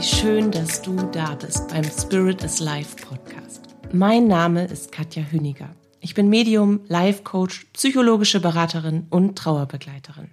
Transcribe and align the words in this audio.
Wie 0.00 0.06
schön, 0.06 0.50
dass 0.50 0.80
du 0.80 0.96
da 1.12 1.34
bist 1.34 1.68
beim 1.68 1.84
Spirit 1.84 2.42
is 2.42 2.58
Life 2.58 2.96
Podcast. 3.06 3.60
Mein 3.92 4.28
Name 4.28 4.64
ist 4.64 4.92
Katja 4.92 5.22
Hüniger. 5.22 5.68
Ich 6.00 6.14
bin 6.14 6.30
Medium, 6.30 6.80
Life 6.88 7.22
Coach, 7.22 7.66
psychologische 7.74 8.40
Beraterin 8.40 9.06
und 9.10 9.36
Trauerbegleiterin. 9.36 10.30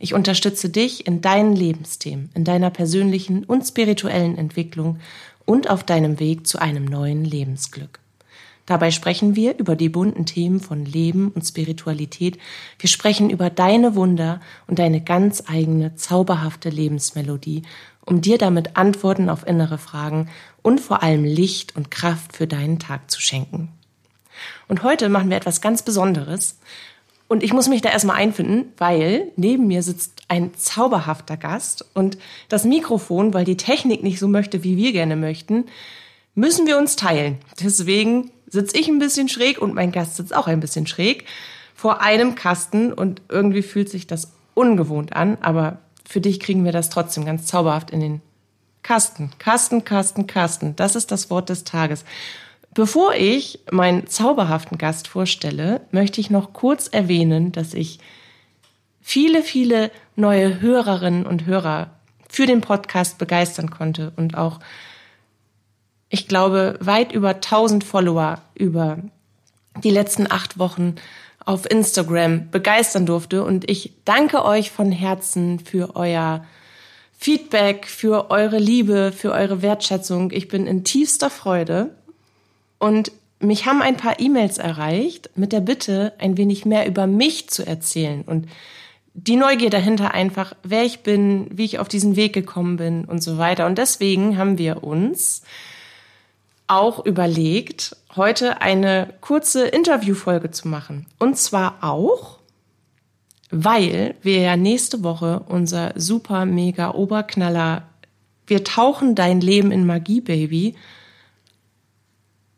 Ich 0.00 0.12
unterstütze 0.12 0.70
dich 0.70 1.06
in 1.06 1.20
deinen 1.20 1.54
Lebensthemen, 1.54 2.30
in 2.34 2.42
deiner 2.42 2.70
persönlichen 2.70 3.44
und 3.44 3.62
spirituellen 3.62 4.36
Entwicklung 4.36 4.98
und 5.44 5.70
auf 5.70 5.84
deinem 5.84 6.18
Weg 6.18 6.48
zu 6.48 6.58
einem 6.58 6.84
neuen 6.84 7.24
Lebensglück. 7.24 8.00
Dabei 8.66 8.90
sprechen 8.90 9.36
wir 9.36 9.56
über 9.58 9.76
die 9.76 9.88
bunten 9.88 10.26
Themen 10.26 10.58
von 10.58 10.84
Leben 10.84 11.30
und 11.30 11.42
Spiritualität. 11.42 12.38
Wir 12.80 12.88
sprechen 12.88 13.30
über 13.30 13.48
deine 13.48 13.94
Wunder 13.94 14.40
und 14.66 14.80
deine 14.80 15.00
ganz 15.00 15.44
eigene 15.46 15.94
zauberhafte 15.94 16.68
Lebensmelodie, 16.68 17.62
um 18.06 18.20
dir 18.20 18.38
damit 18.38 18.76
Antworten 18.76 19.28
auf 19.28 19.46
innere 19.46 19.78
Fragen 19.78 20.30
und 20.62 20.80
vor 20.80 21.02
allem 21.02 21.24
Licht 21.24 21.76
und 21.76 21.90
Kraft 21.90 22.34
für 22.34 22.46
deinen 22.46 22.78
Tag 22.78 23.10
zu 23.10 23.20
schenken. 23.20 23.68
Und 24.68 24.82
heute 24.82 25.08
machen 25.08 25.28
wir 25.28 25.36
etwas 25.36 25.60
ganz 25.60 25.82
Besonderes. 25.82 26.58
Und 27.28 27.42
ich 27.42 27.52
muss 27.52 27.68
mich 27.68 27.82
da 27.82 27.90
erstmal 27.90 28.16
einfinden, 28.16 28.72
weil 28.78 29.32
neben 29.36 29.66
mir 29.66 29.82
sitzt 29.82 30.22
ein 30.28 30.54
zauberhafter 30.54 31.36
Gast 31.36 31.84
und 31.92 32.18
das 32.48 32.64
Mikrofon, 32.64 33.34
weil 33.34 33.44
die 33.44 33.56
Technik 33.56 34.02
nicht 34.02 34.20
so 34.20 34.28
möchte, 34.28 34.62
wie 34.62 34.76
wir 34.76 34.92
gerne 34.92 35.16
möchten, 35.16 35.66
müssen 36.34 36.66
wir 36.66 36.78
uns 36.78 36.94
teilen. 36.94 37.38
Deswegen 37.60 38.30
sitze 38.46 38.78
ich 38.78 38.88
ein 38.88 39.00
bisschen 39.00 39.28
schräg 39.28 39.60
und 39.60 39.74
mein 39.74 39.90
Gast 39.90 40.16
sitzt 40.16 40.34
auch 40.34 40.46
ein 40.46 40.60
bisschen 40.60 40.86
schräg 40.86 41.24
vor 41.74 42.00
einem 42.00 42.36
Kasten 42.36 42.92
und 42.92 43.22
irgendwie 43.28 43.62
fühlt 43.62 43.88
sich 43.88 44.06
das 44.06 44.32
ungewohnt 44.54 45.14
an, 45.14 45.36
aber 45.40 45.78
für 46.08 46.20
dich 46.20 46.40
kriegen 46.40 46.64
wir 46.64 46.72
das 46.72 46.88
trotzdem 46.88 47.24
ganz 47.24 47.46
zauberhaft 47.46 47.90
in 47.90 48.00
den 48.00 48.20
Kasten. 48.82 49.30
Kasten, 49.38 49.84
Kasten, 49.84 50.26
Kasten. 50.26 50.76
Das 50.76 50.94
ist 50.94 51.10
das 51.10 51.28
Wort 51.30 51.48
des 51.48 51.64
Tages. 51.64 52.04
Bevor 52.72 53.14
ich 53.14 53.58
meinen 53.70 54.06
zauberhaften 54.06 54.78
Gast 54.78 55.08
vorstelle, 55.08 55.80
möchte 55.90 56.20
ich 56.20 56.30
noch 56.30 56.52
kurz 56.52 56.86
erwähnen, 56.86 57.50
dass 57.50 57.74
ich 57.74 57.98
viele, 59.00 59.42
viele 59.42 59.90
neue 60.14 60.60
Hörerinnen 60.60 61.26
und 61.26 61.46
Hörer 61.46 61.90
für 62.28 62.46
den 62.46 62.60
Podcast 62.60 63.18
begeistern 63.18 63.70
konnte 63.70 64.12
und 64.16 64.36
auch, 64.36 64.60
ich 66.08 66.28
glaube, 66.28 66.78
weit 66.80 67.12
über 67.12 67.30
1000 67.30 67.82
Follower 67.82 68.42
über 68.54 68.98
die 69.82 69.90
letzten 69.90 70.30
acht 70.30 70.58
Wochen 70.58 70.96
auf 71.46 71.70
Instagram 71.70 72.50
begeistern 72.50 73.06
durfte. 73.06 73.42
Und 73.42 73.70
ich 73.70 73.92
danke 74.04 74.44
euch 74.44 74.70
von 74.70 74.92
Herzen 74.92 75.58
für 75.60 75.96
euer 75.96 76.44
Feedback, 77.16 77.86
für 77.86 78.30
eure 78.30 78.58
Liebe, 78.58 79.12
für 79.12 79.32
eure 79.32 79.62
Wertschätzung. 79.62 80.30
Ich 80.32 80.48
bin 80.48 80.66
in 80.66 80.84
tiefster 80.84 81.30
Freude 81.30 81.94
und 82.78 83.10
mich 83.38 83.64
haben 83.64 83.80
ein 83.80 83.96
paar 83.96 84.20
E-Mails 84.20 84.58
erreicht 84.58 85.30
mit 85.34 85.52
der 85.52 85.60
Bitte, 85.60 86.12
ein 86.18 86.36
wenig 86.36 86.66
mehr 86.66 86.86
über 86.86 87.06
mich 87.06 87.48
zu 87.48 87.66
erzählen 87.66 88.22
und 88.22 88.46
die 89.14 89.36
Neugier 89.36 89.70
dahinter 89.70 90.12
einfach, 90.12 90.54
wer 90.62 90.84
ich 90.84 91.00
bin, 91.00 91.46
wie 91.50 91.64
ich 91.64 91.78
auf 91.78 91.88
diesen 91.88 92.16
Weg 92.16 92.34
gekommen 92.34 92.76
bin 92.76 93.06
und 93.06 93.22
so 93.22 93.38
weiter. 93.38 93.64
Und 93.64 93.78
deswegen 93.78 94.36
haben 94.36 94.58
wir 94.58 94.84
uns 94.84 95.42
auch 96.68 97.04
überlegt, 97.04 97.96
heute 98.16 98.60
eine 98.60 99.14
kurze 99.20 99.66
Interviewfolge 99.66 100.50
zu 100.50 100.68
machen. 100.68 101.06
Und 101.18 101.36
zwar 101.36 101.78
auch, 101.82 102.38
weil 103.50 104.14
wir 104.22 104.40
ja 104.40 104.56
nächste 104.56 105.04
Woche 105.04 105.44
unser 105.48 105.92
super 105.96 106.44
mega 106.44 106.92
Oberknaller 106.92 107.82
Wir 108.48 108.62
tauchen 108.62 109.16
dein 109.16 109.40
Leben 109.40 109.72
in 109.72 109.86
Magie, 109.86 110.20
Baby 110.20 110.76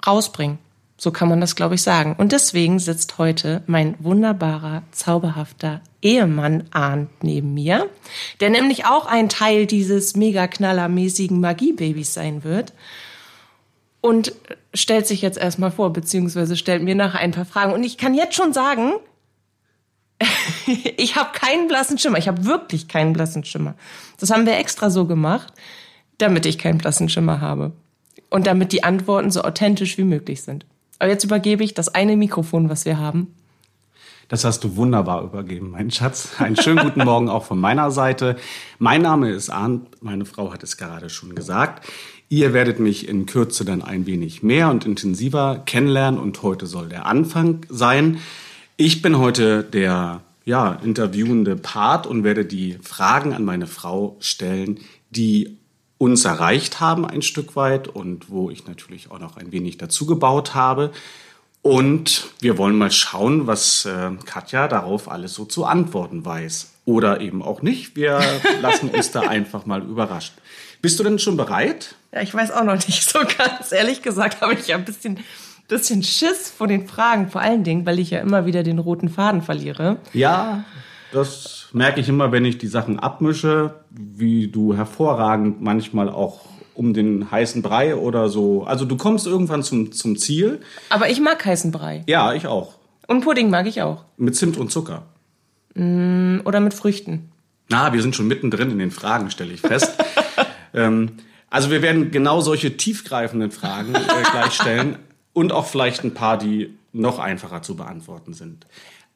rausbringen. 0.07 0.59
So 1.01 1.13
kann 1.13 1.29
man 1.29 1.41
das, 1.41 1.55
glaube 1.55 1.77
ich, 1.77 1.83
sagen. 1.83 2.17
Und 2.19 2.33
deswegen 2.33 2.81
sitzt 2.81 3.19
heute 3.19 3.63
mein 3.67 3.95
wunderbarer, 4.01 4.83
zauberhafter 4.91 5.81
Ehemann 6.03 6.65
Arndt 6.73 7.23
neben 7.23 7.55
mir, 7.55 7.89
der 8.41 8.51
nämlich 8.51 8.85
auch 8.85 9.07
ein 9.07 9.29
Teil 9.29 9.67
dieses 9.67 10.17
mega 10.17 10.49
knallermäßigen 10.49 11.41
Magiebabys 11.41 12.15
sein 12.15 12.43
wird. 12.43 12.73
Und 14.01 14.33
stellt 14.75 15.07
sich 15.07 15.23
jetzt 15.23 15.39
erstmal 15.39 15.71
vor, 15.71 15.93
beziehungsweise 15.93 16.57
stellt 16.57 16.83
mir 16.83 16.95
nachher 16.95 17.21
ein 17.21 17.33
paar 17.33 17.45
Fragen. 17.45 17.73
Und 17.73 17.83
ich 17.83 17.99
kann 17.99 18.15
jetzt 18.15 18.35
schon 18.35 18.53
sagen, 18.53 18.93
ich 20.97 21.17
habe 21.17 21.31
keinen 21.33 21.69
blassen 21.69 21.99
Schimmer. 21.99 22.19
Ich 22.19 22.29
habe 22.29 22.45
wirklich 22.45 22.89
keinen 22.89 23.13
blassen 23.13 23.45
Schimmer. 23.45 23.75
Das 24.19 24.31
haben 24.31 24.47
wir 24.47 24.57
extra 24.57 24.91
so 24.91 25.07
gemacht, 25.07 25.53
damit 26.19 26.47
ich 26.47 26.59
keinen 26.59 26.79
blassen 26.79 27.09
Schimmer 27.09 27.41
habe 27.41 27.73
und 28.31 28.47
damit 28.47 28.73
die 28.73 28.85
Antworten 28.85 29.31
so 29.31 29.43
authentisch 29.43 29.99
wie 29.99 30.05
möglich 30.05 30.43
sind. 30.43 30.67
Aber 30.99 31.11
jetzt 31.11 31.25
übergebe 31.25 31.65
ich 31.65 31.75
das 31.75 31.89
eine 31.89 32.17
Mikrofon, 32.17 32.69
was 32.69 32.85
wir 32.85 32.99
haben. 32.99 33.35
Das 34.28 34.44
hast 34.44 34.62
du 34.62 34.77
wunderbar 34.77 35.25
übergeben, 35.25 35.71
mein 35.71 35.91
Schatz. 35.91 36.33
Einen 36.39 36.56
schönen 36.56 36.84
guten 36.84 37.03
Morgen 37.03 37.31
auch 37.31 37.44
von 37.44 37.59
meiner 37.59 37.91
Seite. 37.91 38.37
Mein 38.78 39.00
Name 39.00 39.31
ist 39.31 39.49
Arndt, 39.49 40.03
meine 40.03 40.27
Frau 40.27 40.53
hat 40.53 40.62
es 40.62 40.77
gerade 40.77 41.09
schon 41.09 41.34
gesagt. 41.34 41.89
Ihr 42.28 42.53
werdet 42.53 42.78
mich 42.78 43.09
in 43.09 43.25
Kürze 43.25 43.65
dann 43.65 43.81
ein 43.81 44.05
wenig 44.05 44.43
mehr 44.43 44.69
und 44.69 44.84
intensiver 44.84 45.62
kennenlernen 45.65 46.21
und 46.21 46.43
heute 46.43 46.67
soll 46.67 46.91
der 46.91 47.06
Anfang 47.06 47.65
sein. 47.71 48.19
Ich 48.77 49.00
bin 49.00 49.19
heute 49.19 49.65
der 49.65 50.21
ja, 50.44 50.72
interviewende 50.84 51.56
Part 51.56 52.06
und 52.06 52.22
werde 52.22 52.44
die 52.44 52.77
Fragen 52.83 53.33
an 53.33 53.47
meine 53.47 53.67
Frau 53.67 54.19
stellen, 54.21 54.81
die 55.09 55.56
uns 55.97 56.27
erreicht 56.27 56.81
haben 56.81 57.06
ein 57.06 57.22
Stück 57.22 57.56
weit 57.56 57.88
und 57.88 58.31
wo 58.31 58.50
ich 58.50 58.67
natürlich 58.67 59.11
auch 59.11 59.19
noch 59.19 59.38
ein 59.38 59.53
wenig 59.53 59.78
dazu 59.78 60.05
gebaut 60.05 60.55
habe. 60.55 60.93
Und 61.63 62.29
wir 62.41 62.57
wollen 62.57 62.77
mal 62.77 62.91
schauen, 62.91 63.47
was 63.47 63.85
äh, 63.85 64.11
Katja 64.25 64.69
darauf 64.69 65.11
alles 65.11 65.35
so 65.35 65.45
zu 65.45 65.65
antworten 65.65 66.25
weiß. 66.25 66.73
Oder 66.85 67.21
eben 67.21 67.43
auch 67.43 67.63
nicht. 67.63 67.97
Wir 67.97 68.21
lassen 68.63 68.89
uns 68.91 69.11
da 69.11 69.21
einfach 69.23 69.67
mal 69.67 69.83
überrascht. 69.83 70.35
Bist 70.81 70.99
du 70.99 71.05
denn 71.05 71.19
schon 71.19 71.37
bereit? 71.37 71.97
Ja, 72.13 72.23
ich 72.23 72.33
weiß 72.33 72.53
auch 72.53 72.65
noch 72.65 72.75
nicht 72.75 73.05
so 73.05 73.19
ganz. 73.19 73.73
Ehrlich 73.73 74.03
gesagt 74.03 74.41
habe 74.41 74.55
ich 74.55 74.69
ja 74.69 74.77
ein 74.77 74.85
bisschen, 74.85 75.19
bisschen 75.67 76.03
Schiss 76.03 76.51
vor 76.51 76.69
den 76.69 76.87
Fragen. 76.87 77.29
Vor 77.29 77.41
allen 77.41 77.65
Dingen, 77.65 77.85
weil 77.85 77.99
ich 77.99 78.11
ja 78.11 78.21
immer 78.21 78.47
wieder 78.47 78.63
den 78.63 78.79
roten 78.79 79.09
Faden 79.09 79.43
verliere. 79.43 79.99
Ja, 80.13 80.65
das 81.13 81.69
merke 81.73 82.01
ich 82.01 82.09
immer, 82.09 82.33
wenn 82.33 82.45
ich 82.45 82.59
die 82.59 82.67
Sachen 82.67 82.99
abmische, 82.99 83.75
wie 83.91 84.49
du 84.49 84.75
hervorragend 84.75 85.61
manchmal 85.61 86.09
auch 86.09 86.41
um 86.78 86.94
den 86.94 87.31
heißen 87.31 87.61
Brei 87.61 87.97
oder 87.97 88.28
so. 88.28 88.62
Also 88.62 88.84
du 88.84 88.97
kommst 88.97 89.27
irgendwann 89.27 89.65
zum, 89.65 89.91
zum 89.91 90.16
Ziel. 90.16 90.61
Aber 90.91 91.11
ich 91.11 91.21
mag 91.21 91.44
heißen 91.44 91.72
Brei. 91.72 92.05
Ja, 92.06 92.33
ich 92.34 92.47
auch. 92.47 92.75
Und 93.09 93.22
Pudding 93.25 93.50
mag 93.50 93.66
ich 93.66 93.83
auch. 93.83 94.05
Mit 94.16 94.37
Zimt 94.37 94.56
und 94.56 94.71
Zucker. 94.71 95.03
Mm, 95.75 96.38
oder 96.44 96.61
mit 96.61 96.75
Früchten. 96.75 97.33
Na, 97.69 97.93
wir 97.93 98.00
sind 98.00 98.15
schon 98.15 98.28
mittendrin 98.28 98.71
in 98.71 98.78
den 98.78 98.93
Fragen, 98.93 99.31
stelle 99.31 99.53
ich 99.53 99.61
fest. 99.61 99.93
ähm, 100.75 101.15
also 101.50 101.71
wir 101.71 101.83
werden 101.83 102.12
genau 102.12 102.41
solche 102.41 102.77
tiefgreifenden 102.77 103.50
Fragen 103.50 103.94
äh, 103.94 104.31
gleich 104.31 104.53
stellen 104.53 104.97
und 105.33 105.53
auch 105.53 105.67
vielleicht 105.67 106.05
ein 106.05 106.15
paar, 106.15 106.38
die 106.38 106.75
noch 106.93 107.19
einfacher 107.19 107.61
zu 107.62 107.75
beantworten 107.75 108.34
sind. 108.34 108.67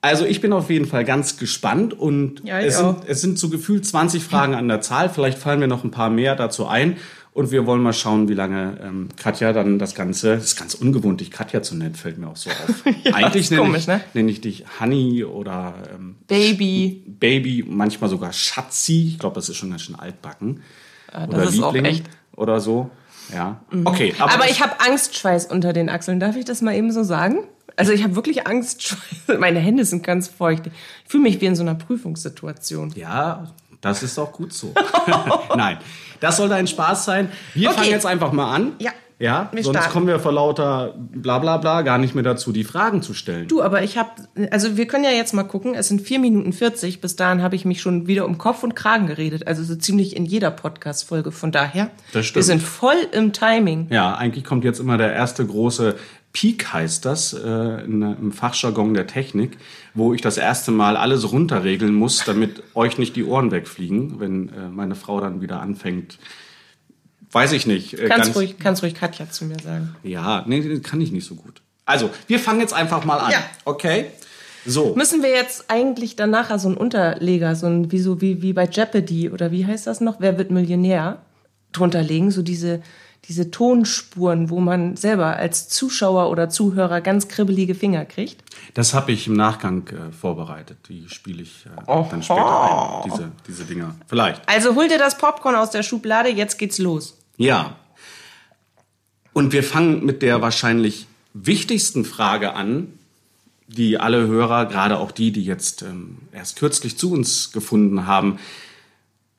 Also 0.01 0.25
ich 0.25 0.41
bin 0.41 0.53
auf 0.53 0.69
jeden 0.69 0.87
Fall 0.87 1.05
ganz 1.05 1.37
gespannt 1.37 1.95
und 1.95 2.43
ja, 2.43 2.59
es, 2.59 2.79
sind, 2.79 2.97
es 3.07 3.21
sind 3.21 3.39
so 3.39 3.49
gefühlt 3.49 3.87
20 3.87 4.25
Fragen 4.25 4.57
an 4.57 4.67
der 4.67 4.81
Zahl. 4.81 5.09
Vielleicht 5.09 5.39
fallen 5.39 5.61
mir 5.61 5.69
noch 5.69 5.85
ein 5.85 5.93
paar 5.93 6.11
mehr 6.11 6.35
dazu 6.35 6.67
ein. 6.67 6.97
Und 7.35 7.51
wir 7.51 7.65
wollen 7.65 7.83
mal 7.83 7.95
schauen, 7.95 8.29
wie 8.29 8.35
lange 8.35 8.79
ähm, 8.83 9.09
Katja 9.17 9.55
dann 9.55 9.79
das 9.79 9.95
Ganze, 9.95 10.35
das 10.35 10.45
ist 10.45 10.57
ganz 10.59 10.75
ungewohnt, 10.75 11.23
dich 11.23 11.31
Katja 11.31 11.63
zu 11.63 11.75
nennen, 11.75 11.95
fällt 11.95 12.19
mir 12.19 12.29
auch 12.29 12.37
so 12.37 12.51
auf. 12.51 12.85
ja, 13.05 13.15
Eigentlich 13.15 13.51
nenne, 13.51 13.63
komisch, 13.63 13.83
ich, 13.83 13.87
ne? 13.87 14.03
nenne 14.13 14.31
ich 14.31 14.43
dich 14.43 14.65
Honey 14.79 15.25
oder 15.25 15.75
ähm, 15.95 16.17
Baby. 16.29 17.03
Baby, 17.07 17.65
manchmal 17.67 18.11
sogar 18.11 18.35
Schatzi. 18.35 19.09
Ich 19.09 19.19
glaube, 19.19 19.37
das 19.37 19.49
ist 19.49 19.57
schon 19.57 19.71
ganz 19.71 19.83
schön 19.83 19.95
altbacken. 19.95 20.63
Das 21.11 21.29
oder 21.29 21.73
Liebling 21.73 22.03
oder 22.37 22.61
so. 22.61 22.91
Ja. 23.33 23.61
Mhm. 23.71 23.87
Okay. 23.87 24.15
Aber, 24.19 24.33
aber 24.35 24.51
ich 24.51 24.63
habe 24.63 24.81
Angstschweiß 24.81 25.47
unter 25.47 25.73
den 25.73 25.89
Achseln. 25.89 26.21
Darf 26.21 26.37
ich 26.37 26.45
das 26.45 26.61
mal 26.61 26.75
eben 26.75 26.93
so 26.93 27.03
sagen? 27.03 27.45
Also 27.77 27.93
ich 27.93 28.03
habe 28.03 28.15
wirklich 28.15 28.47
Angst. 28.47 28.97
Meine 29.39 29.59
Hände 29.59 29.87
sind 29.87 30.03
ganz 30.03 30.29
feucht. 30.29 30.67
Ich 30.67 30.73
fühle 31.07 31.23
mich 31.23 31.41
wie 31.41 31.47
in 31.47 31.57
so 31.57 31.63
einer 31.63 31.75
Prüfungssituation. 31.75 32.93
Ja, 32.95 33.51
das 33.83 34.03
ist 34.03 34.19
auch 34.19 34.33
gut 34.33 34.55
so. 34.55 34.73
Nein, 35.57 35.77
das 36.21 36.39
sollte 36.39 36.55
ein 36.55 36.67
Spaß 36.67 37.05
sein. 37.05 37.31
Wir 37.53 37.69
okay. 37.69 37.79
fangen 37.79 37.91
jetzt 37.91 38.07
einfach 38.07 38.33
mal 38.33 38.55
an. 38.55 38.73
Ja. 38.79 38.93
Ja, 39.19 39.51
wir 39.53 39.63
sonst 39.63 39.77
starten. 39.77 39.93
kommen 39.93 40.07
wir 40.09 40.19
vor 40.19 40.33
lauter 40.33 40.97
bla 40.97 41.39
bla 41.39 41.57
bla 41.57 41.83
gar 41.83 41.97
nicht 41.97 42.17
mehr 42.17 42.25
dazu, 42.25 42.51
die 42.51 42.65
Fragen 42.65 43.03
zu 43.03 43.15
stellen. 43.15 43.47
Du, 43.47 43.63
aber 43.63 43.85
ich 43.85 43.97
habe, 43.97 44.11
also 44.51 44.77
wir 44.77 44.89
können 44.89 45.05
ja 45.05 45.11
jetzt 45.11 45.33
mal 45.33 45.45
gucken, 45.45 45.77
es 45.77 45.87
sind 45.87 46.01
vier 46.01 46.19
Minuten 46.19 46.53
40, 46.53 47.01
bis 47.01 47.15
dahin 47.15 47.41
habe 47.41 47.55
ich 47.55 47.65
mich 47.65 47.81
schon 47.81 48.09
wieder 48.09 48.27
um 48.27 48.37
Kopf 48.37 48.65
und 48.65 48.75
Kragen 48.75 49.07
geredet, 49.07 49.47
also 49.47 49.63
so 49.63 49.77
ziemlich 49.77 50.17
in 50.17 50.25
jeder 50.25 50.51
Podcast-Folge, 50.51 51.31
von 51.31 51.53
daher, 51.53 51.93
das 52.13 52.27
stimmt. 52.27 52.35
wir 52.35 52.43
sind 52.43 52.63
voll 52.63 52.97
im 53.13 53.33
Timing. 53.33 53.87
Ja, 53.91 54.17
eigentlich 54.17 54.43
kommt 54.43 54.65
jetzt 54.65 54.81
immer 54.81 54.99
der 54.99 55.13
erste 55.13 55.47
große 55.47 55.95
Peak 56.33 56.73
heißt 56.73 57.05
das 57.05 57.35
äh, 57.35 57.85
in, 57.85 58.03
im 58.03 58.33
Fachjargon 58.33 58.95
der 58.95 59.07
Technik, 59.07 59.59
wo 59.95 60.15
ich 60.15 60.23
das 60.23 60.39
erste 60.39 60.71
Mal 60.71 60.97
alles 60.97 61.31
runterregeln 61.31 61.95
muss, 61.95 62.25
damit 62.25 62.63
euch 62.75 62.99
nicht 62.99 63.17
die 63.17 63.25
Ohren 63.25 63.51
wegfliegen, 63.51 64.19
wenn 64.19 64.49
äh, 64.49 64.69
meine 64.69 64.95
Frau 64.95 65.21
dann 65.21 65.41
wieder 65.41 65.61
anfängt, 65.61 66.19
weiß 67.31 67.53
ich 67.53 67.67
nicht. 67.67 67.99
Äh, 67.99 68.09
kannst, 68.09 68.35
ruhig, 68.35 68.59
kannst 68.59 68.83
ruhig 68.83 68.95
Katja 68.95 69.29
zu 69.31 69.45
mir 69.45 69.59
sagen. 69.59 69.95
Ja, 70.03 70.45
nee, 70.47 70.79
kann 70.81 71.01
ich 71.01 71.13
nicht 71.13 71.27
so 71.27 71.35
gut. 71.35 71.61
Also, 71.85 72.11
wir 72.29 72.39
fangen 72.39 72.61
jetzt 72.61 72.75
einfach 72.75 73.05
mal 73.05 73.19
an. 73.19 73.33
Ja. 73.33 73.43
Okay? 73.65 74.07
So. 74.65 74.95
Müssen 74.95 75.23
wir 75.23 75.31
jetzt 75.31 75.65
eigentlich 75.69 76.17
dann 76.17 76.31
nachher 76.31 76.59
so 76.59 76.69
einen 76.69 76.77
Unterleger, 76.77 77.57
so 77.57 77.67
ein, 77.67 77.91
wie, 77.91 77.99
so, 77.99 78.21
wie, 78.21 78.41
wie 78.41 78.53
bei 78.53 78.67
Jeopardy 78.67 79.29
oder 79.29 79.51
wie 79.51 79.67
heißt 79.67 79.87
das 79.87 80.01
noch? 80.01 80.21
Wer 80.21 80.39
wird 80.39 80.51
Millionär? 80.51 81.21
drunter 81.73 82.03
legen, 82.03 82.31
so 82.31 82.43
diese, 82.43 82.83
diese 83.27 83.51
Tonspuren, 83.51 84.51
wo 84.51 84.59
man 84.61 84.97
selber 84.97 85.37
als 85.37 85.69
Zuschauer 85.69 86.29
oder 86.29 86.49
Zuhörer 86.49 87.01
ganz 87.01 87.29
kribbelige 87.29 87.75
Finger 87.75 88.05
kriegt? 88.05 88.43
Das 88.75 88.95
habe 88.95 89.13
ich 89.13 89.29
im 89.29 89.35
Nachgang 89.35 89.87
äh, 89.89 90.13
vorbereitet. 90.13 90.79
Die 90.89 91.09
spiele 91.09 91.43
ich 91.43 91.67
äh, 91.67 92.05
dann 92.11 92.23
später 92.23 93.03
ein, 93.05 93.11
diese, 93.11 93.33
diese 93.47 93.65
Dinger. 93.65 93.95
Vielleicht. 94.09 94.49
Also 94.49 94.75
hol 94.75 94.89
dir 94.89 94.99
das 94.99 95.19
Popcorn 95.19 95.55
aus 95.55 95.71
der 95.71 95.85
Schublade, 95.85 96.31
jetzt 96.31 96.59
geht's 96.59 96.79
los. 96.79 97.17
Ja. 97.37 97.77
Und 99.33 99.53
wir 99.53 99.63
fangen 99.63 100.05
mit 100.05 100.23
der 100.23 100.43
wahrscheinlich 100.43 101.07
wichtigsten 101.33 102.05
Frage 102.05 102.55
an, 102.55 102.99
die 103.69 103.99
alle 103.99 104.27
Hörer, 104.27 104.67
gerade 104.67 104.99
auch 104.99 105.13
die, 105.13 105.33
die 105.33 105.45
jetzt 105.45 105.83
ähm, 105.83 106.19
erst 106.33 106.59
kürzlich 106.59 106.99
zu 106.99 107.13
uns 107.13 107.53
gefunden 107.53 108.07
haben, 108.07 108.39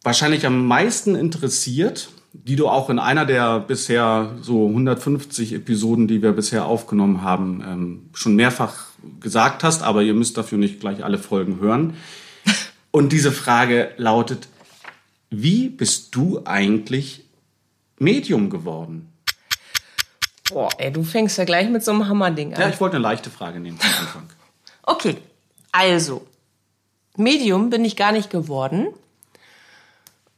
wahrscheinlich 0.02 0.46
am 0.46 0.66
meisten 0.68 1.16
interessiert 1.16 2.10
die 2.34 2.56
du 2.56 2.68
auch 2.68 2.90
in 2.90 3.00
einer 3.00 3.26
der 3.26 3.60
bisher 3.60 4.34
so 4.42 4.68
150 4.68 5.54
Episoden, 5.54 6.08
die 6.08 6.22
wir 6.22 6.32
bisher 6.32 6.66
aufgenommen 6.66 7.22
haben, 7.22 7.64
ähm, 7.66 8.10
schon 8.14 8.36
mehrfach 8.36 8.88
gesagt 9.20 9.64
hast, 9.64 9.84
aber 9.84 10.02
ihr 10.02 10.16
müsst 10.16 10.38
dafür 10.38 10.58
nicht 10.58 10.80
gleich 10.80 11.04
alle 11.04 11.20
Folgen 11.20 11.60
hören. 11.60 11.96
Und 12.92 13.12
diese 13.12 13.32
Frage 13.32 13.92
lautet, 13.98 14.48
wie 15.30 15.70
bist 15.70 16.16
du 16.16 16.42
eigentlich 16.46 17.26
Medium 18.00 18.50
geworden? 18.50 19.14
Boah, 20.52 20.70
ey, 20.78 20.92
du 20.92 21.04
fängst 21.04 21.38
ja 21.38 21.46
gleich 21.46 21.70
mit 21.70 21.84
so 21.84 21.92
einem 21.92 22.08
Hammerding 22.08 22.54
an. 22.54 22.62
Ja, 22.62 22.70
ich 22.70 22.80
wollte 22.82 22.98
eine 22.98 23.04
leichte 23.04 23.30
Frage 23.30 23.60
nehmen 23.60 23.80
zum 23.80 23.90
Anfang. 23.90 24.24
okay, 24.84 25.18
also, 25.72 26.26
Medium 27.16 27.70
bin 27.70 27.86
ich 27.86 27.96
gar 27.96 28.12
nicht 28.12 28.30
geworden. 28.30 28.88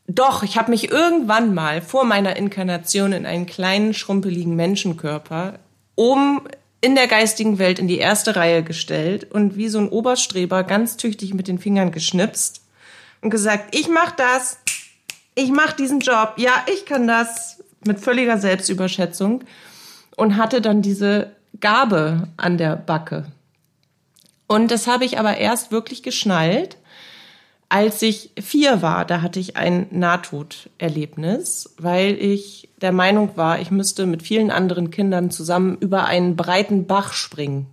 Doch, 0.08 0.44
ich 0.44 0.58
habe 0.58 0.72
mich 0.72 0.92
irgendwann 0.92 1.54
mal 1.54 1.82
vor 1.82 2.06
meiner 2.06 2.36
Inkarnation 2.36 3.12
in 3.12 3.26
einen 3.26 3.46
kleinen, 3.46 3.94
schrumpeligen 3.94 4.56
Menschenkörper 4.56 5.60
oben 5.96 6.42
in 6.82 6.94
der 6.94 7.08
geistigen 7.08 7.58
Welt 7.58 7.80
in 7.80 7.88
die 7.88 7.98
erste 7.98 8.36
Reihe 8.36 8.62
gestellt 8.62 9.32
und 9.32 9.56
wie 9.56 9.70
so 9.70 9.80
ein 9.80 9.90
Oberstreber 9.90 10.64
ganz 10.64 10.98
tüchtig 10.98 11.34
mit 11.34 11.48
den 11.48 11.58
Fingern 11.58 11.92
geschnipst 11.92 12.62
und 13.22 13.32
gesagt, 13.32 13.76
ich 13.76 13.88
mach 13.88 14.12
das, 14.12 14.60
ich 15.34 15.50
mach 15.50 15.74
diesen 15.74 16.02
Job, 16.02 16.34
ja, 16.38 16.52
ich 16.72 16.86
kann 16.86 17.08
das, 17.08 17.56
mit 17.86 18.00
völliger 18.00 18.38
Selbstüberschätzung. 18.38 19.44
Und 20.18 20.38
hatte 20.38 20.62
dann 20.62 20.82
diese 20.82 21.32
Gabe 21.60 22.30
an 22.38 22.58
der 22.58 22.78
Backe. 22.78 23.26
Und 24.48 24.72
das 24.72 24.88
habe 24.88 25.04
ich 25.04 25.20
aber 25.20 25.38
erst 25.38 25.72
wirklich 25.72 26.04
geschnallt, 26.04 26.78
als 27.76 28.02
ich 28.04 28.32
vier 28.40 28.82
war, 28.82 29.04
da 29.04 29.22
hatte 29.22 29.38
ich 29.38 29.58
ein 29.58 29.88
Nahtoderlebnis, 29.92 31.76
weil 31.78 32.14
ich 32.14 32.70
der 32.80 32.94
Meinung 32.94 33.36
war, 33.36 33.60
ich 33.60 33.70
müsste 33.70 34.06
mit 34.06 34.24
vielen 34.24 34.50
anderen 34.50 34.92
Kindern 34.92 35.30
zusammen 35.30 35.78
über 35.82 36.06
einen 36.06 36.38
breiten 36.38 36.88
Bach 36.88 37.12
springen. 37.12 37.66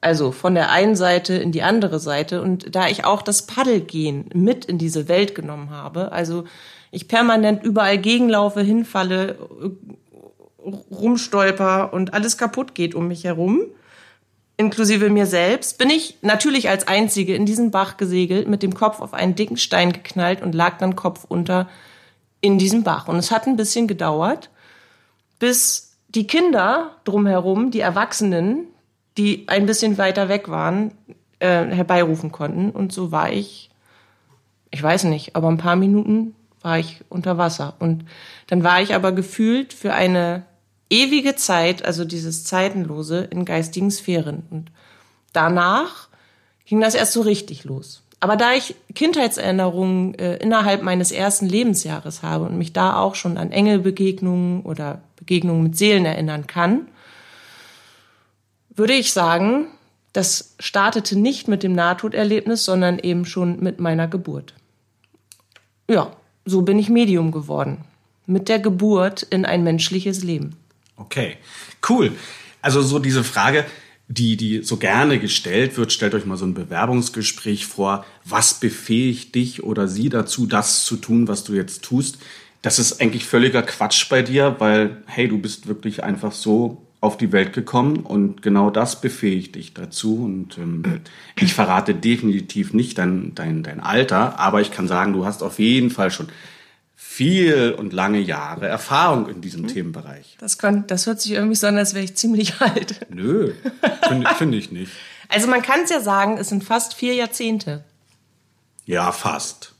Also 0.00 0.30
von 0.30 0.54
der 0.54 0.70
einen 0.70 0.94
Seite 0.94 1.34
in 1.34 1.50
die 1.50 1.64
andere 1.64 1.98
Seite. 1.98 2.40
Und 2.40 2.76
da 2.76 2.86
ich 2.86 3.04
auch 3.04 3.22
das 3.22 3.46
Paddelgehen 3.46 4.26
mit 4.32 4.64
in 4.66 4.78
diese 4.78 5.08
Welt 5.08 5.34
genommen 5.34 5.70
habe, 5.70 6.12
also 6.12 6.44
ich 6.92 7.08
permanent 7.08 7.64
überall 7.64 7.98
gegenlaufe, 7.98 8.60
hinfalle, 8.60 9.38
rumstolper 10.88 11.92
und 11.92 12.14
alles 12.14 12.38
kaputt 12.38 12.76
geht 12.76 12.94
um 12.94 13.08
mich 13.08 13.24
herum, 13.24 13.62
inklusive 14.60 15.08
mir 15.08 15.24
selbst, 15.24 15.78
bin 15.78 15.88
ich 15.88 16.18
natürlich 16.20 16.68
als 16.68 16.86
Einzige 16.86 17.34
in 17.34 17.46
diesen 17.46 17.70
Bach 17.70 17.96
gesegelt, 17.96 18.46
mit 18.46 18.62
dem 18.62 18.74
Kopf 18.74 19.00
auf 19.00 19.14
einen 19.14 19.34
dicken 19.34 19.56
Stein 19.56 19.92
geknallt 19.92 20.42
und 20.42 20.54
lag 20.54 20.76
dann 20.76 20.96
Kopf 20.96 21.24
unter 21.26 21.66
in 22.42 22.58
diesem 22.58 22.84
Bach. 22.84 23.08
Und 23.08 23.16
es 23.16 23.30
hat 23.30 23.46
ein 23.46 23.56
bisschen 23.56 23.88
gedauert, 23.88 24.50
bis 25.38 25.96
die 26.08 26.26
Kinder 26.26 26.96
drumherum, 27.04 27.70
die 27.70 27.80
Erwachsenen, 27.80 28.66
die 29.16 29.48
ein 29.48 29.64
bisschen 29.64 29.96
weiter 29.96 30.28
weg 30.28 30.50
waren, 30.50 30.92
äh, 31.38 31.64
herbeirufen 31.64 32.30
konnten. 32.30 32.70
Und 32.70 32.92
so 32.92 33.10
war 33.10 33.32
ich, 33.32 33.70
ich 34.70 34.82
weiß 34.82 35.04
nicht, 35.04 35.36
aber 35.36 35.48
ein 35.48 35.56
paar 35.56 35.76
Minuten 35.76 36.34
war 36.60 36.78
ich 36.78 37.00
unter 37.08 37.38
Wasser. 37.38 37.76
Und 37.78 38.04
dann 38.48 38.62
war 38.62 38.82
ich 38.82 38.94
aber 38.94 39.12
gefühlt 39.12 39.72
für 39.72 39.94
eine 39.94 40.44
ewige 40.90 41.36
Zeit, 41.36 41.84
also 41.84 42.04
dieses 42.04 42.44
Zeitenlose 42.44 43.28
in 43.30 43.44
geistigen 43.44 43.90
Sphären. 43.90 44.42
Und 44.50 44.70
danach 45.32 46.08
ging 46.66 46.80
das 46.80 46.94
erst 46.94 47.12
so 47.12 47.22
richtig 47.22 47.64
los. 47.64 48.02
Aber 48.20 48.36
da 48.36 48.52
ich 48.52 48.74
Kindheitserinnerungen 48.94 50.14
äh, 50.14 50.36
innerhalb 50.36 50.82
meines 50.82 51.10
ersten 51.10 51.46
Lebensjahres 51.46 52.22
habe 52.22 52.44
und 52.44 52.58
mich 52.58 52.74
da 52.74 52.96
auch 52.96 53.14
schon 53.14 53.38
an 53.38 53.50
Engelbegegnungen 53.50 54.62
oder 54.62 55.00
Begegnungen 55.16 55.62
mit 55.62 55.76
Seelen 55.78 56.04
erinnern 56.04 56.46
kann, 56.46 56.88
würde 58.68 58.92
ich 58.92 59.12
sagen, 59.12 59.68
das 60.12 60.54
startete 60.58 61.18
nicht 61.18 61.48
mit 61.48 61.62
dem 61.62 61.72
Nahtoderlebnis, 61.72 62.64
sondern 62.64 62.98
eben 62.98 63.24
schon 63.24 63.60
mit 63.60 63.80
meiner 63.80 64.06
Geburt. 64.06 64.54
Ja, 65.88 66.12
so 66.44 66.62
bin 66.62 66.78
ich 66.78 66.90
Medium 66.90 67.32
geworden. 67.32 67.84
Mit 68.26 68.48
der 68.48 68.58
Geburt 68.58 69.22
in 69.22 69.44
ein 69.44 69.62
menschliches 69.64 70.22
Leben. 70.22 70.56
Okay, 71.00 71.38
cool. 71.88 72.12
Also 72.60 72.82
so 72.82 72.98
diese 72.98 73.24
Frage, 73.24 73.64
die, 74.06 74.36
die 74.36 74.62
so 74.62 74.76
gerne 74.76 75.18
gestellt 75.18 75.76
wird, 75.76 75.92
stellt 75.92 76.14
euch 76.14 76.26
mal 76.26 76.36
so 76.36 76.44
ein 76.44 76.52
Bewerbungsgespräch 76.52 77.66
vor. 77.66 78.04
Was 78.24 78.54
befähigt 78.54 79.34
dich 79.34 79.62
oder 79.62 79.88
sie 79.88 80.10
dazu, 80.10 80.46
das 80.46 80.84
zu 80.84 80.96
tun, 80.96 81.26
was 81.26 81.44
du 81.44 81.54
jetzt 81.54 81.82
tust? 81.82 82.18
Das 82.60 82.78
ist 82.78 83.00
eigentlich 83.00 83.24
völliger 83.24 83.62
Quatsch 83.62 84.08
bei 84.10 84.20
dir, 84.22 84.56
weil, 84.58 85.02
hey, 85.06 85.26
du 85.26 85.38
bist 85.38 85.68
wirklich 85.68 86.04
einfach 86.04 86.32
so 86.32 86.86
auf 87.00 87.16
die 87.16 87.32
Welt 87.32 87.54
gekommen 87.54 88.00
und 88.00 88.42
genau 88.42 88.68
das 88.68 89.00
befähigt 89.00 89.54
dich 89.54 89.72
dazu. 89.72 90.24
Und 90.24 90.58
ähm, 90.58 90.82
ich 91.40 91.54
verrate 91.54 91.94
definitiv 91.94 92.74
nicht 92.74 92.98
dein, 92.98 93.34
dein, 93.34 93.62
dein 93.62 93.80
Alter, 93.80 94.38
aber 94.38 94.60
ich 94.60 94.70
kann 94.70 94.86
sagen, 94.86 95.14
du 95.14 95.24
hast 95.24 95.42
auf 95.42 95.58
jeden 95.58 95.88
Fall 95.88 96.10
schon 96.10 96.28
viel 97.02 97.74
und 97.76 97.94
lange 97.94 98.20
Jahre 98.20 98.68
Erfahrung 98.68 99.28
in 99.28 99.40
diesem 99.40 99.62
mhm. 99.62 99.68
Themenbereich. 99.68 100.36
Das, 100.38 100.58
kann, 100.58 100.86
das 100.86 101.06
hört 101.06 101.20
sich 101.20 101.32
irgendwie 101.32 101.56
so 101.56 101.66
an, 101.66 101.78
als 101.78 101.94
wäre 101.94 102.04
ich 102.04 102.14
ziemlich 102.14 102.60
alt. 102.60 103.06
Nö, 103.08 103.52
finde 104.06 104.28
find 104.34 104.54
ich 104.54 104.70
nicht. 104.70 104.92
Also 105.28 105.48
man 105.48 105.62
kann 105.62 105.80
es 105.84 105.90
ja 105.90 106.00
sagen, 106.00 106.36
es 106.36 106.50
sind 106.50 106.62
fast 106.62 106.94
vier 106.94 107.14
Jahrzehnte. 107.14 107.84
Ja, 108.84 109.12
fast. 109.12 109.72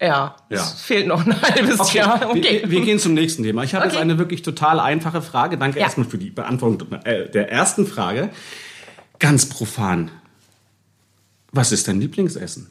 Ja, 0.00 0.36
ja. 0.48 0.60
es 0.60 0.80
fehlt 0.80 1.08
noch 1.08 1.26
ein 1.26 1.42
halbes 1.42 1.80
okay. 1.80 1.98
Jahr. 1.98 2.30
Okay. 2.30 2.60
Wir, 2.62 2.70
wir, 2.70 2.80
gehen 2.82 3.00
zum 3.00 3.14
nächsten 3.14 3.42
Thema. 3.42 3.64
Ich 3.64 3.74
habe 3.74 3.84
okay. 3.84 3.94
jetzt 3.94 4.00
eine 4.00 4.18
wirklich 4.18 4.42
total 4.42 4.78
einfache 4.78 5.20
Frage. 5.20 5.58
Danke 5.58 5.80
ja. 5.80 5.86
erstmal 5.86 6.06
für 6.06 6.18
die 6.18 6.30
Beantwortung 6.30 6.92
äh, 7.04 7.28
der 7.28 7.50
ersten 7.50 7.86
Frage. 7.86 8.30
Ganz 9.18 9.48
profan. 9.48 10.10
Was 11.50 11.72
ist 11.72 11.88
dein 11.88 12.00
Lieblingsessen? 12.00 12.70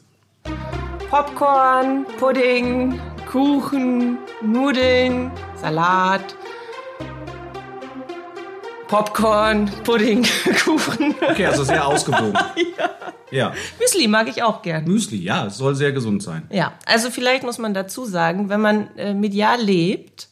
Popcorn, 1.10 2.06
Pudding, 2.18 3.00
Kuchen, 3.30 4.16
Nudeln, 4.40 5.30
Salat, 5.54 6.34
Popcorn, 8.86 9.70
Pudding, 9.84 10.22
Kuchen. 10.64 11.14
Okay, 11.20 11.44
also 11.44 11.62
sehr 11.62 11.86
ausgewogen. 11.86 12.32
ja. 12.78 12.90
ja. 13.30 13.54
Müsli 13.78 14.08
mag 14.08 14.28
ich 14.28 14.42
auch 14.42 14.62
gern. 14.62 14.84
Müsli, 14.84 15.18
ja, 15.18 15.50
soll 15.50 15.74
sehr 15.74 15.92
gesund 15.92 16.22
sein. 16.22 16.48
Ja, 16.50 16.72
also 16.86 17.10
vielleicht 17.10 17.42
muss 17.42 17.58
man 17.58 17.74
dazu 17.74 18.06
sagen, 18.06 18.48
wenn 18.48 18.62
man 18.62 18.96
äh, 18.96 19.12
medial 19.12 19.60
lebt, 19.60 20.28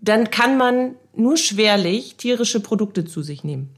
dann 0.00 0.30
kann 0.30 0.56
man 0.56 0.94
nur 1.14 1.36
schwerlich 1.36 2.16
tierische 2.16 2.60
Produkte 2.60 3.04
zu 3.04 3.20
sich 3.20 3.44
nehmen. 3.44 3.76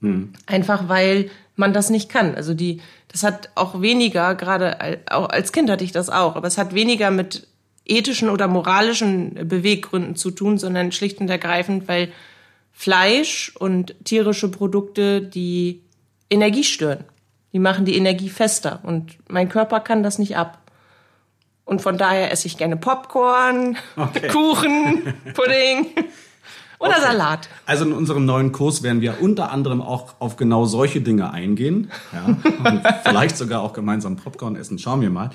Hm. 0.00 0.32
Einfach 0.46 0.88
weil 0.88 1.30
man 1.54 1.72
das 1.72 1.88
nicht 1.88 2.08
kann. 2.08 2.34
Also 2.34 2.52
die, 2.52 2.80
das 3.06 3.22
hat 3.22 3.50
auch 3.54 3.80
weniger, 3.80 4.34
gerade 4.34 4.98
auch 5.08 5.28
als 5.28 5.52
Kind 5.52 5.70
hatte 5.70 5.84
ich 5.84 5.92
das 5.92 6.10
auch, 6.10 6.34
aber 6.34 6.48
es 6.48 6.58
hat 6.58 6.74
weniger 6.74 7.12
mit 7.12 7.46
ethischen 7.90 8.30
oder 8.30 8.48
moralischen 8.48 9.48
Beweggründen 9.48 10.16
zu 10.16 10.30
tun, 10.30 10.58
sondern 10.58 10.92
schlicht 10.92 11.20
und 11.20 11.28
ergreifend, 11.28 11.88
weil 11.88 12.12
Fleisch 12.72 13.52
und 13.58 13.94
tierische 14.04 14.50
Produkte 14.50 15.20
die 15.20 15.82
Energie 16.30 16.64
stören. 16.64 17.04
Die 17.52 17.58
machen 17.58 17.84
die 17.84 17.96
Energie 17.96 18.28
fester 18.28 18.80
und 18.84 19.18
mein 19.28 19.48
Körper 19.48 19.80
kann 19.80 20.02
das 20.02 20.18
nicht 20.18 20.36
ab. 20.36 20.58
Und 21.64 21.82
von 21.82 21.98
daher 21.98 22.32
esse 22.32 22.46
ich 22.46 22.56
gerne 22.56 22.76
Popcorn, 22.76 23.76
okay. 23.96 24.28
Kuchen, 24.32 25.14
Pudding. 25.34 25.86
Oder 26.78 26.92
okay. 26.92 27.00
Salat. 27.02 27.48
Also 27.66 27.84
in 27.84 27.92
unserem 27.92 28.24
neuen 28.24 28.52
Kurs 28.52 28.82
werden 28.82 29.02
wir 29.02 29.20
unter 29.20 29.52
anderem 29.52 29.82
auch 29.82 30.14
auf 30.18 30.36
genau 30.36 30.64
solche 30.64 31.02
Dinge 31.02 31.30
eingehen. 31.30 31.90
Ja, 32.12 32.24
und 32.24 32.82
vielleicht 33.04 33.36
sogar 33.36 33.60
auch 33.60 33.74
gemeinsam 33.74 34.16
Popcorn 34.16 34.56
essen. 34.56 34.78
Schauen 34.78 35.02
wir 35.02 35.10
mal. 35.10 35.30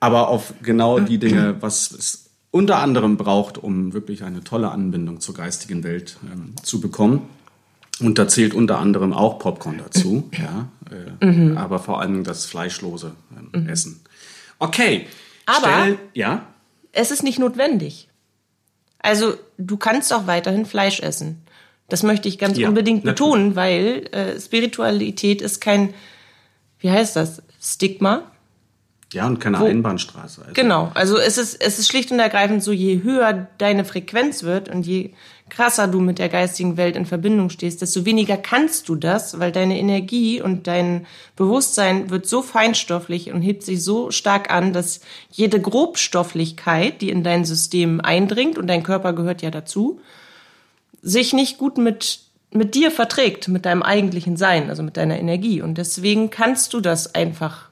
Aber 0.00 0.28
auf 0.28 0.54
genau 0.62 0.98
die 0.98 1.18
Dinge, 1.18 1.56
was 1.60 1.92
ist 1.92 2.30
unter 2.50 2.78
anderem 2.78 3.16
braucht, 3.16 3.58
um 3.58 3.92
wirklich 3.92 4.24
eine 4.24 4.42
tolle 4.42 4.70
Anbindung 4.70 5.20
zur 5.20 5.34
geistigen 5.34 5.84
Welt 5.84 6.16
ähm, 6.32 6.54
zu 6.62 6.80
bekommen. 6.80 7.28
Und 8.00 8.18
da 8.18 8.26
zählt 8.26 8.54
unter 8.54 8.78
anderem 8.78 9.12
auch 9.12 9.38
Popcorn 9.38 9.78
dazu, 9.78 10.30
ja, 10.32 10.68
äh, 10.90 11.24
mhm. 11.24 11.58
aber 11.58 11.78
vor 11.78 12.00
allem 12.00 12.24
das 12.24 12.46
fleischlose 12.46 13.12
ähm, 13.36 13.62
mhm. 13.62 13.68
Essen. 13.68 14.00
Okay. 14.58 15.06
Aber 15.44 15.68
stell, 15.68 15.98
ja? 16.14 16.46
es 16.92 17.10
ist 17.10 17.22
nicht 17.22 17.38
notwendig. 17.38 18.08
Also 18.98 19.34
du 19.58 19.76
kannst 19.76 20.12
auch 20.12 20.26
weiterhin 20.26 20.66
Fleisch 20.66 21.00
essen. 21.00 21.42
Das 21.88 22.02
möchte 22.02 22.28
ich 22.28 22.38
ganz 22.38 22.56
ja, 22.56 22.68
unbedingt 22.68 23.02
betonen, 23.02 23.56
weil 23.56 24.06
äh, 24.12 24.40
Spiritualität 24.40 25.42
ist 25.42 25.60
kein, 25.60 25.92
wie 26.78 26.90
heißt 26.90 27.16
das, 27.16 27.42
Stigma. 27.60 28.30
Ja, 29.12 29.26
und 29.26 29.40
keine 29.40 29.58
Wo, 29.58 29.64
Einbahnstraße. 29.64 30.42
Also. 30.42 30.54
Genau, 30.54 30.92
also 30.94 31.18
es 31.18 31.36
ist, 31.36 31.60
es 31.60 31.80
ist 31.80 31.88
schlicht 31.88 32.12
und 32.12 32.20
ergreifend 32.20 32.62
so, 32.62 32.70
je 32.70 33.02
höher 33.02 33.48
deine 33.58 33.84
Frequenz 33.84 34.44
wird 34.44 34.68
und 34.68 34.86
je 34.86 35.10
krasser 35.48 35.88
du 35.88 36.00
mit 36.00 36.20
der 36.20 36.28
geistigen 36.28 36.76
Welt 36.76 36.94
in 36.94 37.06
Verbindung 37.06 37.50
stehst, 37.50 37.82
desto 37.82 38.04
weniger 38.04 38.36
kannst 38.36 38.88
du 38.88 38.94
das, 38.94 39.40
weil 39.40 39.50
deine 39.50 39.80
Energie 39.80 40.40
und 40.40 40.68
dein 40.68 41.06
Bewusstsein 41.34 42.08
wird 42.10 42.26
so 42.26 42.40
feinstofflich 42.40 43.32
und 43.32 43.42
hebt 43.42 43.64
sich 43.64 43.82
so 43.82 44.12
stark 44.12 44.52
an, 44.52 44.72
dass 44.72 45.00
jede 45.32 45.60
Grobstofflichkeit, 45.60 47.00
die 47.00 47.10
in 47.10 47.24
dein 47.24 47.44
System 47.44 48.00
eindringt, 48.00 48.58
und 48.58 48.68
dein 48.68 48.84
Körper 48.84 49.12
gehört 49.12 49.42
ja 49.42 49.50
dazu, 49.50 50.00
sich 51.02 51.32
nicht 51.32 51.58
gut 51.58 51.78
mit, 51.78 52.20
mit 52.52 52.76
dir 52.76 52.92
verträgt, 52.92 53.48
mit 53.48 53.66
deinem 53.66 53.82
eigentlichen 53.82 54.36
Sein, 54.36 54.70
also 54.70 54.84
mit 54.84 54.96
deiner 54.96 55.18
Energie. 55.18 55.62
Und 55.62 55.78
deswegen 55.78 56.30
kannst 56.30 56.74
du 56.74 56.80
das 56.80 57.14
einfach 57.16 57.69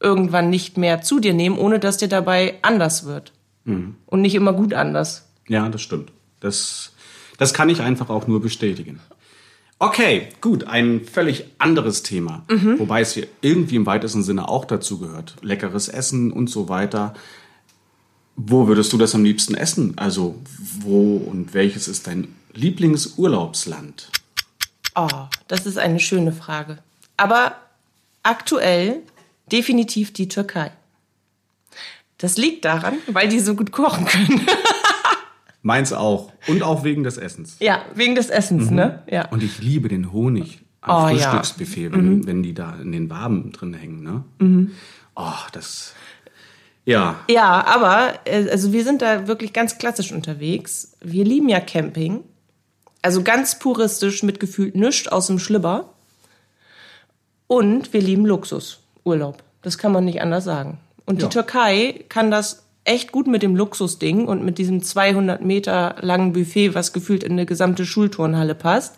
irgendwann 0.00 0.50
nicht 0.50 0.76
mehr 0.76 1.02
zu 1.02 1.20
dir 1.20 1.34
nehmen, 1.34 1.58
ohne 1.58 1.78
dass 1.78 1.96
dir 1.96 2.08
dabei 2.08 2.54
anders 2.62 3.06
wird. 3.06 3.32
Mhm. 3.64 3.96
Und 4.06 4.22
nicht 4.22 4.34
immer 4.34 4.52
gut 4.52 4.74
anders. 4.74 5.28
Ja, 5.48 5.68
das 5.68 5.82
stimmt. 5.82 6.12
Das, 6.40 6.92
das 7.38 7.54
kann 7.54 7.68
ich 7.68 7.80
einfach 7.80 8.10
auch 8.10 8.26
nur 8.26 8.40
bestätigen. 8.40 9.00
Okay, 9.78 10.28
gut, 10.40 10.64
ein 10.64 11.04
völlig 11.04 11.44
anderes 11.58 12.02
Thema, 12.02 12.44
mhm. 12.48 12.78
wobei 12.78 13.02
es 13.02 13.12
hier 13.12 13.26
irgendwie 13.42 13.76
im 13.76 13.84
weitesten 13.84 14.22
Sinne 14.22 14.48
auch 14.48 14.64
dazu 14.64 14.98
gehört. 14.98 15.36
Leckeres 15.42 15.88
Essen 15.88 16.32
und 16.32 16.48
so 16.48 16.70
weiter. 16.70 17.12
Wo 18.36 18.68
würdest 18.68 18.92
du 18.92 18.98
das 18.98 19.14
am 19.14 19.24
liebsten 19.24 19.54
essen? 19.54 19.94
Also, 19.96 20.36
wo 20.80 21.16
und 21.16 21.52
welches 21.52 21.88
ist 21.88 22.06
dein 22.06 22.34
Lieblingsurlaubsland? 22.54 24.10
Oh, 24.94 25.26
das 25.46 25.66
ist 25.66 25.76
eine 25.76 26.00
schöne 26.00 26.32
Frage. 26.32 26.78
Aber 27.18 27.56
aktuell 28.22 29.02
definitiv 29.50 30.12
die 30.12 30.28
Türkei. 30.28 30.72
Das 32.18 32.36
liegt 32.36 32.64
daran, 32.64 32.94
weil 33.08 33.28
die 33.28 33.40
so 33.40 33.54
gut 33.54 33.72
kochen 33.72 34.06
können. 34.06 34.46
Meins 35.62 35.92
auch. 35.92 36.32
Und 36.46 36.62
auch 36.62 36.84
wegen 36.84 37.02
des 37.02 37.18
Essens. 37.18 37.56
Ja, 37.58 37.84
wegen 37.94 38.14
des 38.14 38.30
Essens, 38.30 38.70
mhm. 38.70 38.76
ne? 38.76 39.02
Ja. 39.10 39.28
Und 39.28 39.42
ich 39.42 39.58
liebe 39.58 39.88
den 39.88 40.12
Honig 40.12 40.60
am 40.80 41.04
oh, 41.04 41.08
Frühstücksbuffet, 41.08 41.82
ja. 41.84 41.92
wenn, 41.92 42.18
mhm. 42.18 42.26
wenn 42.26 42.42
die 42.42 42.54
da 42.54 42.76
in 42.76 42.92
den 42.92 43.10
Waben 43.10 43.52
drin 43.52 43.74
hängen, 43.74 44.02
ne? 44.02 44.24
Mhm. 44.38 44.70
Oh, 45.16 45.32
das. 45.52 45.92
Ja. 46.84 47.16
Ja, 47.28 47.66
aber 47.66 48.14
äh, 48.26 48.48
also 48.48 48.72
wir 48.72 48.84
sind 48.84 49.02
da 49.02 49.26
wirklich 49.26 49.52
ganz 49.52 49.76
klassisch 49.76 50.12
unterwegs. 50.12 50.92
Wir 51.00 51.24
lieben 51.24 51.48
ja 51.48 51.58
Camping. 51.60 52.22
Also 53.02 53.22
ganz 53.22 53.58
puristisch 53.58 54.22
mit 54.22 54.40
gefühlt 54.40 54.76
nichts 54.76 55.08
aus 55.08 55.26
dem 55.26 55.38
Schlibber. 55.38 55.94
Und 57.48 57.92
wir 57.92 58.00
lieben 58.00 58.26
Luxus, 58.26 58.80
Urlaub. 59.06 59.42
Das 59.62 59.78
kann 59.78 59.92
man 59.92 60.04
nicht 60.04 60.20
anders 60.20 60.44
sagen. 60.44 60.78
Und 61.06 61.22
ja. 61.22 61.28
die 61.28 61.32
Türkei 61.32 62.04
kann 62.08 62.30
das 62.30 62.64
echt 62.84 63.12
gut 63.12 63.26
mit 63.26 63.42
dem 63.42 63.56
Luxusding 63.56 64.26
und 64.26 64.44
mit 64.44 64.58
diesem 64.58 64.82
200 64.82 65.42
Meter 65.42 65.96
langen 66.00 66.32
Buffet, 66.32 66.74
was 66.74 66.92
gefühlt 66.92 67.24
in 67.24 67.32
eine 67.32 67.46
gesamte 67.46 67.86
Schulturnhalle 67.86 68.54
passt. 68.54 68.96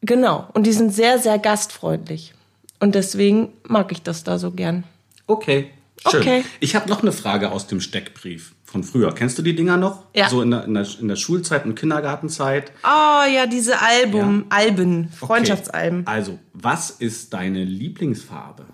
Genau. 0.00 0.48
Und 0.52 0.66
die 0.66 0.72
sind 0.72 0.94
sehr, 0.94 1.18
sehr 1.18 1.38
gastfreundlich. 1.38 2.34
Und 2.80 2.94
deswegen 2.94 3.52
mag 3.66 3.92
ich 3.92 4.02
das 4.02 4.24
da 4.24 4.38
so 4.38 4.50
gern. 4.50 4.84
Okay. 5.26 5.70
Schön. 6.10 6.20
Okay. 6.20 6.44
Ich 6.60 6.76
habe 6.76 6.88
noch 6.88 7.02
eine 7.02 7.12
Frage 7.12 7.50
aus 7.50 7.66
dem 7.66 7.80
Steckbrief 7.80 8.54
von 8.64 8.84
früher. 8.84 9.14
Kennst 9.14 9.38
du 9.38 9.42
die 9.42 9.54
Dinger 9.54 9.76
noch? 9.76 10.04
Ja. 10.14 10.28
So 10.28 10.42
in 10.42 10.50
der, 10.50 10.64
in 10.64 10.74
der, 10.74 10.86
in 11.00 11.08
der 11.08 11.16
Schulzeit 11.16 11.64
und 11.64 11.76
Kindergartenzeit. 11.76 12.72
Oh 12.82 13.24
ja, 13.32 13.46
diese 13.46 13.80
Album, 13.80 14.46
ja. 14.50 14.56
Alben, 14.56 15.08
Freundschaftsalben. 15.08 16.00
Okay. 16.00 16.10
Also, 16.10 16.38
was 16.52 16.90
ist 16.90 17.32
deine 17.32 17.64
Lieblingsfarbe? 17.64 18.66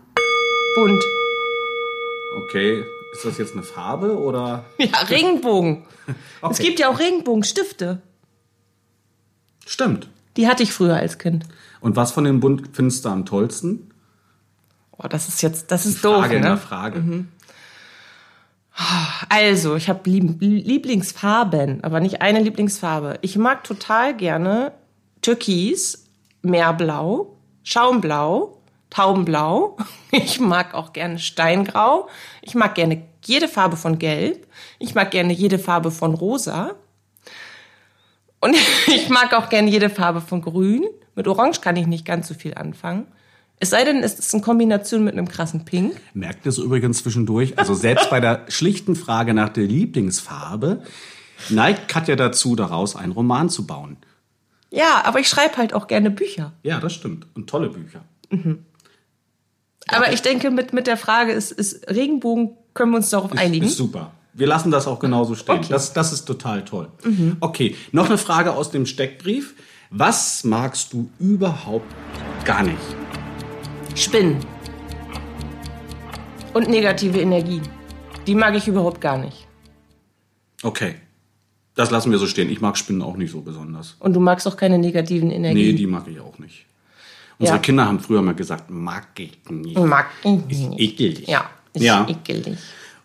Bunt. 0.74 1.04
Okay, 2.44 2.84
ist 3.12 3.24
das 3.24 3.38
jetzt 3.38 3.52
eine 3.52 3.62
Farbe 3.62 4.16
oder? 4.16 4.64
Ja, 4.78 4.98
Regenbogen. 5.08 5.84
okay. 6.40 6.52
Es 6.52 6.58
gibt 6.58 6.80
ja 6.80 6.88
auch 6.88 6.98
Regenbogenstifte. 6.98 8.02
Stimmt. 9.66 10.08
Die 10.36 10.48
hatte 10.48 10.62
ich 10.62 10.72
früher 10.72 10.96
als 10.96 11.18
Kind. 11.18 11.44
Und 11.80 11.96
was 11.96 12.12
von 12.12 12.24
dem 12.24 12.40
Bund 12.40 12.70
findest 12.72 13.04
du 13.04 13.08
am 13.08 13.24
tollsten? 13.26 13.89
Oh, 15.02 15.08
das 15.08 15.28
ist 15.28 15.40
jetzt, 15.40 15.70
das 15.70 15.86
ist 15.86 15.98
Frage 15.98 16.12
doof, 16.12 16.20
Frage 16.26 16.40
ne? 16.40 16.56
Frage. 16.56 17.00
Mhm. 17.00 17.28
Also, 19.28 19.76
ich 19.76 19.88
habe 19.88 20.08
Lieblingsfarben, 20.08 21.82
aber 21.84 22.00
nicht 22.00 22.22
eine 22.22 22.40
Lieblingsfarbe. 22.40 23.18
Ich 23.22 23.36
mag 23.36 23.64
total 23.64 24.14
gerne 24.16 24.72
Türkis, 25.22 26.06
Meerblau, 26.42 27.36
Schaumblau, 27.62 28.58
Taubenblau. 28.90 29.76
Ich 30.12 30.40
mag 30.40 30.74
auch 30.74 30.92
gerne 30.92 31.20
Steingrau. 31.20 32.08
Ich 32.42 32.56
mag 32.56 32.74
gerne 32.74 33.04
jede 33.24 33.46
Farbe 33.46 33.76
von 33.76 34.00
Gelb. 34.00 34.48
Ich 34.80 34.96
mag 34.96 35.12
gerne 35.12 35.32
jede 35.32 35.60
Farbe 35.60 35.92
von 35.92 36.14
Rosa. 36.14 36.72
Und 38.40 38.56
ich 38.88 39.08
mag 39.08 39.32
auch 39.32 39.48
gerne 39.48 39.70
jede 39.70 39.88
Farbe 39.88 40.20
von 40.20 40.42
Grün. 40.42 40.84
Mit 41.14 41.28
Orange 41.28 41.60
kann 41.60 41.76
ich 41.76 41.86
nicht 41.86 42.04
ganz 42.04 42.26
so 42.26 42.34
viel 42.34 42.54
anfangen. 42.54 43.06
Es 43.62 43.70
sei 43.70 43.84
denn, 43.84 44.02
es 44.02 44.14
ist 44.14 44.32
in 44.32 44.40
Kombination 44.40 45.04
mit 45.04 45.12
einem 45.12 45.28
krassen 45.28 45.66
Pink. 45.66 46.00
Merkt 46.14 46.46
ihr 46.46 46.48
es 46.48 46.56
übrigens 46.56 46.98
zwischendurch? 46.98 47.58
Also 47.58 47.74
selbst 47.74 48.08
bei 48.08 48.18
der 48.18 48.46
schlichten 48.48 48.96
Frage 48.96 49.34
nach 49.34 49.50
der 49.50 49.64
Lieblingsfarbe 49.64 50.82
neigt 51.50 51.86
Katja 51.86 52.16
dazu, 52.16 52.56
daraus 52.56 52.96
einen 52.96 53.12
Roman 53.12 53.50
zu 53.50 53.66
bauen. 53.66 53.98
Ja, 54.70 55.02
aber 55.04 55.20
ich 55.20 55.28
schreibe 55.28 55.58
halt 55.58 55.74
auch 55.74 55.88
gerne 55.88 56.10
Bücher. 56.10 56.52
Ja, 56.62 56.80
das 56.80 56.94
stimmt. 56.94 57.26
Und 57.34 57.50
tolle 57.50 57.68
Bücher. 57.68 58.02
Mhm. 58.30 58.64
Aber 59.88 60.12
ich 60.12 60.22
denke, 60.22 60.50
mit, 60.50 60.72
mit 60.72 60.86
der 60.86 60.96
Frage 60.96 61.32
ist, 61.32 61.52
ist 61.52 61.86
Regenbogen, 61.88 62.56
können 62.72 62.92
wir 62.92 62.96
uns 62.96 63.10
darauf 63.10 63.32
ist, 63.32 63.38
einigen? 63.38 63.66
Ist 63.66 63.76
super. 63.76 64.12
Wir 64.32 64.46
lassen 64.46 64.70
das 64.70 64.86
auch 64.86 65.00
genauso 65.00 65.34
stehen. 65.34 65.56
Okay. 65.56 65.66
Das, 65.68 65.92
das 65.92 66.12
ist 66.12 66.24
total 66.24 66.64
toll. 66.64 66.88
Mhm. 67.04 67.36
Okay, 67.40 67.76
noch 67.92 68.06
eine 68.06 68.16
Frage 68.16 68.52
aus 68.52 68.70
dem 68.70 68.86
Steckbrief. 68.86 69.54
Was 69.90 70.44
magst 70.44 70.92
du 70.92 71.10
überhaupt 71.18 71.92
gar 72.44 72.62
nicht? 72.62 72.78
Spinnen. 74.00 74.38
Und 76.54 76.68
negative 76.68 77.20
Energie. 77.20 77.60
Die 78.26 78.34
mag 78.34 78.54
ich 78.56 78.66
überhaupt 78.66 79.00
gar 79.00 79.18
nicht. 79.18 79.46
Okay. 80.62 80.94
Das 81.74 81.90
lassen 81.90 82.10
wir 82.10 82.18
so 82.18 82.26
stehen. 82.26 82.50
Ich 82.50 82.62
mag 82.62 82.78
Spinnen 82.78 83.02
auch 83.02 83.16
nicht 83.16 83.30
so 83.30 83.42
besonders. 83.42 83.96
Und 84.00 84.14
du 84.14 84.20
magst 84.20 84.48
auch 84.48 84.56
keine 84.56 84.78
negativen 84.78 85.30
Energien? 85.30 85.66
Nee, 85.66 85.72
die 85.74 85.86
mag 85.86 86.08
ich 86.08 86.18
auch 86.18 86.38
nicht. 86.38 86.64
Unsere 87.38 87.58
ja. 87.58 87.62
Kinder 87.62 87.86
haben 87.86 88.00
früher 88.00 88.22
mal 88.22 88.34
gesagt, 88.34 88.70
mag 88.70 89.08
ich 89.18 89.38
nicht. 89.50 89.78
Mag 89.78 90.06
ich 90.24 90.30
nicht. 90.30 90.50
Ist 90.50 90.80
ekelig. 90.80 91.28
Ja, 91.28 91.50
ist 91.72 91.82
ja. 91.82 92.08
ekelig. 92.08 92.58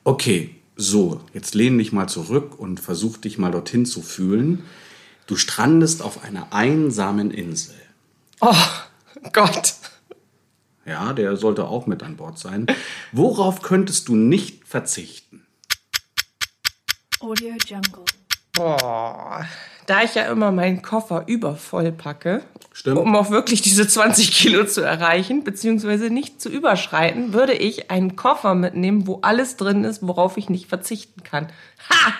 Okay, 0.03 0.55
so, 0.75 1.21
jetzt 1.33 1.55
lehn 1.55 1.77
dich 1.77 1.91
mal 1.93 2.07
zurück 2.07 2.57
und 2.57 2.79
versuch 2.79 3.17
dich 3.17 3.37
mal 3.37 3.51
dorthin 3.51 3.85
zu 3.85 4.01
fühlen. 4.01 4.63
Du 5.27 5.35
strandest 5.35 6.01
auf 6.01 6.23
einer 6.23 6.53
einsamen 6.53 7.31
Insel. 7.31 7.75
Oh 8.41 8.55
Gott. 9.31 9.74
Ja, 10.85 11.13
der 11.13 11.35
sollte 11.35 11.65
auch 11.65 11.87
mit 11.87 12.03
an 12.03 12.15
Bord 12.15 12.37
sein. 12.37 12.67
Worauf 13.11 13.61
könntest 13.61 14.07
du 14.07 14.15
nicht 14.15 14.67
verzichten? 14.67 15.45
Audio 17.19 17.55
Jungle. 17.67 18.05
Boah, 18.53 19.45
da 19.85 20.03
ich 20.03 20.15
ja 20.15 20.23
immer 20.23 20.51
meinen 20.51 20.81
Koffer 20.81 21.23
übervoll 21.27 21.91
packe, 21.91 22.41
Stimmt. 22.71 22.97
um 22.97 23.15
auch 23.15 23.29
wirklich 23.29 23.61
diese 23.61 23.87
20 23.87 24.31
Kilo 24.31 24.65
zu 24.65 24.81
erreichen, 24.81 25.43
beziehungsweise 25.43 26.09
nicht 26.09 26.41
zu 26.41 26.49
überschreiten, 26.49 27.33
würde 27.33 27.53
ich 27.53 27.91
einen 27.91 28.15
Koffer 28.15 28.55
mitnehmen, 28.55 29.07
wo 29.07 29.19
alles 29.21 29.57
drin 29.57 29.83
ist, 29.83 30.05
worauf 30.07 30.37
ich 30.37 30.49
nicht 30.49 30.67
verzichten 30.67 31.23
kann. 31.23 31.49
Ha! 31.89 32.13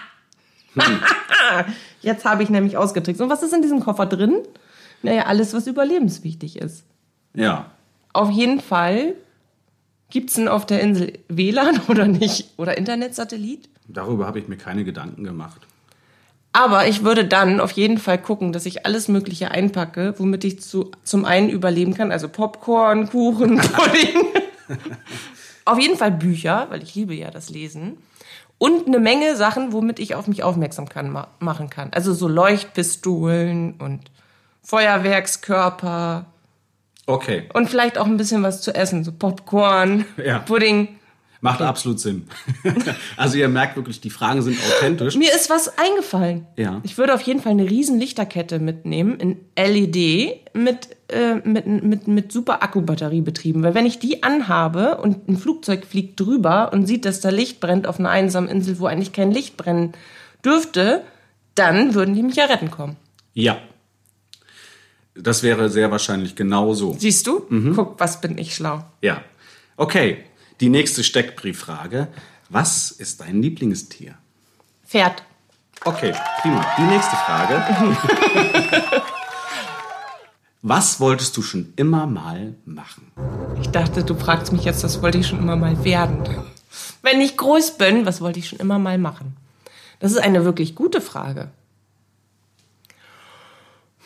Hm. 0.75 0.99
Jetzt 2.01 2.25
habe 2.25 2.43
ich 2.43 2.49
nämlich 2.49 2.77
ausgetrickst. 2.77 3.21
Und 3.21 3.29
was 3.29 3.43
ist 3.43 3.53
in 3.53 3.61
diesem 3.61 3.79
Koffer 3.79 4.05
drin? 4.05 4.43
Naja, 5.01 5.23
alles, 5.23 5.53
was 5.53 5.67
überlebenswichtig 5.67 6.57
ist. 6.57 6.83
Ja. 7.33 7.71
Auf 8.15 8.31
jeden 8.31 8.61
Fall 8.61 9.13
gibt 10.09 10.29
es 10.29 10.37
denn 10.37 10.47
auf 10.47 10.65
der 10.65 10.79
Insel 10.79 11.19
WLAN 11.27 11.81
oder 11.89 12.07
nicht? 12.07 12.53
Oder 12.57 12.77
Internetsatellit? 12.77 13.67
Darüber 13.89 14.25
habe 14.25 14.39
ich 14.39 14.47
mir 14.47 14.55
keine 14.55 14.85
Gedanken 14.85 15.25
gemacht. 15.25 15.61
Aber 16.53 16.87
ich 16.87 17.03
würde 17.03 17.25
dann 17.25 17.59
auf 17.59 17.71
jeden 17.71 17.97
Fall 17.97 18.17
gucken, 18.17 18.53
dass 18.53 18.65
ich 18.65 18.85
alles 18.85 19.09
Mögliche 19.09 19.51
einpacke, 19.51 20.15
womit 20.17 20.45
ich 20.45 20.61
zu, 20.61 20.91
zum 21.03 21.25
einen 21.25 21.49
überleben 21.49 21.93
kann. 21.93 22.13
Also 22.13 22.29
Popcorn, 22.29 23.09
Kuchen, 23.09 23.57
Pudding. 23.73 24.25
Auf 25.65 25.77
jeden 25.77 25.97
Fall 25.97 26.11
Bücher, 26.11 26.67
weil 26.69 26.81
ich 26.81 26.95
liebe 26.95 27.13
ja 27.13 27.29
das 27.29 27.49
Lesen. 27.49 27.97
Und 28.57 28.87
eine 28.87 28.99
Menge 28.99 29.35
Sachen, 29.35 29.73
womit 29.73 29.99
ich 29.99 30.15
auf 30.15 30.27
mich 30.27 30.43
aufmerksam 30.43 30.87
kann, 30.87 31.09
ma 31.09 31.27
machen 31.39 31.69
kann. 31.69 31.91
Also 31.91 32.13
so 32.13 32.29
Leuchtpistolen 32.29 33.73
und 33.73 34.09
Feuerwerkskörper. 34.63 36.27
Okay. 37.07 37.43
Und 37.53 37.69
vielleicht 37.69 37.97
auch 37.97 38.05
ein 38.05 38.17
bisschen 38.17 38.43
was 38.43 38.61
zu 38.61 38.73
essen, 38.73 39.03
so 39.03 39.11
Popcorn, 39.11 40.05
ja. 40.23 40.39
Pudding. 40.39 40.99
Macht 41.41 41.61
absolut 41.61 41.99
Sinn. 41.99 42.27
also 43.17 43.37
ihr 43.37 43.47
merkt 43.49 43.75
wirklich, 43.75 44.01
die 44.01 44.09
Fragen 44.09 44.41
sind 44.41 44.57
authentisch. 44.57 45.15
Mir 45.15 45.31
ist 45.31 45.47
was 45.51 45.77
eingefallen. 45.77 46.47
Ja. 46.55 46.81
Ich 46.81 46.97
würde 46.97 47.13
auf 47.13 47.21
jeden 47.21 47.39
Fall 47.39 47.51
eine 47.51 47.69
riesen 47.69 47.99
Lichterkette 47.99 48.57
mitnehmen 48.57 49.19
in 49.19 49.37
LED 49.55 50.39
mit, 50.53 50.87
äh, 51.09 51.35
mit, 51.43 51.67
mit, 51.67 52.07
mit 52.07 52.31
super 52.31 52.63
Akkubatterie 52.63 53.21
betrieben. 53.21 53.61
Weil 53.61 53.75
wenn 53.75 53.85
ich 53.85 53.99
die 53.99 54.23
anhabe 54.23 54.97
und 54.97 55.29
ein 55.29 55.37
Flugzeug 55.37 55.85
fliegt 55.85 56.19
drüber 56.19 56.73
und 56.73 56.87
sieht, 56.87 57.05
dass 57.05 57.19
da 57.19 57.29
Licht 57.29 57.59
brennt 57.59 57.85
auf 57.85 57.99
einer 57.99 58.09
einsamen 58.09 58.49
Insel, 58.49 58.79
wo 58.79 58.87
eigentlich 58.87 59.13
kein 59.13 59.29
Licht 59.29 59.55
brennen 59.55 59.91
dürfte, 60.43 61.03
dann 61.53 61.93
würden 61.93 62.15
die 62.15 62.23
mich 62.23 62.37
ja 62.37 62.45
retten 62.45 62.71
kommen. 62.71 62.95
Ja. 63.33 63.59
Das 65.15 65.43
wäre 65.43 65.69
sehr 65.69 65.91
wahrscheinlich 65.91 66.35
genau 66.35 66.73
so. 66.73 66.95
Siehst 66.99 67.25
du? 67.27 67.45
Mhm. 67.49 67.75
Guck, 67.75 67.99
was 67.99 68.21
bin 68.21 68.37
ich 68.37 68.55
schlau. 68.55 68.83
Ja. 69.01 69.21
Okay. 69.77 70.23
Die 70.59 70.69
nächste 70.69 71.03
Steckbrieffrage. 71.03 72.07
Was 72.49 72.91
ist 72.91 73.21
dein 73.21 73.41
Lieblingstier? 73.41 74.15
Pferd. 74.85 75.23
Okay, 75.83 76.13
prima. 76.41 76.65
Die 76.77 76.83
nächste 76.83 77.15
Frage. 77.15 77.61
Was 80.67 80.99
wolltest 80.99 81.37
du 81.37 81.43
schon 81.43 81.73
immer 81.75 82.07
mal 82.07 82.55
machen? 82.65 83.11
Ich 83.61 83.67
dachte, 83.69 84.03
du 84.03 84.15
fragst 84.15 84.51
mich 84.51 84.63
jetzt, 84.63 84.83
was 84.83 84.99
wollte 85.03 85.19
ich 85.19 85.27
schon 85.27 85.37
immer 85.37 85.55
mal 85.55 85.83
werden? 85.85 86.23
Wenn 87.03 87.21
ich 87.21 87.37
groß 87.37 87.77
bin, 87.77 88.07
was 88.07 88.19
wollte 88.19 88.39
ich 88.39 88.49
schon 88.49 88.57
immer 88.57 88.79
mal 88.79 88.97
machen? 88.97 89.37
Das 89.99 90.11
ist 90.11 90.17
eine 90.17 90.43
wirklich 90.43 90.73
gute 90.73 91.01
Frage. 91.01 91.51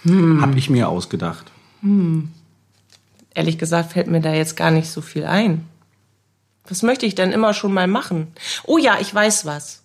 Hm. 0.04 0.42
Hab 0.42 0.56
ich 0.56 0.70
mir 0.70 0.90
ausgedacht. 0.90 1.52
Hm. 1.82 2.30
Ehrlich 3.34 3.58
gesagt 3.58 3.94
fällt 3.94 4.08
mir 4.08 4.22
da 4.22 4.34
jetzt 4.34 4.58
gar 4.58 4.72
nicht 4.72 4.90
so 4.90 5.02
viel 5.02 5.26
ein. 5.26 5.68
Was 6.68 6.84
möchte 6.84 7.06
ich 7.06 7.16
denn 7.16 7.32
immer 7.32 7.54
schon 7.54 7.74
mal 7.74 7.88
machen? 7.88 8.28
Oh 8.66 8.78
ja, 8.78 8.98
ich 9.00 9.14
weiß 9.14 9.46
was. 9.46 9.82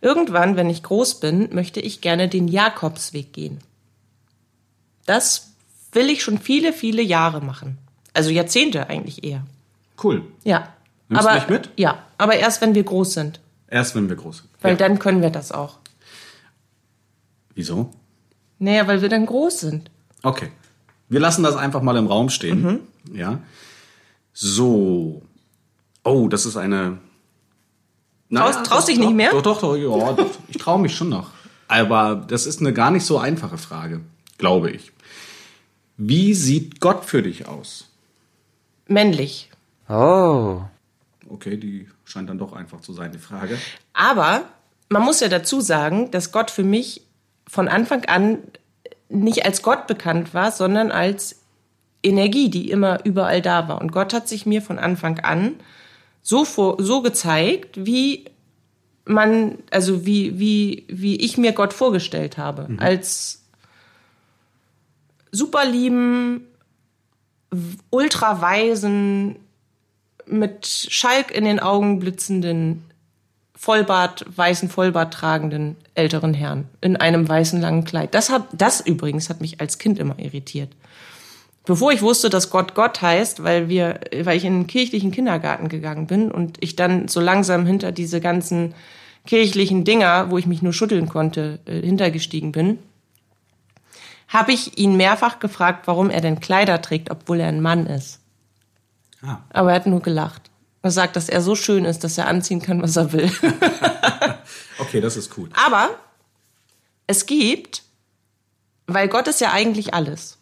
Irgendwann, 0.00 0.56
wenn 0.56 0.70
ich 0.70 0.82
groß 0.82 1.20
bin, 1.20 1.48
möchte 1.52 1.80
ich 1.80 2.00
gerne 2.00 2.28
den 2.28 2.48
Jakobsweg 2.48 3.32
gehen. 3.32 3.58
Das 5.06 5.50
will 5.92 6.08
ich 6.08 6.22
schon 6.22 6.38
viele, 6.38 6.72
viele 6.72 7.02
Jahre 7.02 7.40
machen. 7.40 7.78
Also 8.14 8.30
Jahrzehnte 8.30 8.88
eigentlich 8.88 9.24
eher. 9.24 9.44
Cool. 10.02 10.22
Ja. 10.44 10.72
Nimmst 11.08 11.26
aber, 11.26 11.34
du 11.34 11.40
mich 11.40 11.50
mit? 11.50 11.70
Ja, 11.76 12.04
aber 12.16 12.36
erst 12.36 12.60
wenn 12.60 12.74
wir 12.74 12.84
groß 12.84 13.14
sind. 13.14 13.40
Erst 13.68 13.94
wenn 13.94 14.08
wir 14.08 14.16
groß 14.16 14.38
sind. 14.38 14.50
Weil 14.62 14.72
ja. 14.72 14.78
dann 14.78 14.98
können 14.98 15.22
wir 15.22 15.30
das 15.30 15.52
auch. 15.52 15.78
Wieso? 17.54 17.90
Naja, 18.60 18.86
weil 18.86 19.02
wir 19.02 19.08
dann 19.08 19.26
groß 19.26 19.60
sind. 19.60 19.90
Okay. 20.22 20.50
Wir 21.08 21.18
lassen 21.18 21.42
das 21.42 21.56
einfach 21.56 21.82
mal 21.82 21.96
im 21.96 22.06
Raum 22.06 22.28
stehen. 22.28 22.62
Mhm. 22.62 23.16
Ja. 23.16 23.40
So. 24.32 25.22
Oh, 26.04 26.28
das 26.28 26.46
ist 26.46 26.56
eine. 26.56 26.98
Naja, 28.28 28.52
traust, 28.52 28.66
traust 28.66 28.88
dich 28.88 28.98
nicht 28.98 29.14
mehr? 29.14 29.32
Doch, 29.32 29.42
doch, 29.42 29.60
doch, 29.60 29.76
ja, 29.76 30.12
doch. 30.12 30.30
Ich 30.46 30.58
traue 30.58 30.78
mich 30.78 30.94
schon 30.94 31.08
noch. 31.08 31.30
Aber 31.66 32.14
das 32.14 32.46
ist 32.46 32.60
eine 32.60 32.72
gar 32.72 32.90
nicht 32.90 33.04
so 33.04 33.18
einfache 33.18 33.58
Frage, 33.58 34.02
glaube 34.38 34.70
ich. 34.70 34.92
Wie 35.96 36.34
sieht 36.34 36.80
Gott 36.80 37.04
für 37.04 37.22
dich 37.22 37.48
aus? 37.48 37.88
Männlich. 38.86 39.50
Oh. 39.88 40.62
Okay, 41.28 41.56
die 41.56 41.88
scheint 42.04 42.28
dann 42.28 42.38
doch 42.38 42.52
einfach 42.52 42.80
zu 42.80 42.92
sein, 42.92 43.12
die 43.12 43.18
Frage. 43.18 43.58
Aber 43.94 44.42
man 44.88 45.02
muss 45.02 45.20
ja 45.20 45.28
dazu 45.28 45.60
sagen, 45.60 46.10
dass 46.10 46.30
Gott 46.30 46.50
für 46.50 46.64
mich 46.64 47.02
von 47.50 47.66
Anfang 47.66 48.04
an 48.04 48.38
nicht 49.08 49.44
als 49.44 49.62
Gott 49.62 49.88
bekannt 49.88 50.34
war, 50.34 50.52
sondern 50.52 50.92
als 50.92 51.40
Energie, 52.00 52.48
die 52.48 52.70
immer 52.70 53.04
überall 53.04 53.42
da 53.42 53.66
war. 53.66 53.80
Und 53.80 53.90
Gott 53.90 54.14
hat 54.14 54.28
sich 54.28 54.46
mir 54.46 54.62
von 54.62 54.78
Anfang 54.78 55.18
an 55.18 55.54
so, 56.22 56.44
vor, 56.44 56.76
so 56.78 57.02
gezeigt, 57.02 57.84
wie 57.84 58.26
man, 59.04 59.58
also 59.72 60.06
wie, 60.06 60.38
wie, 60.38 60.84
wie 60.88 61.16
ich 61.16 61.38
mir 61.38 61.50
Gott 61.50 61.72
vorgestellt 61.72 62.38
habe. 62.38 62.68
Mhm. 62.68 62.78
Als 62.78 63.42
super 65.32 65.64
lieben, 65.64 66.46
ultraweisen, 67.90 69.36
mit 70.26 70.68
Schalk 70.68 71.32
in 71.32 71.44
den 71.44 71.58
Augen 71.58 71.98
blitzenden, 71.98 72.84
Vollbart, 73.60 74.24
weißen 74.34 74.70
Vollbart 74.70 75.12
tragenden 75.12 75.76
älteren 75.94 76.32
Herrn 76.32 76.68
in 76.80 76.96
einem 76.96 77.28
weißen 77.28 77.60
langen 77.60 77.84
Kleid. 77.84 78.14
Das 78.14 78.30
hat, 78.30 78.44
das 78.52 78.80
übrigens 78.80 79.28
hat 79.28 79.42
mich 79.42 79.60
als 79.60 79.76
Kind 79.76 79.98
immer 79.98 80.18
irritiert 80.18 80.70
bevor 81.64 81.92
ich 81.92 82.02
wusste, 82.02 82.30
dass 82.30 82.50
Gott 82.50 82.74
Gott 82.74 83.00
heißt, 83.00 83.44
weil 83.44 83.68
wir, 83.68 84.00
weil 84.22 84.36
ich 84.36 84.44
in 84.44 84.54
einen 84.54 84.66
kirchlichen 84.66 85.12
Kindergarten 85.12 85.68
gegangen 85.68 86.08
bin 86.08 86.30
und 86.30 86.56
ich 86.60 86.76
dann 86.76 87.06
so 87.06 87.20
langsam 87.20 87.66
hinter 87.66 87.92
diese 87.92 88.20
ganzen 88.20 88.74
kirchlichen 89.24 89.84
Dinger, 89.84 90.30
wo 90.30 90.38
ich 90.38 90.46
mich 90.46 90.62
nur 90.62 90.72
schütteln 90.72 91.08
konnte, 91.08 91.60
äh, 91.66 91.80
hintergestiegen 91.80 92.50
bin, 92.50 92.78
habe 94.26 94.52
ich 94.52 94.78
ihn 94.78 94.96
mehrfach 94.96 95.38
gefragt, 95.38 95.86
warum 95.86 96.10
er 96.10 96.20
denn 96.20 96.40
Kleider 96.40 96.82
trägt, 96.82 97.10
obwohl 97.10 97.38
er 97.40 97.48
ein 97.48 97.60
Mann 97.60 97.86
ist. 97.86 98.20
Ah. 99.22 99.38
Aber 99.50 99.70
er 99.70 99.76
hat 99.76 99.86
nur 99.86 100.00
gelacht. 100.00 100.49
Er 100.82 100.90
sagt, 100.90 101.16
dass 101.16 101.28
er 101.28 101.42
so 101.42 101.54
schön 101.54 101.84
ist, 101.84 102.04
dass 102.04 102.16
er 102.16 102.26
anziehen 102.26 102.62
kann, 102.62 102.82
was 102.82 102.96
er 102.96 103.12
will. 103.12 103.30
okay, 104.78 105.00
das 105.00 105.16
ist 105.16 105.36
cool. 105.36 105.50
Aber 105.52 105.90
es 107.06 107.26
gibt, 107.26 107.82
weil 108.86 109.08
Gott 109.08 109.28
ist 109.28 109.40
ja 109.40 109.52
eigentlich 109.52 109.92
alles. 109.92 110.38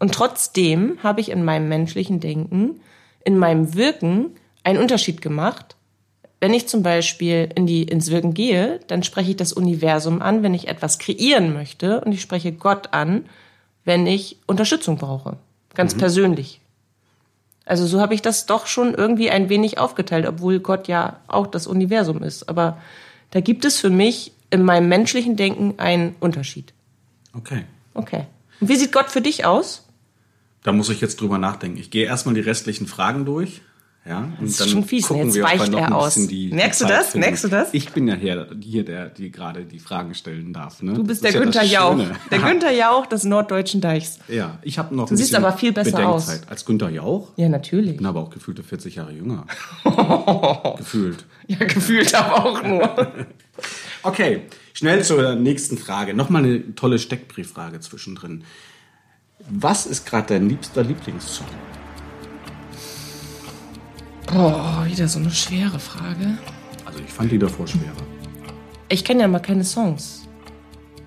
Und 0.00 0.12
trotzdem 0.12 0.98
habe 1.02 1.20
ich 1.20 1.30
in 1.30 1.44
meinem 1.44 1.68
menschlichen 1.68 2.18
Denken, 2.18 2.80
in 3.24 3.38
meinem 3.38 3.74
Wirken 3.74 4.36
einen 4.64 4.80
Unterschied 4.80 5.22
gemacht. 5.22 5.76
Wenn 6.40 6.52
ich 6.52 6.68
zum 6.68 6.82
Beispiel 6.82 7.48
in 7.54 7.66
die, 7.66 7.84
ins 7.84 8.10
Wirken 8.10 8.34
gehe, 8.34 8.80
dann 8.88 9.02
spreche 9.02 9.30
ich 9.30 9.36
das 9.36 9.52
Universum 9.52 10.20
an, 10.20 10.42
wenn 10.42 10.52
ich 10.52 10.68
etwas 10.68 10.98
kreieren 10.98 11.52
möchte. 11.54 12.00
Und 12.00 12.12
ich 12.12 12.20
spreche 12.20 12.52
Gott 12.52 12.92
an, 12.92 13.26
wenn 13.84 14.06
ich 14.06 14.38
Unterstützung 14.46 14.98
brauche. 14.98 15.36
Ganz 15.74 15.94
mhm. 15.94 16.00
persönlich. 16.00 16.60
Also 17.66 17.86
so 17.86 18.00
habe 18.00 18.14
ich 18.14 18.22
das 18.22 18.46
doch 18.46 18.66
schon 18.66 18.94
irgendwie 18.94 19.30
ein 19.30 19.48
wenig 19.48 19.78
aufgeteilt, 19.78 20.26
obwohl 20.26 20.60
Gott 20.60 20.88
ja 20.88 21.20
auch 21.28 21.46
das 21.46 21.66
Universum 21.66 22.22
ist. 22.22 22.48
Aber 22.48 22.78
da 23.30 23.40
gibt 23.40 23.64
es 23.64 23.78
für 23.78 23.90
mich 23.90 24.32
in 24.50 24.62
meinem 24.62 24.88
menschlichen 24.88 25.36
Denken 25.36 25.74
einen 25.78 26.14
Unterschied. 26.20 26.74
Okay. 27.32 27.64
Okay. 27.94 28.26
Und 28.60 28.68
wie 28.68 28.76
sieht 28.76 28.92
Gott 28.92 29.10
für 29.10 29.20
dich 29.20 29.44
aus? 29.44 29.88
Da 30.62 30.72
muss 30.72 30.88
ich 30.88 31.00
jetzt 31.00 31.20
drüber 31.20 31.38
nachdenken. 31.38 31.78
Ich 31.78 31.90
gehe 31.90 32.06
erstmal 32.06 32.34
die 32.34 32.40
restlichen 32.40 32.86
Fragen 32.86 33.24
durch. 33.24 33.62
Ja, 34.06 34.18
und 34.18 34.36
das 34.42 34.50
ist 34.50 34.60
dann 34.60 34.68
schon 34.68 34.84
fies, 34.84 35.06
gucken 35.08 35.30
jetzt 35.30 35.42
weicht 35.42 35.72
noch 35.72 35.80
er 35.80 35.96
aus. 35.96 36.14
Die, 36.14 36.48
Merkst 36.48 36.82
du 36.82 36.84
das? 36.84 37.12
Finden. 37.12 37.20
Merkst 37.20 37.44
du 37.44 37.48
das? 37.48 37.72
Ich 37.72 37.90
bin 37.90 38.06
ja 38.06 38.14
hier, 38.14 38.48
hier 38.60 38.84
der, 38.84 39.08
die 39.08 39.30
gerade 39.30 39.64
die 39.64 39.78
Fragen 39.78 40.14
stellen 40.14 40.52
darf. 40.52 40.82
Ne? 40.82 40.92
Du 40.92 41.04
bist 41.04 41.24
der 41.24 41.32
Günther 41.32 41.62
ja 41.62 41.90
Jauch. 41.90 41.98
Der 42.30 42.38
Günther 42.38 42.70
Jauch 42.70 43.06
des 43.06 43.24
norddeutschen 43.24 43.80
Deichs. 43.80 44.18
Ja, 44.28 44.58
ich 44.60 44.78
habe 44.78 44.94
noch 44.94 45.08
Du 45.08 45.16
siehst 45.16 45.34
aber 45.34 45.52
viel 45.54 45.72
besser 45.72 45.92
Bedenkzeit. 45.92 46.42
aus. 46.42 46.48
Als 46.48 46.66
Günther 46.66 46.90
Jauch? 46.90 47.30
Ja, 47.36 47.48
natürlich. 47.48 47.92
Ich 47.92 47.96
bin 47.96 48.06
aber 48.06 48.20
auch 48.20 48.30
gefühlte 48.30 48.62
40 48.62 48.96
Jahre 48.96 49.12
jünger. 49.12 49.46
gefühlt. 50.76 51.24
Ja, 51.46 51.56
gefühlt 51.58 52.14
aber 52.14 52.44
auch 52.44 52.62
nur. 52.62 53.12
okay, 54.02 54.42
schnell 54.74 55.02
zur 55.02 55.34
nächsten 55.34 55.78
Frage. 55.78 56.12
Nochmal 56.12 56.44
eine 56.44 56.74
tolle 56.74 56.98
Steckbrieffrage 56.98 57.80
zwischendrin. 57.80 58.44
Was 59.48 59.86
ist 59.86 60.04
gerade 60.04 60.34
dein 60.34 60.48
liebster 60.50 60.82
Lieblingssong? 60.82 61.46
Boah, 64.34 64.84
wieder 64.84 65.06
so 65.06 65.20
eine 65.20 65.30
schwere 65.30 65.78
Frage. 65.78 66.36
Also 66.84 66.98
ich 66.98 67.12
fand 67.12 67.30
die 67.30 67.38
davor 67.38 67.68
schwerer. 67.68 67.92
Ich 68.88 69.04
kenne 69.04 69.20
ja 69.20 69.28
mal 69.28 69.38
keine 69.38 69.62
Songs. 69.62 70.26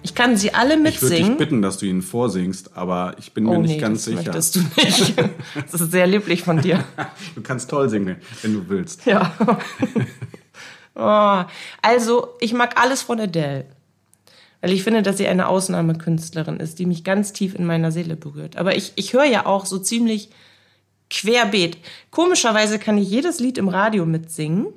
Ich 0.01 0.15
kann 0.15 0.37
sie 0.37 0.53
alle 0.53 0.77
mitsingen. 0.77 0.95
Ich 0.95 1.19
würde 1.19 1.29
dich 1.31 1.37
bitten, 1.37 1.61
dass 1.61 1.77
du 1.77 1.87
ihnen 1.87 2.01
vorsingst, 2.01 2.77
aber 2.77 3.15
ich 3.19 3.33
bin 3.33 3.45
oh, 3.45 3.51
mir 3.51 3.57
nicht 3.59 3.71
nee, 3.71 3.79
ganz 3.79 4.05
das 4.05 4.13
sicher. 4.13 4.31
Das 4.31 4.51
du 4.51 4.59
nicht. 4.77 5.13
Das 5.69 5.81
ist 5.81 5.91
sehr 5.91 6.07
lieblich 6.07 6.43
von 6.43 6.61
dir. 6.61 6.85
du 7.35 7.41
kannst 7.41 7.69
toll 7.69 7.89
singen, 7.89 8.15
wenn 8.43 8.53
du 8.53 8.69
willst. 8.69 9.05
Ja. 9.05 9.35
oh, 10.95 11.43
also, 11.81 12.29
ich 12.39 12.53
mag 12.53 12.79
alles 12.79 13.01
von 13.01 13.19
Adele. 13.19 13.65
Weil 14.61 14.71
ich 14.71 14.83
finde, 14.83 15.01
dass 15.01 15.17
sie 15.17 15.27
eine 15.27 15.49
Ausnahmekünstlerin 15.49 16.61
ist, 16.61 16.79
die 16.79 16.85
mich 16.85 17.03
ganz 17.03 17.33
tief 17.33 17.55
in 17.55 17.65
meiner 17.65 17.91
Seele 17.91 18.15
berührt. 18.15 18.55
Aber 18.55 18.77
ich, 18.77 18.93
ich 18.95 19.11
höre 19.11 19.25
ja 19.25 19.45
auch 19.45 19.65
so 19.65 19.79
ziemlich 19.79 20.29
querbeet. 21.09 21.77
Komischerweise 22.11 22.79
kann 22.79 22.97
ich 22.97 23.09
jedes 23.09 23.39
Lied 23.39 23.57
im 23.57 23.69
Radio 23.69 24.05
mitsingen, 24.05 24.67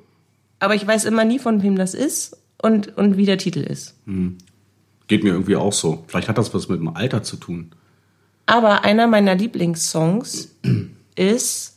aber 0.58 0.74
ich 0.74 0.86
weiß 0.86 1.04
immer 1.04 1.24
nie, 1.24 1.38
von 1.38 1.62
wem 1.62 1.76
das 1.76 1.94
ist 1.94 2.36
und, 2.58 2.96
und 2.96 3.16
wie 3.16 3.26
der 3.26 3.38
Titel 3.38 3.60
ist. 3.60 3.94
Hm. 4.06 4.38
Geht 5.08 5.24
mir 5.24 5.30
irgendwie 5.30 5.56
auch 5.56 5.72
so. 5.72 6.04
Vielleicht 6.06 6.28
hat 6.28 6.38
das 6.38 6.54
was 6.54 6.68
mit 6.68 6.78
dem 6.78 6.94
Alter 6.94 7.22
zu 7.22 7.36
tun. 7.36 7.72
Aber 8.46 8.84
einer 8.84 9.06
meiner 9.06 9.34
Lieblingssongs 9.34 10.48
ist 11.16 11.76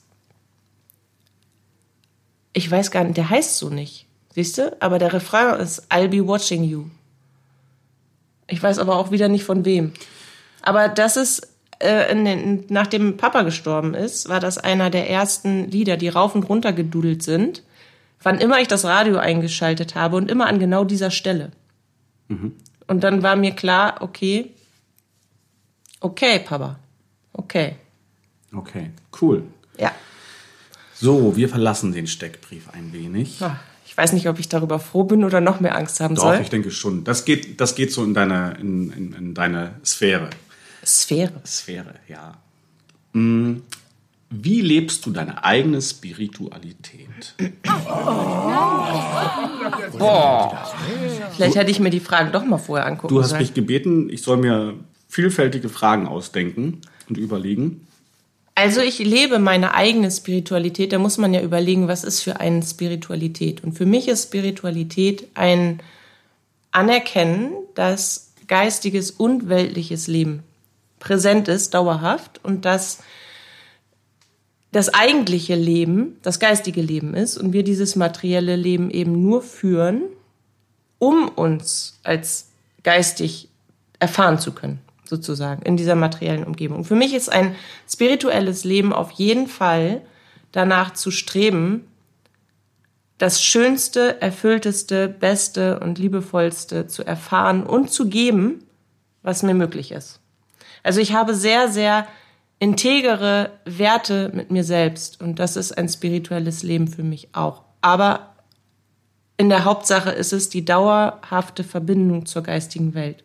Ich 2.53 2.69
weiß 2.69 2.91
gar 2.91 3.03
nicht, 3.03 3.17
der 3.17 3.29
heißt 3.29 3.57
so 3.57 3.69
nicht. 3.69 4.05
Siehst 4.33 4.57
du? 4.57 4.75
Aber 4.79 4.99
der 4.99 5.13
Refrain 5.13 5.59
ist 5.59 5.91
I'll 5.91 6.07
be 6.07 6.25
watching 6.25 6.63
you. 6.63 6.85
Ich 8.47 8.61
weiß 8.61 8.77
aber 8.77 8.97
auch 8.97 9.11
wieder 9.11 9.27
nicht 9.27 9.43
von 9.43 9.65
wem. 9.65 9.93
Aber 10.61 10.87
das 10.87 11.17
ist, 11.17 11.47
äh, 11.83 12.13
den, 12.15 12.65
nachdem 12.69 13.17
Papa 13.17 13.43
gestorben 13.43 13.93
ist, 13.93 14.29
war 14.29 14.39
das 14.39 14.57
einer 14.57 14.89
der 14.89 15.09
ersten 15.09 15.69
Lieder, 15.69 15.97
die 15.97 16.09
rauf 16.09 16.33
und 16.35 16.43
runter 16.49 16.73
gedudelt 16.73 17.23
sind. 17.23 17.63
Wann 18.21 18.39
immer 18.39 18.59
ich 18.61 18.67
das 18.69 18.85
Radio 18.85 19.17
eingeschaltet 19.17 19.95
habe 19.95 20.15
und 20.15 20.31
immer 20.31 20.47
an 20.47 20.57
genau 20.59 20.85
dieser 20.85 21.11
Stelle. 21.11 21.51
Und 22.87 23.03
dann 23.03 23.21
war 23.21 23.35
mir 23.35 23.51
klar, 23.51 23.97
okay, 23.99 24.51
okay, 25.99 26.39
Papa, 26.39 26.79
okay. 27.33 27.75
Okay, 28.55 28.91
cool. 29.21 29.43
Ja. 29.77 29.91
So, 30.95 31.35
wir 31.35 31.49
verlassen 31.49 31.91
den 31.91 32.07
Steckbrief 32.07 32.69
ein 32.71 32.93
wenig. 32.93 33.41
Ah, 33.41 33.59
Ich 33.85 33.97
weiß 33.97 34.13
nicht, 34.13 34.27
ob 34.29 34.39
ich 34.39 34.47
darüber 34.49 34.79
froh 34.79 35.03
bin 35.03 35.23
oder 35.23 35.41
noch 35.41 35.59
mehr 35.59 35.75
Angst 35.75 35.99
haben 35.99 36.15
Doch, 36.15 36.23
soll. 36.23 36.39
ich 36.41 36.49
denke 36.49 36.71
schon. 36.71 37.03
Das 37.03 37.25
geht, 37.25 37.59
das 37.59 37.75
geht 37.75 37.91
so 37.91 38.03
in 38.03 38.13
deine, 38.13 38.55
in, 38.59 38.91
in, 38.91 39.13
in 39.13 39.33
deine 39.33 39.75
Sphäre. 39.85 40.29
Sphäre. 40.85 41.41
Sphäre, 41.45 41.95
ja. 42.07 42.37
Mm, 43.13 43.57
Wie 44.29 44.61
lebst 44.61 45.05
du 45.05 45.11
deine 45.11 45.43
eigene 45.43 45.81
Spiritualität? 45.81 47.35
Vielleicht 51.35 51.55
hätte 51.55 51.71
ich 51.71 51.79
mir 51.79 51.89
die 51.89 51.99
Fragen 51.99 52.31
doch 52.31 52.45
mal 52.45 52.57
vorher 52.57 52.85
angucken 52.85 53.13
Du 53.13 53.21
hast 53.21 53.29
sollen. 53.29 53.41
mich 53.41 53.53
gebeten, 53.53 54.09
ich 54.09 54.21
soll 54.21 54.37
mir 54.37 54.75
vielfältige 55.07 55.69
Fragen 55.69 56.07
ausdenken 56.07 56.81
und 57.09 57.17
überlegen. 57.17 57.85
Also 58.55 58.81
ich 58.81 58.99
lebe 58.99 59.39
meine 59.39 59.73
eigene 59.73 60.11
Spiritualität. 60.11 60.93
Da 60.93 60.99
muss 60.99 61.17
man 61.17 61.33
ja 61.33 61.41
überlegen, 61.41 61.87
was 61.87 62.03
ist 62.03 62.21
für 62.21 62.39
einen 62.39 62.61
Spiritualität. 62.61 63.63
Und 63.63 63.73
für 63.73 63.85
mich 63.85 64.07
ist 64.07 64.23
Spiritualität 64.27 65.27
ein 65.33 65.79
Anerkennen, 66.71 67.51
dass 67.75 68.31
geistiges 68.47 69.09
und 69.11 69.49
weltliches 69.49 70.07
Leben 70.07 70.43
präsent 71.03 71.49
ist, 71.49 71.73
dauerhaft, 71.73 72.39
und 72.43 72.63
dass 72.63 72.99
das 74.71 74.93
eigentliche 74.93 75.53
Leben 75.53 76.17
das 76.21 76.39
geistige 76.39 76.81
Leben 76.81 77.13
ist 77.13 77.37
und 77.37 77.51
wir 77.51 77.63
dieses 77.63 77.97
materielle 77.97 78.55
Leben 78.55 78.89
eben 78.89 79.21
nur 79.21 79.41
führen, 79.41 80.03
um 80.99 81.27
uns 81.27 81.99
als 82.03 82.49
geistig 82.83 83.49
erfahren 83.99 84.39
zu 84.39 84.53
können, 84.53 84.79
sozusagen, 85.03 85.61
in 85.63 85.75
dieser 85.75 85.95
materiellen 85.95 86.45
Umgebung. 86.45 86.85
Für 86.85 86.95
mich 86.95 87.13
ist 87.13 87.29
ein 87.29 87.53
spirituelles 87.87 88.63
Leben 88.63 88.93
auf 88.93 89.11
jeden 89.11 89.47
Fall 89.47 90.01
danach 90.53 90.93
zu 90.93 91.11
streben, 91.11 91.85
das 93.17 93.43
Schönste, 93.43 94.21
Erfüllteste, 94.21 95.09
Beste 95.09 95.81
und 95.81 95.99
Liebevollste 95.99 96.87
zu 96.87 97.03
erfahren 97.03 97.63
und 97.63 97.91
zu 97.91 98.07
geben, 98.07 98.63
was 99.21 99.43
mir 99.43 99.53
möglich 99.53 99.91
ist. 99.91 100.22
Also 100.83 100.99
ich 100.99 101.13
habe 101.13 101.33
sehr, 101.33 101.69
sehr 101.69 102.07
integere 102.59 103.51
Werte 103.65 104.31
mit 104.33 104.51
mir 104.51 104.63
selbst 104.63 105.21
und 105.21 105.39
das 105.39 105.55
ist 105.55 105.77
ein 105.77 105.89
spirituelles 105.89 106.63
Leben 106.63 106.87
für 106.87 107.03
mich 107.03 107.29
auch. 107.33 107.63
Aber 107.81 108.33
in 109.37 109.49
der 109.49 109.65
Hauptsache 109.65 110.11
ist 110.11 110.33
es 110.33 110.49
die 110.49 110.63
dauerhafte 110.63 111.63
Verbindung 111.63 112.25
zur 112.25 112.43
geistigen 112.43 112.93
Welt 112.93 113.23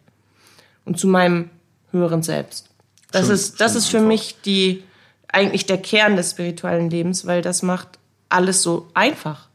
und 0.85 0.99
zu 0.99 1.07
meinem 1.07 1.51
höheren 1.93 2.23
Selbst. 2.23 2.71
Das 3.11 3.27
Schön, 3.27 3.35
ist, 3.35 3.61
das 3.61 3.75
ist 3.75 3.89
für 3.89 3.99
einfach. 3.99 4.09
mich 4.09 4.37
die, 4.45 4.83
eigentlich 5.29 5.67
der 5.67 5.79
Kern 5.79 6.17
des 6.17 6.33
spirituellen 6.33 6.91
Lebens, 6.91 7.27
weil 7.27 7.43
das 7.43 7.63
macht 7.63 7.99
alles 8.29 8.63
so 8.63 8.89
einfach 8.95 9.49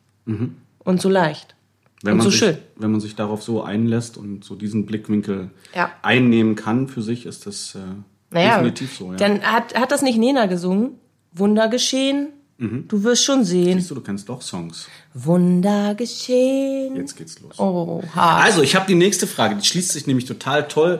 und 0.83 1.01
so 1.01 1.09
leicht 1.09 1.53
Wenn 2.03 2.17
man, 2.17 2.23
so 2.25 2.29
sich, 2.29 2.39
schön. 2.39 2.57
wenn 2.75 2.91
man 2.91 2.99
sich 3.01 3.15
darauf 3.15 3.41
so 3.41 3.63
einlässt 3.63 4.17
und 4.17 4.43
so 4.43 4.55
diesen 4.55 4.85
Blickwinkel 4.85 5.49
Ja. 5.73 5.91
einnehmen 6.03 6.55
kann 6.55 6.87
für 6.87 7.01
sich, 7.01 7.25
ist 7.25 7.45
das 7.47 7.75
äh, 7.75 7.79
Naja, 8.29 8.57
definitiv 8.57 8.95
so. 8.97 9.11
Ja. 9.11 9.17
dann 9.17 9.41
hat, 9.41 9.73
hat 9.79 9.91
das 9.91 10.01
nicht 10.01 10.17
Nena 10.19 10.45
gesungen? 10.47 10.99
Wunder 11.33 11.67
geschehen, 11.69 12.27
Mhm. 12.59 12.85
du 12.87 13.03
wirst 13.03 13.23
schon 13.23 13.43
sehen. 13.43 13.79
Siehst 13.79 13.89
du, 13.89 13.95
du 13.95 14.01
kennst 14.01 14.29
doch 14.29 14.41
Songs. 14.43 14.87
Wunder 15.15 15.95
geschehen. 15.95 16.95
Jetzt 16.95 17.15
geht's 17.17 17.39
los. 17.41 17.57
Oha. 17.57 18.41
Also, 18.41 18.61
ich 18.61 18.75
habe 18.75 18.85
die 18.85 18.93
nächste 18.95 19.25
Frage, 19.25 19.55
die 19.55 19.65
schließt 19.65 19.91
sich 19.91 20.05
nämlich 20.05 20.25
total 20.25 20.67
toll 20.67 20.99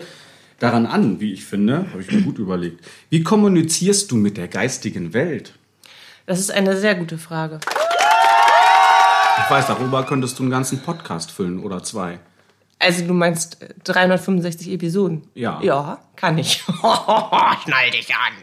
daran 0.60 0.86
an, 0.88 1.20
wie 1.20 1.32
ich 1.32 1.46
finde. 1.46 1.86
Habe 1.92 2.02
ich 2.02 2.12
mir 2.12 2.22
gut 2.22 2.40
überlegt. 2.40 2.84
Wie 3.12 3.22
kommunizierst 3.24 4.10
du 4.12 4.16
mit 4.16 4.36
der 4.38 4.48
geistigen 4.48 5.14
Welt? 5.14 5.54
Das 6.26 6.40
ist 6.40 6.52
eine 6.52 6.76
sehr 6.78 6.96
gute 6.96 7.18
Frage. 7.20 7.60
Ich 9.38 9.50
weiß, 9.50 9.68
darüber 9.68 10.04
könntest 10.06 10.38
du 10.38 10.44
einen 10.44 10.52
ganzen 10.52 10.82
Podcast 10.82 11.32
füllen 11.32 11.60
oder 11.60 11.84
zwei. 11.84 12.20
Also 12.80 13.06
du 13.06 13.14
meinst 13.14 13.62
äh, 13.62 13.74
365 13.84 14.72
Episoden? 14.72 15.28
Ja. 15.34 15.60
Ja, 15.62 16.00
kann 16.16 16.38
ich. 16.38 16.64
Schnall 16.64 17.92
dich 17.92 18.14
an. 18.14 18.34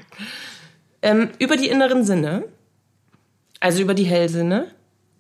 Ähm, 1.03 1.31
über 1.38 1.57
die 1.57 1.68
inneren 1.68 2.05
Sinne, 2.05 2.44
also 3.61 3.83
über 3.83 3.94
die 3.94 4.05
Hellsinne, 4.05 4.70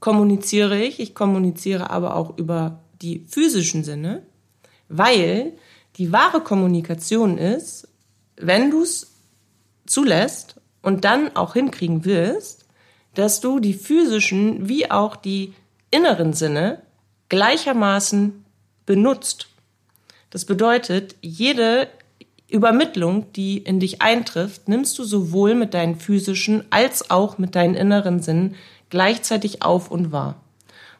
kommuniziere 0.00 0.78
ich. 0.78 1.00
Ich 1.00 1.14
kommuniziere 1.14 1.90
aber 1.90 2.16
auch 2.16 2.36
über 2.38 2.80
die 3.00 3.26
physischen 3.28 3.84
Sinne, 3.84 4.22
weil 4.88 5.52
die 5.96 6.12
wahre 6.12 6.40
Kommunikation 6.40 7.38
ist, 7.38 7.88
wenn 8.36 8.70
du 8.70 8.82
es 8.82 9.12
zulässt 9.86 10.56
und 10.82 11.04
dann 11.04 11.36
auch 11.36 11.52
hinkriegen 11.52 12.04
wirst, 12.04 12.66
dass 13.14 13.40
du 13.40 13.60
die 13.60 13.74
physischen 13.74 14.68
wie 14.68 14.90
auch 14.90 15.16
die 15.16 15.54
inneren 15.90 16.32
Sinne 16.32 16.82
gleichermaßen 17.28 18.44
benutzt. 18.86 19.48
Das 20.30 20.44
bedeutet, 20.44 21.16
jede 21.20 21.88
Übermittlung, 22.48 23.32
die 23.32 23.58
in 23.58 23.80
dich 23.80 24.02
eintrifft, 24.02 24.68
nimmst 24.68 24.98
du 24.98 25.04
sowohl 25.04 25.54
mit 25.54 25.74
deinen 25.74 25.96
physischen 25.96 26.64
als 26.70 27.10
auch 27.10 27.38
mit 27.38 27.54
deinen 27.54 27.74
inneren 27.74 28.20
Sinnen 28.20 28.56
gleichzeitig 28.90 29.62
auf 29.62 29.90
und 29.90 30.12
wahr. 30.12 30.40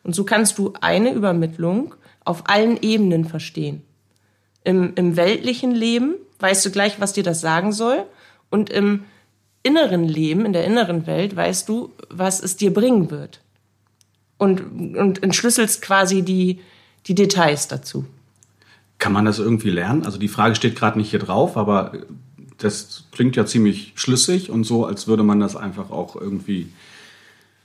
Und 0.02 0.14
so 0.14 0.24
kannst 0.24 0.58
du 0.58 0.72
eine 0.80 1.12
Übermittlung 1.12 1.94
auf 2.24 2.44
allen 2.48 2.80
Ebenen 2.80 3.24
verstehen. 3.24 3.82
Im, 4.62 4.94
Im 4.94 5.16
weltlichen 5.16 5.72
Leben 5.72 6.14
weißt 6.38 6.64
du 6.64 6.70
gleich, 6.70 7.00
was 7.00 7.12
dir 7.12 7.24
das 7.24 7.40
sagen 7.40 7.72
soll. 7.72 8.04
Und 8.50 8.70
im 8.70 9.04
inneren 9.62 10.04
Leben, 10.04 10.46
in 10.46 10.52
der 10.52 10.64
inneren 10.64 11.06
Welt, 11.06 11.34
weißt 11.36 11.68
du, 11.68 11.92
was 12.08 12.42
es 12.42 12.56
dir 12.56 12.72
bringen 12.72 13.10
wird. 13.10 13.40
Und, 14.40 14.96
und 14.96 15.22
entschlüsselst 15.22 15.82
quasi 15.82 16.22
die, 16.22 16.60
die 17.06 17.14
Details 17.14 17.68
dazu. 17.68 18.06
Kann 18.98 19.12
man 19.12 19.24
das 19.24 19.38
irgendwie 19.38 19.70
lernen? 19.70 20.04
Also 20.04 20.18
die 20.18 20.28
Frage 20.28 20.54
steht 20.54 20.76
gerade 20.76 20.98
nicht 20.98 21.10
hier 21.10 21.18
drauf, 21.20 21.56
aber 21.56 21.92
das 22.58 23.04
klingt 23.12 23.36
ja 23.36 23.46
ziemlich 23.46 23.92
schlüssig 23.94 24.50
und 24.50 24.64
so, 24.64 24.84
als 24.86 25.06
würde 25.06 25.22
man 25.22 25.40
das 25.40 25.56
einfach 25.56 25.90
auch 25.90 26.16
irgendwie 26.16 26.72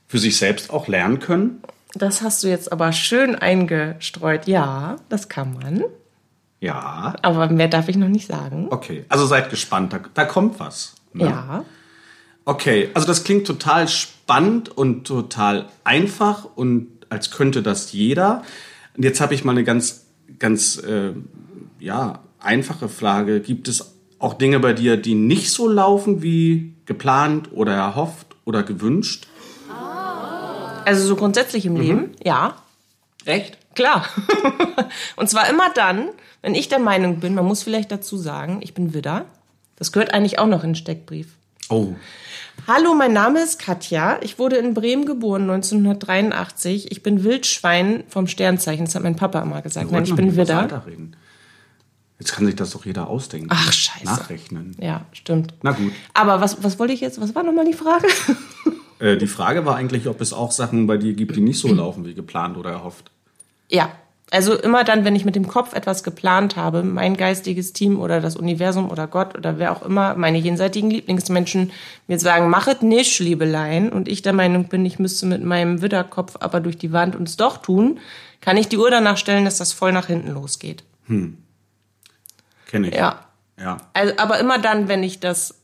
für 0.08 0.20
sich 0.20 0.38
selbst 0.38 0.70
auch 0.70 0.88
lernen 0.88 1.20
können. 1.20 1.62
Das 1.94 2.22
hast 2.22 2.44
du 2.44 2.48
jetzt 2.50 2.72
aber 2.72 2.92
schön 2.92 3.36
eingestreut. 3.36 4.48
Ja, 4.48 4.98
das 5.10 5.30
kann 5.30 5.54
man. 5.54 5.84
Ja, 6.60 7.16
Aber 7.22 7.50
mehr 7.50 7.68
darf 7.68 7.88
ich 7.90 7.96
noch 7.96 8.08
nicht 8.10 8.28
sagen. 8.28 8.68
okay. 8.70 9.06
Also 9.10 9.26
seid 9.26 9.50
gespannt, 9.50 9.94
da, 9.94 10.00
da 10.14 10.26
kommt 10.26 10.60
was. 10.60 10.96
ne? 11.14 11.26
Ja. 11.26 11.66
Okay, 12.46 12.90
also 12.94 13.08
das 13.08 13.24
klingt 13.24 13.48
total 13.48 13.88
spannend 13.88 14.70
und 14.70 15.06
total 15.06 15.68
einfach 15.84 16.46
und 16.56 16.88
als 17.10 17.32
könnte 17.32 17.64
das 17.64 17.92
jeder. 17.92 18.44
Und 18.96 19.04
jetzt 19.04 19.20
habe 19.20 19.34
ich 19.34 19.44
mal 19.44 19.52
eine 19.52 19.64
ganz, 19.64 20.06
ganz 20.38 20.78
äh, 20.78 21.14
ja, 21.80 22.20
einfache 22.40 22.88
Frage. 22.88 23.42
Gibt 23.42 23.68
es 23.68 23.96
auch 24.20 24.36
Dinge 24.36 24.60
bei 24.60 24.74
dir, 24.74 24.96
die 24.98 25.16
nicht 25.16 25.52
so 25.52 25.68
laufen 25.68 26.22
wie 26.22 26.74
geplant 26.86 27.50
oder 27.52 27.74
erhofft 27.74 28.36
oder 28.46 28.64
gewünscht? 28.64 29.28
Also 30.86 31.08
so 31.08 31.16
grundsätzlich 31.16 31.66
im 31.66 31.76
Leben, 31.76 32.12
ja. 32.24 32.58
Echt? 33.26 33.58
Klar. 33.74 34.08
Und 35.16 35.30
zwar 35.30 35.50
immer 35.50 35.72
dann, 35.74 36.10
wenn 36.44 36.54
ich 36.54 36.70
der 36.70 36.80
Meinung 36.80 37.20
bin, 37.20 37.34
man 37.34 37.46
muss 37.46 37.64
vielleicht 37.64 37.92
dazu 37.92 38.18
sagen, 38.18 38.60
ich 38.62 38.76
bin 38.76 38.94
Widder. 38.94 39.26
Das 39.78 39.92
gehört 39.92 40.14
eigentlich 40.14 40.38
auch 40.38 40.48
noch 40.48 40.64
in 40.64 40.70
den 40.70 40.76
Steckbrief. 40.76 41.28
Oh, 41.70 41.96
Hallo, 42.68 42.96
mein 42.96 43.14
Name 43.14 43.42
ist 43.44 43.60
Katja. 43.60 44.18
Ich 44.22 44.40
wurde 44.40 44.56
in 44.58 44.74
Bremen 44.74 45.06
geboren 45.06 45.44
1983. 45.44 46.92
Ich 46.92 47.04
bin 47.04 47.24
Wildschwein 47.24 48.04
vom 48.08 48.28
Sternzeichen. 48.28 48.86
Das 48.86 48.96
hat 48.96 49.04
mein 49.04 49.16
Papa 49.16 49.40
immer 49.42 49.62
gesagt. 49.62 49.92
Nein, 49.92 50.04
ich 50.04 50.16
bin 50.16 50.36
Widder. 50.36 50.84
Jetzt 52.18 52.34
kann 52.34 52.46
sich 52.46 52.56
das 52.56 52.72
doch 52.72 52.86
jeder 52.86 53.08
ausdenken. 53.08 53.50
Ach, 53.52 53.72
scheiße. 53.72 54.06
Nachrechnen. 54.06 54.76
Ja, 54.80 55.06
stimmt. 55.12 55.54
Na 55.62 55.72
gut. 55.74 55.92
Aber 56.14 56.42
was, 56.42 56.64
was 56.64 56.80
wollte 56.80 56.94
ich 56.94 57.02
jetzt? 57.02 57.22
Was 57.22 57.36
war 57.36 57.44
nochmal 57.44 57.66
die 57.66 57.74
Frage? 57.74 58.08
Äh, 59.00 59.18
die 59.18 59.28
Frage 59.28 59.66
war 59.66 59.76
eigentlich, 59.76 60.08
ob 60.08 60.22
es 60.22 60.32
auch 60.32 60.52
Sachen 60.54 60.88
bei 60.88 60.98
dir 60.98 61.14
gibt, 61.14 61.36
die 61.36 61.42
nicht 61.42 61.60
so 61.60 61.68
laufen 61.74 62.06
wie 62.06 62.14
geplant 62.14 62.58
oder 62.58 62.72
erhofft. 62.72 63.12
ja, 63.70 63.92
Also 64.36 64.54
immer 64.54 64.84
dann, 64.84 65.06
wenn 65.06 65.16
ich 65.16 65.24
mit 65.24 65.38
dem 65.38 65.48
Kopf 65.48 65.74
etwas 65.74 66.04
geplant 66.04 66.58
habe, 66.58 66.84
mein 66.84 67.16
geistiges 67.16 67.72
Team 67.72 67.98
oder 67.98 68.20
das 68.20 68.36
Universum 68.36 68.92
oder 68.92 69.08
Gott 69.08 69.34
oder 69.34 69.60
wer 69.60 69.72
auch 69.72 69.82
immer, 69.82 70.16
meine 70.16 70.38
jenseitigen 70.38 70.92
Lieblingsmenschen 70.92 71.72
mir 72.08 72.20
sagen, 72.20 72.50
machet 72.50 72.84
nicht, 72.84 73.18
Liebelein, 73.20 73.94
und 73.94 74.10
ich 74.10 74.24
der 74.24 74.34
Meinung 74.34 74.66
bin, 74.66 74.86
ich 74.86 75.00
müsste 75.00 75.26
mit 75.26 75.42
meinem 75.42 75.82
Widderkopf 75.82 76.36
aber 76.42 76.60
durch 76.60 76.78
die 76.78 76.92
Wand 76.92 77.16
uns 77.16 77.38
doch 77.38 77.60
tun, 77.60 78.02
kann 78.42 78.58
ich 78.58 78.68
die 78.68 78.78
Uhr 78.78 78.92
danach 78.92 79.16
stellen, 79.16 79.46
dass 79.46 79.58
das 79.58 79.72
voll 79.72 79.94
nach 79.94 80.08
hinten 80.08 80.32
losgeht. 80.32 80.84
Kenne 81.08 82.90
ich. 82.90 82.94
Ja. 82.94 83.22
Ja. 83.58 83.78
Also, 83.94 84.16
aber 84.18 84.38
immer 84.42 84.60
dann, 84.60 84.90
wenn 84.90 85.02
ich 85.02 85.22
das 85.22 85.56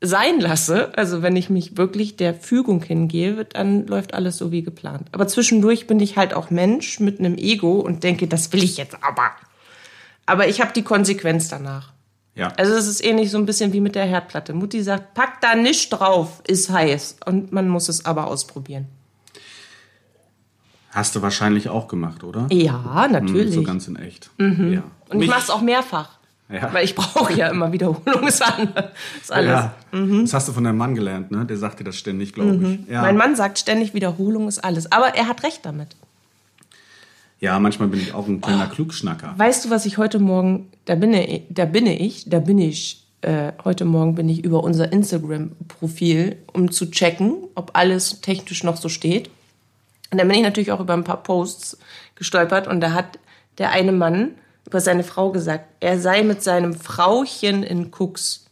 sein 0.00 0.40
lasse, 0.40 0.96
also 0.96 1.22
wenn 1.22 1.36
ich 1.36 1.48
mich 1.50 1.76
wirklich 1.76 2.16
der 2.16 2.34
Fügung 2.34 2.82
hingehe, 2.82 3.44
dann 3.46 3.86
läuft 3.86 4.14
alles 4.14 4.36
so 4.36 4.52
wie 4.52 4.62
geplant. 4.62 5.08
Aber 5.12 5.26
zwischendurch 5.26 5.86
bin 5.86 6.00
ich 6.00 6.16
halt 6.16 6.34
auch 6.34 6.50
Mensch 6.50 7.00
mit 7.00 7.18
einem 7.18 7.36
Ego 7.38 7.80
und 7.80 8.04
denke, 8.04 8.26
das 8.28 8.52
will 8.52 8.62
ich 8.62 8.76
jetzt 8.76 8.96
aber. 9.02 9.30
Aber 10.26 10.48
ich 10.48 10.60
habe 10.60 10.72
die 10.74 10.82
Konsequenz 10.82 11.48
danach. 11.48 11.92
Ja. 12.34 12.48
Also 12.58 12.74
es 12.74 12.86
ist 12.86 13.02
ähnlich 13.02 13.30
so 13.30 13.38
ein 13.38 13.46
bisschen 13.46 13.72
wie 13.72 13.80
mit 13.80 13.94
der 13.94 14.04
Herdplatte. 14.04 14.52
Mutti 14.52 14.82
sagt, 14.82 15.14
pack 15.14 15.40
da 15.40 15.54
nicht 15.54 15.88
drauf, 15.90 16.42
ist 16.46 16.68
heiß. 16.68 17.16
Und 17.24 17.52
man 17.52 17.68
muss 17.68 17.88
es 17.88 18.04
aber 18.04 18.26
ausprobieren. 18.26 18.86
Hast 20.90 21.14
du 21.16 21.22
wahrscheinlich 21.22 21.68
auch 21.68 21.88
gemacht, 21.88 22.24
oder? 22.24 22.46
Ja, 22.50 23.08
natürlich. 23.10 23.54
So 23.54 23.62
ganz 23.62 23.88
in 23.88 23.96
echt. 23.96 24.30
Ja. 24.38 24.44
und 24.46 24.82
ich 25.12 25.14
Mich- 25.14 25.28
mache 25.28 25.40
es 25.40 25.50
auch 25.50 25.62
mehrfach. 25.62 26.15
Ja. 26.48 26.72
Weil 26.72 26.84
ich 26.84 26.94
brauche 26.94 27.32
ja 27.32 27.48
immer 27.48 27.72
Wiederholung. 27.72 28.26
Ist 28.28 28.40
alles. 29.32 29.48
Ja. 29.48 29.74
Das 29.92 30.32
hast 30.34 30.46
du 30.48 30.52
von 30.52 30.62
deinem 30.62 30.76
Mann 30.78 30.94
gelernt, 30.94 31.30
ne? 31.32 31.44
Der 31.44 31.56
sagt 31.56 31.80
dir 31.80 31.84
das 31.84 31.96
ständig, 31.96 32.32
glaube 32.34 32.78
ich. 32.86 32.90
Ja. 32.92 33.02
Mein 33.02 33.16
Mann 33.16 33.34
sagt 33.34 33.58
ständig, 33.58 33.94
Wiederholung 33.94 34.46
ist 34.46 34.58
alles. 34.64 34.92
Aber 34.92 35.14
er 35.16 35.26
hat 35.28 35.42
recht 35.42 35.66
damit. 35.66 35.96
ja, 37.40 37.58
manchmal 37.58 37.88
bin 37.88 38.00
ich 38.00 38.14
auch 38.14 38.28
ein 38.28 38.36
Oh. 38.36 38.46
kleiner 38.46 38.66
Klugschnacker. 38.68 39.34
Weißt 39.36 39.64
du, 39.64 39.70
was 39.70 39.86
ich 39.86 39.98
heute 39.98 40.18
Morgen, 40.20 40.68
da 40.84 40.94
bin 40.94 41.12
ich, 41.14 41.42
da 41.50 41.64
bin 41.64 41.86
ich, 41.86 42.28
da 42.30 42.38
bin 42.38 42.58
ich, 42.58 43.04
äh, 43.22 43.52
heute 43.64 43.84
Morgen 43.84 44.14
bin 44.14 44.28
ich 44.28 44.44
über 44.44 44.62
unser 44.62 44.92
Instagram-Profil, 44.92 46.36
um 46.52 46.70
zu 46.70 46.90
checken, 46.90 47.36
ob 47.54 47.70
alles 47.74 48.20
technisch 48.20 48.62
noch 48.64 48.76
so 48.76 48.88
steht. 48.88 49.30
Und 50.12 50.18
dann 50.18 50.28
bin 50.28 50.36
ich 50.38 50.44
natürlich 50.44 50.70
auch 50.72 50.80
über 50.80 50.94
ein 50.94 51.04
paar 51.04 51.22
Posts 51.22 51.78
gestolpert 52.14 52.68
und 52.68 52.80
da 52.80 52.92
hat 52.92 53.18
der 53.58 53.70
eine 53.70 53.92
Mann 53.92 54.30
über 54.66 54.80
seine 54.80 55.04
Frau 55.04 55.30
gesagt, 55.30 55.64
er 55.80 55.98
sei 55.98 56.22
mit 56.22 56.42
seinem 56.42 56.74
Frauchen 56.74 57.62
in 57.62 57.92
Cooks. 57.96 58.46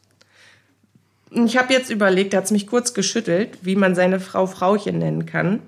Und 1.30 1.46
ich 1.46 1.56
habe 1.56 1.72
jetzt 1.72 1.90
überlegt, 1.90 2.32
er 2.32 2.42
hat 2.42 2.50
mich 2.52 2.68
kurz 2.68 2.94
geschüttelt, 2.94 3.58
wie 3.62 3.74
man 3.74 3.96
seine 3.96 4.20
Frau 4.20 4.46
Frauchen 4.46 4.98
nennen 4.98 5.26
kann. 5.26 5.60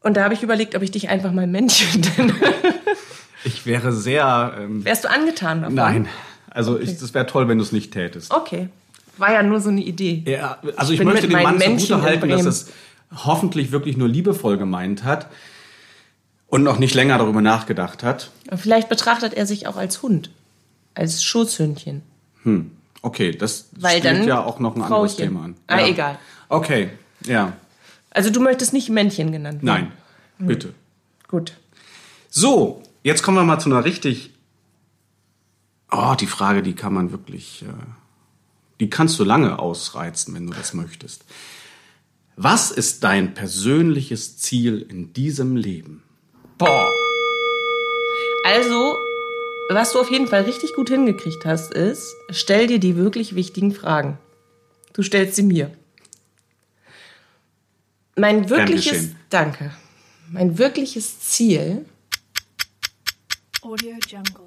Und 0.00 0.18
da 0.18 0.24
habe 0.24 0.34
ich 0.34 0.42
überlegt, 0.42 0.76
ob 0.76 0.82
ich 0.82 0.90
dich 0.90 1.08
einfach 1.08 1.32
mal 1.32 1.46
Männchen 1.46 2.02
nenne. 2.18 2.34
Ich 3.44 3.64
wäre 3.64 3.92
sehr. 3.92 4.54
Ähm, 4.60 4.84
Wärst 4.84 5.04
du 5.04 5.10
angetan 5.10 5.62
davon? 5.62 5.74
nein. 5.74 6.08
Also 6.50 6.78
ich, 6.78 6.98
das 6.98 7.12
wäre 7.12 7.26
toll, 7.26 7.48
wenn 7.48 7.58
du 7.58 7.64
es 7.64 7.72
nicht 7.72 7.92
tätest. 7.92 8.32
Okay. 8.32 8.68
War 9.18 9.32
ja 9.32 9.42
nur 9.42 9.60
so 9.60 9.68
eine 9.68 9.82
Idee. 9.82 10.22
Ja, 10.26 10.58
also 10.76 10.92
ich 10.92 10.98
bin 10.98 11.08
möchte 11.08 11.28
dem 11.28 11.42
Mann 11.42 11.58
zugute 11.60 12.02
halten, 12.02 12.28
dass 12.28 12.44
es 12.44 12.72
hoffentlich 13.14 13.72
wirklich 13.72 13.96
nur 13.96 14.08
liebevoll 14.08 14.56
gemeint 14.58 15.04
hat 15.04 15.26
und 16.56 16.62
noch 16.62 16.78
nicht 16.78 16.94
länger 16.94 17.18
darüber 17.18 17.42
nachgedacht 17.42 18.02
hat. 18.02 18.30
Vielleicht 18.54 18.88
betrachtet 18.88 19.34
er 19.34 19.44
sich 19.44 19.66
auch 19.66 19.76
als 19.76 20.00
Hund. 20.00 20.30
Als 20.94 21.22
Schutzhündchen. 21.22 22.00
Okay, 23.02 23.32
das 23.32 23.68
Weil 23.72 23.98
spielt 23.98 24.24
ja 24.24 24.42
auch 24.42 24.58
noch 24.58 24.74
ein 24.74 24.80
anderes 24.80 25.12
Frauchen. 25.12 25.22
Thema 25.22 25.44
an. 25.44 25.56
Ah, 25.66 25.80
ja. 25.80 25.86
egal. 25.86 26.18
Okay, 26.48 26.88
ja. 27.26 27.52
Also 28.08 28.30
du 28.30 28.40
möchtest 28.40 28.72
nicht 28.72 28.88
Männchen 28.88 29.32
genannt 29.32 29.62
werden? 29.62 29.66
Nein, 29.66 29.92
bitte. 30.38 30.72
Gut. 31.28 31.52
So, 32.30 32.82
jetzt 33.02 33.22
kommen 33.22 33.36
wir 33.36 33.44
mal 33.44 33.58
zu 33.58 33.68
einer 33.68 33.84
richtig. 33.84 34.30
Oh, 35.92 36.14
die 36.18 36.26
Frage, 36.26 36.62
die 36.62 36.72
kann 36.72 36.94
man 36.94 37.12
wirklich. 37.12 37.64
Äh, 37.64 37.84
die 38.80 38.88
kannst 38.88 39.18
du 39.18 39.24
lange 39.24 39.58
ausreizen, 39.58 40.34
wenn 40.34 40.46
du 40.46 40.54
das 40.54 40.72
möchtest. 40.72 41.26
Was 42.36 42.70
ist 42.70 43.04
dein 43.04 43.34
persönliches 43.34 44.38
Ziel 44.38 44.80
in 44.80 45.12
diesem 45.12 45.54
Leben? 45.54 46.02
Boah. 46.58 46.90
Also, 48.44 48.96
was 49.68 49.92
du 49.92 50.00
auf 50.00 50.10
jeden 50.10 50.26
Fall 50.26 50.42
richtig 50.42 50.72
gut 50.74 50.88
hingekriegt 50.88 51.44
hast, 51.44 51.74
ist, 51.74 52.14
stell 52.30 52.66
dir 52.66 52.78
die 52.78 52.96
wirklich 52.96 53.34
wichtigen 53.34 53.72
Fragen. 53.72 54.18
Du 54.94 55.02
stellst 55.02 55.36
sie 55.36 55.42
mir. 55.42 55.70
Mein 58.16 58.48
wirkliches, 58.48 59.10
danke. 59.28 59.72
Mein 60.30 60.56
wirkliches 60.56 61.20
Ziel 61.20 61.84
Audio 63.60 63.96
Jungle. 64.08 64.46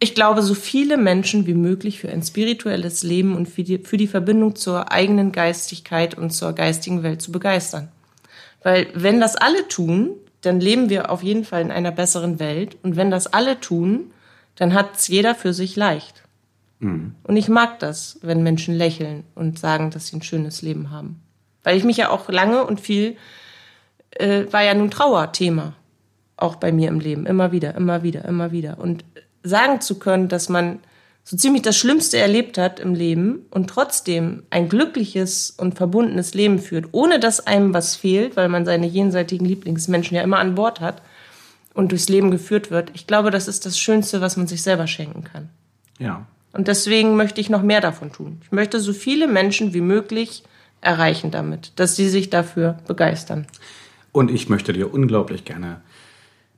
Ich 0.00 0.16
glaube, 0.16 0.42
so 0.42 0.54
viele 0.54 0.96
Menschen 0.96 1.46
wie 1.46 1.54
möglich 1.54 2.00
für 2.00 2.08
ein 2.08 2.22
spirituelles 2.22 3.04
Leben 3.04 3.36
und 3.36 3.48
für 3.48 3.62
die, 3.62 3.78
für 3.78 3.96
die 3.96 4.08
Verbindung 4.08 4.56
zur 4.56 4.90
eigenen 4.90 5.30
Geistigkeit 5.30 6.18
und 6.18 6.30
zur 6.30 6.54
geistigen 6.54 7.04
Welt 7.04 7.22
zu 7.22 7.30
begeistern. 7.30 7.92
Weil 8.62 8.88
wenn 8.94 9.20
das 9.20 9.36
alle 9.36 9.68
tun, 9.68 10.10
dann 10.40 10.60
leben 10.60 10.90
wir 10.90 11.10
auf 11.10 11.22
jeden 11.22 11.44
Fall 11.44 11.62
in 11.62 11.70
einer 11.70 11.92
besseren 11.92 12.38
Welt. 12.38 12.76
Und 12.82 12.96
wenn 12.96 13.10
das 13.10 13.26
alle 13.26 13.60
tun, 13.60 14.12
dann 14.56 14.74
hat 14.74 14.96
es 14.96 15.08
jeder 15.08 15.34
für 15.34 15.52
sich 15.52 15.76
leicht. 15.76 16.22
Und 17.22 17.36
ich 17.36 17.48
mag 17.48 17.78
das, 17.78 18.18
wenn 18.22 18.42
Menschen 18.42 18.74
lächeln 18.74 19.22
und 19.34 19.58
sagen, 19.58 19.90
dass 19.90 20.08
sie 20.08 20.16
ein 20.16 20.22
schönes 20.22 20.62
Leben 20.62 20.90
haben. 20.90 21.20
Weil 21.62 21.76
ich 21.76 21.84
mich 21.84 21.96
ja 21.96 22.10
auch 22.10 22.28
lange 22.28 22.64
und 22.64 22.80
viel, 22.80 23.16
äh, 24.10 24.44
war 24.50 24.62
ja 24.62 24.74
nun 24.74 24.90
Trauerthema 24.90 25.74
auch 26.36 26.56
bei 26.56 26.72
mir 26.72 26.88
im 26.88 26.98
Leben. 26.98 27.24
Immer 27.24 27.52
wieder, 27.52 27.76
immer 27.76 28.02
wieder, 28.02 28.24
immer 28.24 28.50
wieder. 28.50 28.78
Und 28.78 29.04
sagen 29.44 29.80
zu 29.80 29.98
können, 30.00 30.28
dass 30.28 30.48
man 30.48 30.80
so 31.24 31.36
ziemlich 31.36 31.62
das 31.62 31.76
Schlimmste 31.76 32.18
erlebt 32.18 32.58
hat 32.58 32.80
im 32.80 32.94
Leben 32.94 33.46
und 33.50 33.70
trotzdem 33.70 34.42
ein 34.50 34.68
glückliches 34.68 35.50
und 35.50 35.76
verbundenes 35.76 36.34
Leben 36.34 36.58
führt, 36.58 36.86
ohne 36.92 37.20
dass 37.20 37.46
einem 37.46 37.72
was 37.72 37.94
fehlt, 37.94 38.36
weil 38.36 38.48
man 38.48 38.64
seine 38.64 38.86
jenseitigen 38.86 39.44
Lieblingsmenschen 39.44 40.16
ja 40.16 40.22
immer 40.22 40.38
an 40.38 40.54
Bord 40.54 40.80
hat 40.80 41.00
und 41.74 41.92
durchs 41.92 42.08
Leben 42.08 42.30
geführt 42.30 42.70
wird. 42.70 42.90
Ich 42.94 43.06
glaube, 43.06 43.30
das 43.30 43.48
ist 43.48 43.66
das 43.66 43.78
Schönste, 43.78 44.20
was 44.20 44.36
man 44.36 44.46
sich 44.46 44.62
selber 44.62 44.86
schenken 44.86 45.24
kann. 45.24 45.48
Ja. 45.98 46.26
Und 46.52 46.68
deswegen 46.68 47.16
möchte 47.16 47.40
ich 47.40 47.48
noch 47.48 47.62
mehr 47.62 47.80
davon 47.80 48.12
tun. 48.12 48.40
Ich 48.44 48.52
möchte 48.52 48.80
so 48.80 48.92
viele 48.92 49.26
Menschen 49.26 49.72
wie 49.72 49.80
möglich 49.80 50.42
erreichen 50.80 51.30
damit, 51.30 51.72
dass 51.76 51.96
sie 51.96 52.08
sich 52.08 52.28
dafür 52.28 52.78
begeistern. 52.86 53.46
Und 54.10 54.30
ich 54.30 54.48
möchte 54.48 54.72
dir 54.72 54.92
unglaublich 54.92 55.44
gerne 55.44 55.80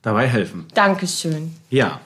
dabei 0.01 0.27
helfen. 0.27 0.65
Dankeschön. 0.73 1.55
Ja. 1.69 2.01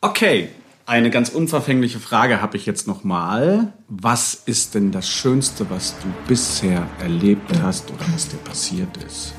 Okay. 0.00 0.50
Eine 0.86 1.08
ganz 1.08 1.30
unverfängliche 1.30 1.98
Frage 1.98 2.42
habe 2.42 2.58
ich 2.58 2.66
jetzt 2.66 2.86
noch 2.86 3.04
mal. 3.04 3.72
Was 3.88 4.34
ist 4.34 4.74
denn 4.74 4.92
das 4.92 5.08
Schönste, 5.08 5.70
was 5.70 5.98
du 6.00 6.08
bisher 6.28 6.86
erlebt 7.00 7.50
hast 7.62 7.90
oder 7.90 8.04
was 8.12 8.28
dir 8.28 8.36
passiert 8.38 8.94
ist? 8.98 9.34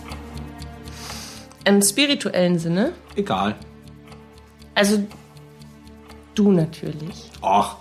Im 1.64 1.82
spirituellen 1.84 2.58
Sinne, 2.58 2.94
Egal. 3.16 3.56
also 4.74 5.06
du 6.34 6.52
natürlich. 6.52 7.32
Och, 7.42 7.78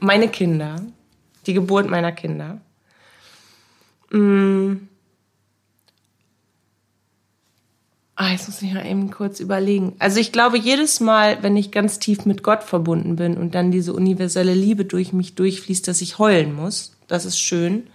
meine 0.00 0.28
Kinder, 0.28 0.76
die 1.46 1.52
Geburt 1.52 1.90
meiner 1.90 2.12
Kinder. 2.12 2.60
Mm. 4.10 4.88
Ah, 8.18 8.32
jetzt 8.32 8.48
muss 8.48 8.62
ich 8.62 8.72
mal 8.72 8.86
eben 8.86 9.10
kurz 9.10 9.40
überlegen. 9.40 9.94
Also 9.98 10.18
ich 10.18 10.32
glaube, 10.32 10.56
jedes 10.56 11.00
Mal, 11.00 11.42
wenn 11.42 11.54
ich 11.54 11.70
ganz 11.70 11.98
tief 11.98 12.24
mit 12.24 12.42
Gott 12.42 12.62
verbunden 12.62 13.16
bin 13.16 13.36
und 13.36 13.54
dann 13.54 13.70
diese 13.70 13.92
universelle 13.92 14.54
Liebe 14.54 14.86
durch 14.86 15.12
mich 15.12 15.34
durchfließt, 15.34 15.86
dass 15.86 16.00
ich 16.00 16.18
heulen 16.18 16.54
muss, 16.54 16.96
das 17.08 17.26
ist 17.26 17.38
schön. 17.38 17.88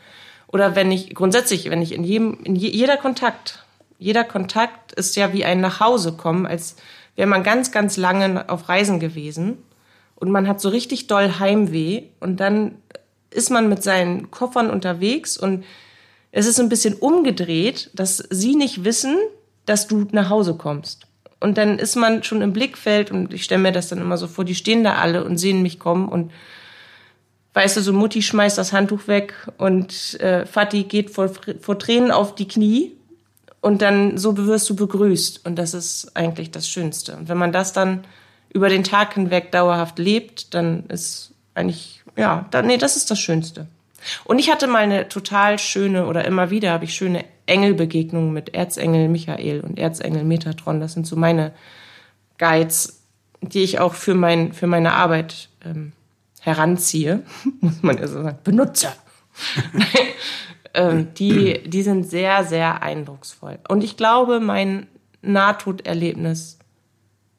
Oder 0.45 0.75
wenn 0.75 0.91
ich 0.91 1.15
grundsätzlich, 1.15 1.71
wenn 1.71 1.81
ich 1.81 1.91
in 1.93 2.03
jedem, 2.03 2.38
in 2.43 2.55
je, 2.55 2.69
jeder 2.69 2.97
Kontakt, 2.97 3.65
jeder 3.97 4.23
Kontakt 4.23 4.91
ist 4.91 5.15
ja 5.15 5.34
wie 5.34 5.43
ein 5.43 5.60
Nachhause 5.60 6.13
kommen, 6.13 6.45
als 6.45 6.75
wäre 7.15 7.27
man 7.27 7.41
ganz, 7.41 7.71
ganz 7.71 7.97
lange 7.97 8.47
auf 8.47 8.69
Reisen 8.69 8.99
gewesen 8.99 9.57
und 10.15 10.29
man 10.29 10.47
hat 10.47 10.62
so 10.62 10.69
richtig 10.69 11.07
doll 11.07 11.39
Heimweh 11.39 12.03
und 12.19 12.39
dann 12.39 12.75
ist 13.31 13.49
man 13.49 13.69
mit 13.69 13.81
seinen 13.81 14.29
Koffern 14.29 14.69
unterwegs 14.69 15.36
und 15.36 15.63
es 16.31 16.45
ist 16.45 16.60
ein 16.60 16.69
bisschen 16.69 16.93
umgedreht, 16.93 17.89
dass 17.95 18.17
sie 18.29 18.55
nicht 18.55 18.84
wissen, 18.84 19.17
dass 19.65 19.88
du 19.88 20.08
nach 20.12 20.30
Hause 20.30 20.56
kommst. 20.56 21.08
Und 21.39 21.58
dann 21.58 21.80
ist 21.80 21.95
man 21.95 22.24
schon 22.24 22.41
im 22.41 22.54
Blickfeld 22.54 23.10
und 23.12 23.34
ich 23.34 23.43
stelle 23.43 23.62
mir 23.62 23.71
das 23.71 23.89
dann 23.89 24.00
immer 24.00 24.17
so 24.17 24.28
vor, 24.28 24.45
die 24.45 24.56
stehen 24.56 24.84
da 24.84 24.95
alle 24.95 25.24
und 25.24 25.38
sehen 25.38 25.63
mich 25.63 25.80
kommen 25.80 26.08
und 26.08 26.32
weißt 27.54 27.78
du, 27.78 27.82
so 27.82 27.93
Mutti 27.93 28.21
schmeißt 28.21 28.58
das 28.58 28.74
Handtuch 28.74 29.08
weg 29.08 29.34
und 29.58 30.19
äh, 30.19 30.45
Vati 30.45 30.84
geht 30.84 31.10
vor, 31.10 31.32
vor 31.60 31.80
Tränen 31.80 32.12
auf 32.12 32.36
die 32.36 32.47
Knie 32.47 32.91
und 33.60 33.82
dann 33.82 34.17
so 34.17 34.38
wirst 34.38 34.69
du 34.69 34.76
begrüßt 34.76 35.45
und 35.45 35.56
das 35.56 35.74
ist 35.74 36.15
eigentlich 36.15 36.52
das 36.52 36.69
Schönste. 36.69 37.15
Und 37.15 37.28
wenn 37.28 37.38
man 37.38 37.52
das 37.52 37.74
dann 37.74 38.04
über 38.54 38.69
den 38.69 38.84
Tag 38.84 39.15
hinweg 39.15 39.52
dauerhaft 39.52 39.97
lebt, 39.97 40.54
dann 40.54 40.86
ist 40.88 41.32
eigentlich, 41.56 42.04
ja, 42.15 42.45
dann, 42.52 42.67
nee, 42.67 42.78
das 42.78 42.97
ist 42.97 43.10
das 43.10 43.19
Schönste. 43.19 43.67
Und 44.23 44.39
ich 44.39 44.51
hatte 44.51 44.67
mal 44.67 44.79
eine 44.79 45.09
total 45.09 45.59
schöne, 45.59 46.07
oder 46.07 46.25
immer 46.25 46.49
wieder 46.49 46.71
habe 46.71 46.85
ich 46.85 46.93
schöne 46.93 47.25
Engelbegegnungen 47.45 48.33
mit 48.33 48.53
Erzengel 48.53 49.09
Michael 49.09 49.61
und 49.61 49.77
Erzengel 49.77 50.23
Metatron. 50.23 50.79
Das 50.79 50.93
sind 50.93 51.05
so 51.05 51.15
meine 51.15 51.53
Guides, 52.37 53.03
die 53.41 53.63
ich 53.63 53.79
auch 53.79 53.93
für, 53.93 54.13
mein, 54.13 54.53
für 54.53 54.67
meine 54.67 54.93
Arbeit 54.93 55.49
ähm, 55.65 55.93
heranziehe, 56.41 57.23
muss 57.61 57.81
man 57.81 57.97
ja 57.97 58.07
so 58.07 58.21
sagen, 58.23 58.39
benutze. 58.43 58.89
ähm, 60.73 61.13
die, 61.15 61.61
die 61.67 61.83
sind 61.83 62.09
sehr, 62.09 62.43
sehr 62.43 62.81
eindrucksvoll. 62.81 63.59
Und 63.67 63.83
ich 63.83 63.97
glaube, 63.97 64.39
mein 64.39 64.87
Nahtoderlebnis, 65.21 66.57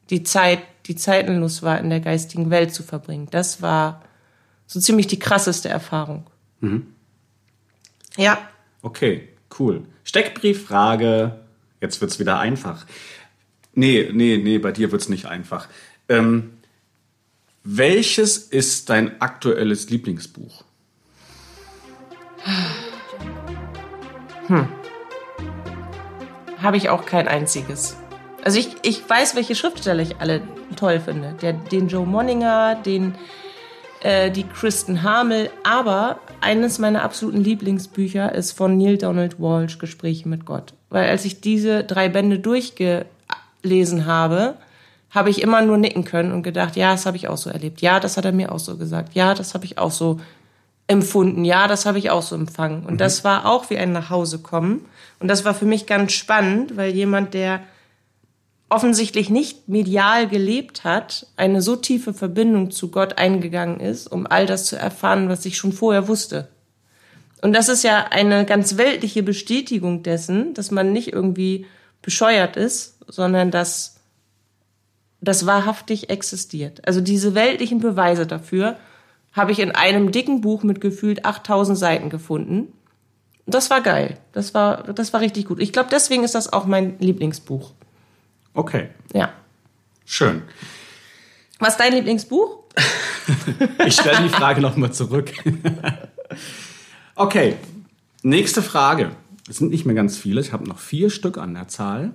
die 0.09 0.23
Zeit, 0.23 0.59
die 0.85 0.95
zeitenlos 0.95 1.63
war, 1.63 1.79
in 1.79 1.89
der 1.89 1.99
geistigen 1.99 2.49
Welt 2.49 2.73
zu 2.73 2.83
verbringen, 2.83 3.27
das 3.31 3.61
war 3.61 4.01
so 4.67 4.79
ziemlich 4.79 5.07
die 5.07 5.19
krasseste 5.19 5.69
Erfahrung. 5.69 6.25
Mhm. 6.63 6.87
Ja. 8.15 8.37
Okay, 8.81 9.27
cool. 9.59 9.83
Steckbrieffrage. 10.05 11.39
Jetzt 11.81 11.99
wird's 11.99 12.19
wieder 12.19 12.39
einfach. 12.39 12.85
Nee, 13.73 14.09
nee, 14.13 14.37
nee, 14.37 14.59
bei 14.59 14.71
dir 14.71 14.91
wird's 14.91 15.09
nicht 15.09 15.25
einfach. 15.25 15.67
Ähm, 16.07 16.53
welches 17.63 18.37
ist 18.37 18.89
dein 18.89 19.19
aktuelles 19.21 19.89
Lieblingsbuch? 19.89 20.63
Hm. 24.47 24.67
Habe 26.61 26.77
ich 26.77 26.89
auch 26.89 27.05
kein 27.05 27.27
einziges. 27.27 27.97
Also 28.43 28.59
ich, 28.59 28.69
ich 28.83 29.09
weiß, 29.09 29.35
welche 29.35 29.55
Schriftsteller 29.55 30.01
ich 30.03 30.17
alle 30.17 30.41
toll 30.77 31.01
finde. 31.01 31.35
Der, 31.41 31.53
den 31.53 31.89
Joe 31.89 32.05
Monninger, 32.05 32.75
den 32.75 33.15
äh, 34.03 34.31
die 34.31 34.43
Kristen 34.43 35.03
Hamel. 35.03 35.49
Aber 35.63 36.19
eines 36.41 36.79
meiner 36.79 37.03
absoluten 37.03 37.43
Lieblingsbücher 37.43 38.33
ist 38.33 38.51
von 38.51 38.77
Neil 38.77 38.97
Donald 38.97 39.39
Walsh, 39.39 39.79
Gespräche 39.79 40.27
mit 40.29 40.45
Gott. 40.45 40.73
Weil 40.89 41.09
als 41.09 41.25
ich 41.25 41.41
diese 41.41 41.83
drei 41.83 42.09
Bände 42.09 42.39
durchgelesen 42.39 44.05
habe, 44.05 44.55
habe 45.09 45.29
ich 45.29 45.41
immer 45.41 45.61
nur 45.61 45.77
nicken 45.77 46.05
können 46.05 46.31
und 46.31 46.43
gedacht, 46.43 46.75
ja, 46.75 46.91
das 46.91 47.05
habe 47.05 47.17
ich 47.17 47.27
auch 47.27 47.37
so 47.37 47.49
erlebt. 47.49 47.81
Ja, 47.81 47.99
das 47.99 48.17
hat 48.17 48.25
er 48.25 48.31
mir 48.31 48.51
auch 48.51 48.59
so 48.59 48.77
gesagt. 48.77 49.13
Ja, 49.13 49.33
das 49.33 49.53
habe 49.53 49.65
ich 49.65 49.77
auch 49.77 49.91
so 49.91 50.19
empfunden. 50.87 51.45
Ja, 51.45 51.67
das 51.67 51.85
habe 51.85 51.97
ich 51.97 52.09
auch 52.09 52.23
so 52.23 52.35
empfangen. 52.35 52.83
Und 52.83 52.93
mhm. 52.93 52.97
das 52.97 53.23
war 53.23 53.45
auch 53.45 53.69
wie 53.69 53.77
ein 53.77 53.91
Nachhausekommen. 53.91 54.85
Und 55.19 55.27
das 55.27 55.45
war 55.45 55.53
für 55.53 55.65
mich 55.65 55.85
ganz 55.85 56.13
spannend, 56.13 56.75
weil 56.77 56.93
jemand, 56.93 57.33
der 57.33 57.61
offensichtlich 58.73 59.29
nicht 59.29 59.69
medial 59.69 60.27
gelebt 60.27 60.83
hat, 60.83 61.27
eine 61.35 61.61
so 61.61 61.75
tiefe 61.75 62.13
Verbindung 62.13 62.71
zu 62.71 62.89
Gott 62.89 63.17
eingegangen 63.19 63.79
ist, 63.79 64.07
um 64.07 64.25
all 64.25 64.47
das 64.47 64.65
zu 64.65 64.75
erfahren, 64.77 65.29
was 65.29 65.45
ich 65.45 65.57
schon 65.57 65.73
vorher 65.73 66.07
wusste. 66.07 66.47
Und 67.41 67.53
das 67.53 67.69
ist 67.69 67.83
ja 67.83 68.07
eine 68.09 68.45
ganz 68.45 68.77
weltliche 68.77 69.21
Bestätigung 69.21 70.01
dessen, 70.01 70.53
dass 70.55 70.71
man 70.71 70.91
nicht 70.91 71.13
irgendwie 71.13 71.67
bescheuert 72.01 72.57
ist, 72.57 72.97
sondern 73.07 73.51
dass 73.51 73.97
das 75.21 75.45
wahrhaftig 75.45 76.09
existiert. 76.09 76.87
Also 76.87 76.99
diese 76.99 77.35
weltlichen 77.35 77.79
Beweise 77.79 78.25
dafür 78.25 78.77
habe 79.33 79.51
ich 79.51 79.59
in 79.59 79.71
einem 79.71 80.11
dicken 80.11 80.41
Buch 80.41 80.63
mit 80.63 80.81
gefühlt 80.81 81.25
8000 81.25 81.77
Seiten 81.77 82.09
gefunden. 82.09 82.73
Das 83.45 83.69
war 83.69 83.81
geil. 83.81 84.17
Das 84.31 84.53
war, 84.53 84.83
das 84.93 85.13
war 85.13 85.21
richtig 85.21 85.45
gut. 85.45 85.61
Ich 85.61 85.73
glaube, 85.73 85.89
deswegen 85.91 86.23
ist 86.23 86.35
das 86.35 86.51
auch 86.51 86.65
mein 86.65 86.97
Lieblingsbuch. 86.99 87.73
Okay. 88.53 88.89
Ja. 89.13 89.33
Schön. 90.05 90.43
Was 91.59 91.73
ist 91.73 91.79
dein 91.79 91.93
Lieblingsbuch? 91.93 92.63
ich 93.85 93.93
stelle 93.93 94.23
die 94.23 94.29
Frage 94.29 94.61
nochmal 94.61 94.91
zurück. 94.93 95.31
okay. 97.15 97.55
Nächste 98.21 98.61
Frage. 98.61 99.11
Es 99.49 99.57
sind 99.57 99.71
nicht 99.71 99.85
mehr 99.85 99.95
ganz 99.95 100.17
viele. 100.17 100.41
Ich 100.41 100.53
habe 100.53 100.67
noch 100.67 100.79
vier 100.79 101.09
Stück 101.09 101.37
an 101.37 101.53
der 101.53 101.67
Zahl. 101.67 102.13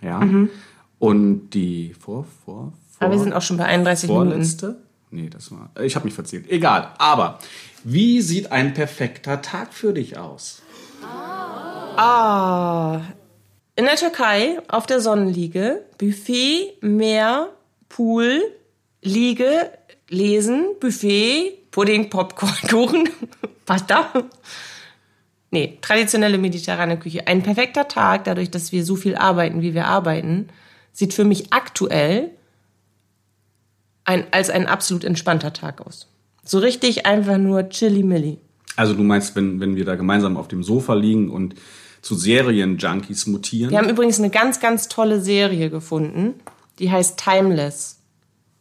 Ja. 0.00 0.20
Mhm. 0.20 0.50
Und 0.98 1.50
die 1.50 1.94
vor, 1.98 2.26
vor, 2.44 2.72
vor. 2.96 3.06
Aber 3.06 3.12
wir 3.12 3.20
sind 3.20 3.32
auch 3.32 3.42
schon 3.42 3.56
bei 3.56 3.64
31 3.64 4.08
vorletzte? 4.08 4.66
Minuten. 4.66 4.82
Nee, 5.10 5.30
das 5.30 5.50
war. 5.50 5.70
Ich 5.82 5.94
habe 5.94 6.04
mich 6.04 6.14
verzählt. 6.14 6.50
Egal. 6.50 6.90
Aber 6.98 7.38
wie 7.84 8.20
sieht 8.20 8.52
ein 8.52 8.74
perfekter 8.74 9.40
Tag 9.40 9.72
für 9.72 9.92
dich 9.92 10.18
aus? 10.18 10.62
Ah. 11.96 13.00
In 13.78 13.84
der 13.84 13.94
Türkei 13.94 14.58
auf 14.66 14.86
der 14.86 15.00
Sonnenliege, 15.00 15.84
Buffet, 15.98 16.72
Meer, 16.80 17.50
Pool, 17.88 18.42
Liege, 19.02 19.70
Lesen, 20.08 20.64
Buffet, 20.80 21.52
Pudding, 21.70 22.10
Popcorn, 22.10 22.56
Kuchen, 22.68 23.08
Pasta. 23.66 24.10
Nee, 25.52 25.78
traditionelle 25.80 26.38
mediterrane 26.38 26.98
Küche. 26.98 27.28
Ein 27.28 27.44
perfekter 27.44 27.86
Tag, 27.86 28.24
dadurch, 28.24 28.50
dass 28.50 28.72
wir 28.72 28.84
so 28.84 28.96
viel 28.96 29.14
arbeiten, 29.14 29.62
wie 29.62 29.74
wir 29.74 29.86
arbeiten, 29.86 30.48
sieht 30.92 31.14
für 31.14 31.24
mich 31.24 31.52
aktuell 31.52 32.32
ein, 34.04 34.26
als 34.32 34.50
ein 34.50 34.66
absolut 34.66 35.04
entspannter 35.04 35.52
Tag 35.52 35.86
aus. 35.86 36.08
So 36.44 36.58
richtig 36.58 37.06
einfach 37.06 37.38
nur 37.38 37.68
chilly-milly. 37.68 38.38
Also 38.74 38.94
du 38.94 39.04
meinst, 39.04 39.36
wenn, 39.36 39.60
wenn 39.60 39.76
wir 39.76 39.84
da 39.84 39.94
gemeinsam 39.94 40.36
auf 40.36 40.48
dem 40.48 40.64
Sofa 40.64 40.94
liegen 40.94 41.30
und 41.30 41.54
zu 42.02 42.14
Serienjunkies 42.14 43.26
mutieren? 43.26 43.70
Wir 43.70 43.78
haben 43.78 43.88
übrigens 43.88 44.18
eine 44.18 44.30
ganz, 44.30 44.60
ganz 44.60 44.88
tolle 44.88 45.20
Serie 45.20 45.70
gefunden. 45.70 46.34
Die 46.78 46.90
heißt 46.90 47.18
Timeless. 47.18 47.98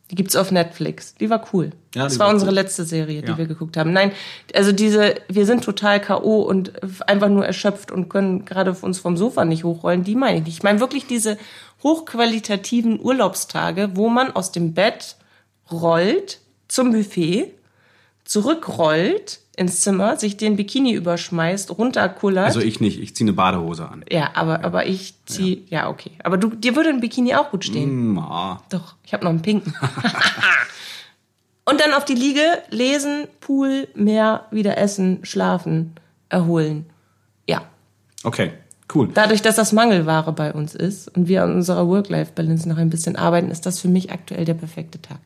Die 0.09 0.15
gibt's 0.15 0.37
auf 0.37 0.51
Netflix. 0.51 1.15
Die 1.15 1.29
war 1.29 1.45
cool. 1.51 1.71
Ja, 1.93 2.03
das 2.05 2.17
war, 2.17 2.27
war 2.27 2.33
unsere 2.33 2.51
cool. 2.51 2.55
letzte 2.55 2.85
Serie, 2.85 3.21
die 3.21 3.31
ja. 3.31 3.37
wir 3.37 3.45
geguckt 3.45 3.75
haben. 3.75 3.91
Nein, 3.91 4.11
also 4.55 4.71
diese, 4.71 5.15
wir 5.27 5.45
sind 5.45 5.65
total 5.65 5.99
K.O. 5.99 6.41
und 6.43 6.71
einfach 7.09 7.27
nur 7.27 7.45
erschöpft 7.45 7.91
und 7.91 8.07
können 8.07 8.45
gerade 8.45 8.71
uns 8.81 8.99
vom 8.99 9.17
Sofa 9.17 9.43
nicht 9.43 9.65
hochrollen. 9.65 10.03
Die 10.03 10.15
meine 10.15 10.37
ich 10.37 10.45
nicht. 10.45 10.57
Ich 10.57 10.63
meine 10.63 10.79
wirklich 10.79 11.07
diese 11.07 11.37
hochqualitativen 11.83 13.01
Urlaubstage, 13.01 13.91
wo 13.95 14.07
man 14.07 14.31
aus 14.31 14.53
dem 14.53 14.73
Bett 14.73 15.17
rollt 15.69 16.39
zum 16.69 16.93
Buffet, 16.93 17.53
zurückrollt 18.23 19.41
ins 19.57 19.81
Zimmer, 19.81 20.17
sich 20.17 20.37
den 20.37 20.55
Bikini 20.55 20.93
überschmeißt, 20.93 21.77
runterkullert. 21.77 22.45
Also 22.45 22.61
ich 22.61 22.79
nicht, 22.79 23.01
ich 23.01 23.15
ziehe 23.15 23.25
eine 23.25 23.33
Badehose 23.33 23.89
an. 23.89 24.05
Ja, 24.09 24.29
aber, 24.35 24.63
aber 24.63 24.85
ich 24.85 25.15
ziehe, 25.25 25.57
ja. 25.67 25.81
ja. 25.81 25.89
okay. 25.89 26.11
Aber 26.23 26.37
du, 26.37 26.49
dir 26.49 26.75
würde 26.75 26.89
ein 26.89 27.01
Bikini 27.01 27.35
auch 27.35 27.49
gut 27.49 27.65
stehen. 27.65 28.13
Mm, 28.13 28.19
ah. 28.19 28.61
Doch, 28.69 28.95
ich 29.03 29.13
habe 29.13 29.25
noch 29.25 29.31
einen 29.31 29.41
pinken. 29.41 29.73
Und 31.65 31.81
dann 31.81 31.93
auf 31.93 32.05
die 32.05 32.13
Liege, 32.13 32.59
lesen, 32.69 33.27
Pool, 33.41 33.87
Meer, 33.95 34.45
wieder 34.51 34.77
essen, 34.77 35.25
schlafen, 35.25 35.95
erholen. 36.29 36.85
Ja. 37.47 37.63
Okay. 38.23 38.51
Cool. 38.93 39.09
Dadurch, 39.13 39.41
dass 39.41 39.55
das 39.55 39.73
Mangelware 39.73 40.31
bei 40.31 40.53
uns 40.53 40.73
ist 40.73 41.09
und 41.17 41.27
wir 41.27 41.43
an 41.43 41.55
unserer 41.55 41.87
Work-Life-Balance 41.87 42.69
noch 42.69 42.77
ein 42.77 42.89
bisschen 42.89 43.17
arbeiten, 43.17 43.51
ist 43.51 43.65
das 43.65 43.81
für 43.81 43.89
mich 43.89 44.11
aktuell 44.11 44.45
der 44.45 44.53
perfekte 44.53 45.01
Tag. 45.01 45.19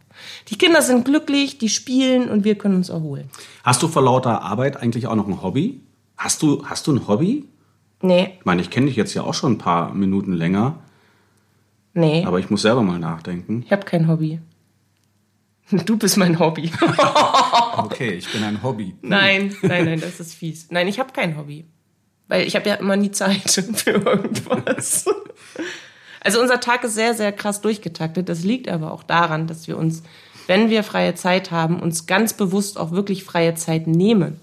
Die 0.50 0.58
Kinder 0.58 0.82
sind 0.82 1.06
glücklich, 1.06 1.58
die 1.58 1.70
spielen 1.70 2.30
und 2.30 2.44
wir 2.44 2.56
können 2.56 2.76
uns 2.76 2.90
erholen. 2.90 3.30
Hast 3.64 3.82
du 3.84 3.88
vor 3.88 4.04
lauter 4.04 4.42
Arbeit 4.42 4.78
eigentlich 4.78 5.08
auch 5.08 5.16
noch 5.16 5.28
ein 5.28 5.42
Hobby? 5.42 5.82
Hast 6.18 6.42
du, 6.42 6.66
hast 6.66 6.88
du 6.88 6.94
ein 6.94 7.08
Hobby? 7.08 7.46
Nee. 8.02 8.36
Ich 8.40 8.46
meine, 8.46 8.62
ich 8.62 8.70
kenne 8.70 8.88
dich 8.88 8.96
jetzt 8.96 9.14
ja 9.14 9.24
auch 9.24 9.34
schon 9.34 9.54
ein 9.54 9.58
paar 9.58 9.94
Minuten 9.94 10.34
länger. 10.34 10.80
Nee. 11.94 12.24
Aber 12.26 12.40
ich 12.40 12.50
muss 12.50 12.62
selber 12.62 12.82
mal 12.82 13.00
nachdenken. 13.00 13.64
Ich 13.66 13.72
habe 13.72 13.86
kein 13.86 14.08
Hobby. 14.08 14.40
Du 15.86 15.98
bist 15.98 16.18
mein 16.18 16.38
Hobby. 16.38 16.70
okay, 17.78 18.12
ich 18.12 18.30
bin 18.30 18.44
ein 18.44 18.62
Hobby. 18.62 18.94
Nein, 19.02 19.56
nein, 19.62 19.86
nein, 19.86 20.02
das 20.02 20.20
ist 20.20 20.34
fies. 20.34 20.68
Nein, 20.70 20.88
ich 20.90 21.00
habe 21.00 21.14
kein 21.14 21.38
Hobby. 21.38 21.66
Weil 22.28 22.46
ich 22.46 22.56
habe 22.56 22.68
ja 22.68 22.76
immer 22.76 22.98
nie 22.98 23.12
Zeit 23.12 23.50
für 23.50 23.92
irgendwas. 23.92 25.06
Also 26.24 26.40
unser 26.40 26.60
Tag 26.60 26.84
ist 26.84 26.94
sehr, 26.94 27.14
sehr 27.14 27.32
krass 27.32 27.62
durchgetaktet. 27.62 28.30
Das 28.30 28.44
liegt 28.44 28.70
aber 28.70 28.94
auch 28.94 29.04
daran, 29.04 29.48
dass 29.48 29.68
wir 29.68 29.78
uns, 29.78 30.04
wenn 30.48 30.70
wir 30.70 30.84
freie 30.84 31.16
Zeit 31.16 31.52
haben, 31.52 31.80
uns 31.80 32.06
ganz 32.06 32.34
bewusst 32.34 32.80
auch 32.80 32.92
wirklich 32.92 33.24
freie 33.24 33.56
Zeit 33.56 33.88
nehmen. 33.88 34.40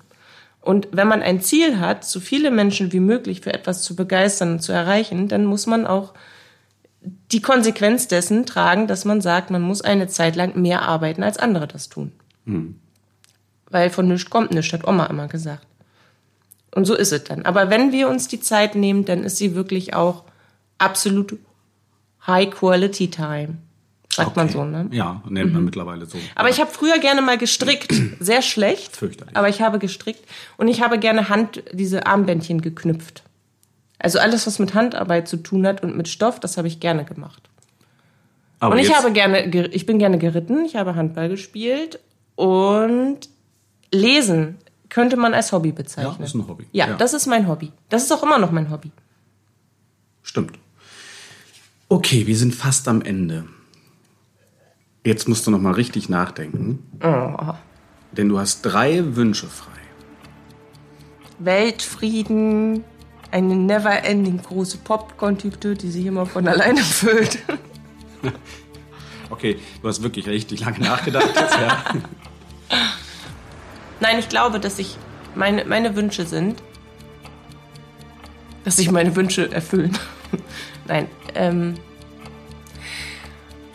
Und 0.60 0.88
wenn 0.90 1.06
man 1.06 1.22
ein 1.22 1.40
Ziel 1.40 1.78
hat, 1.78 2.04
so 2.04 2.18
viele 2.18 2.50
Menschen 2.50 2.92
wie 2.92 3.00
möglich 3.00 3.40
für 3.40 3.54
etwas 3.54 3.82
zu 3.82 3.94
begeistern 3.94 4.52
und 4.54 4.60
zu 4.60 4.72
erreichen, 4.72 5.28
dann 5.28 5.44
muss 5.44 5.66
man 5.66 5.86
auch 5.86 6.14
die 7.30 7.40
Konsequenz 7.40 8.08
dessen 8.08 8.44
tragen, 8.44 8.88
dass 8.88 9.04
man 9.04 9.20
sagt, 9.20 9.50
man 9.50 9.62
muss 9.62 9.80
eine 9.80 10.08
Zeit 10.08 10.34
lang 10.34 10.60
mehr 10.60 10.82
arbeiten, 10.82 11.22
als 11.22 11.38
andere 11.38 11.68
das 11.68 11.88
tun. 11.88 12.12
Mhm. 12.44 12.80
Weil 13.70 13.90
von 13.90 14.08
nichts 14.08 14.30
kommt 14.30 14.50
nichts, 14.50 14.72
hat 14.72 14.86
Oma 14.86 15.06
immer 15.06 15.28
gesagt. 15.28 15.64
Und 16.74 16.86
so 16.86 16.96
ist 16.96 17.12
es 17.12 17.24
dann. 17.24 17.44
Aber 17.44 17.70
wenn 17.70 17.92
wir 17.92 18.08
uns 18.08 18.26
die 18.26 18.40
Zeit 18.40 18.74
nehmen, 18.74 19.04
dann 19.04 19.22
ist 19.24 19.36
sie 19.36 19.54
wirklich 19.54 19.94
auch 19.94 20.24
absolut 20.78 21.38
High 22.28 22.50
Quality 22.50 23.10
Time. 23.10 23.58
Sagt 24.12 24.30
okay. 24.30 24.40
man 24.40 24.48
so, 24.48 24.64
ne? 24.64 24.88
Ja, 24.90 25.22
nennt 25.28 25.52
man 25.52 25.62
mhm. 25.62 25.66
mittlerweile 25.66 26.06
so. 26.06 26.18
Aber 26.34 26.48
ich 26.48 26.60
habe 26.60 26.70
früher 26.70 26.98
gerne 26.98 27.22
mal 27.22 27.38
gestrickt. 27.38 27.92
Sehr 28.20 28.42
schlecht. 28.42 28.96
Fürchterlich. 28.96 29.36
Aber 29.36 29.48
ich 29.48 29.62
habe 29.62 29.78
gestrickt 29.78 30.24
und 30.56 30.68
ich 30.68 30.82
habe 30.82 30.98
gerne 30.98 31.28
Hand, 31.28 31.62
diese 31.72 32.06
Armbändchen 32.06 32.60
geknüpft. 32.60 33.22
Also 33.98 34.18
alles, 34.18 34.46
was 34.46 34.58
mit 34.58 34.74
Handarbeit 34.74 35.28
zu 35.28 35.36
tun 35.38 35.66
hat 35.66 35.82
und 35.82 35.96
mit 35.96 36.08
Stoff, 36.08 36.40
das 36.40 36.56
habe 36.56 36.68
ich 36.68 36.80
gerne 36.80 37.04
gemacht. 37.04 37.42
Aber 38.60 38.74
und 38.74 38.80
ich 38.80 38.94
habe 38.94 39.12
gerne, 39.12 39.44
ich 39.46 39.86
bin 39.86 39.98
gerne 39.98 40.18
geritten, 40.18 40.64
ich 40.64 40.76
habe 40.76 40.96
Handball 40.96 41.28
gespielt 41.28 42.00
und 42.34 43.28
lesen 43.92 44.56
könnte 44.88 45.16
man 45.16 45.34
als 45.34 45.52
Hobby 45.52 45.72
bezeichnen. 45.72 46.16
Ja, 46.18 46.24
ist 46.24 46.34
ein 46.34 46.48
Hobby. 46.48 46.66
Ja, 46.72 46.88
Ja. 46.88 46.94
das 46.94 47.14
ist 47.14 47.26
mein 47.26 47.46
Hobby. 47.46 47.72
Das 47.88 48.02
ist 48.04 48.12
auch 48.12 48.22
immer 48.22 48.38
noch 48.38 48.50
mein 48.50 48.70
Hobby. 48.70 48.90
Stimmt. 50.22 50.58
Okay, 51.88 52.26
wir 52.26 52.36
sind 52.36 52.54
fast 52.54 52.86
am 52.88 53.02
Ende. 53.02 53.44
Jetzt 55.04 55.28
musst 55.28 55.46
du 55.46 55.50
noch 55.50 55.60
mal 55.60 55.72
richtig 55.72 56.08
nachdenken. 56.08 56.80
Oh. 57.02 57.54
Denn 58.12 58.28
du 58.28 58.38
hast 58.38 58.62
drei 58.62 59.16
Wünsche 59.16 59.46
frei. 59.46 59.70
Weltfrieden, 61.38 62.84
eine 63.30 63.54
never-ending 63.54 64.42
große 64.42 64.78
Popcorn-Tüte, 64.78 65.74
die 65.74 65.90
sich 65.90 66.04
immer 66.06 66.26
von 66.26 66.46
alleine 66.48 66.80
füllt. 66.80 67.38
Okay, 69.30 69.58
du 69.82 69.88
hast 69.88 70.02
wirklich 70.02 70.26
richtig 70.26 70.60
lange 70.60 70.80
nachgedacht 70.80 71.28
jetzt, 71.34 71.54
ja. 71.54 71.84
Nein, 74.00 74.18
ich 74.18 74.28
glaube, 74.28 74.58
dass 74.58 74.78
ich 74.78 74.96
meine, 75.34 75.64
meine 75.66 75.96
Wünsche 75.96 76.24
sind, 76.24 76.62
dass 78.64 78.76
sich 78.76 78.90
meine 78.90 79.14
Wünsche 79.16 79.52
erfüllen. 79.52 79.96
Nein, 80.86 81.08
ähm, 81.38 81.74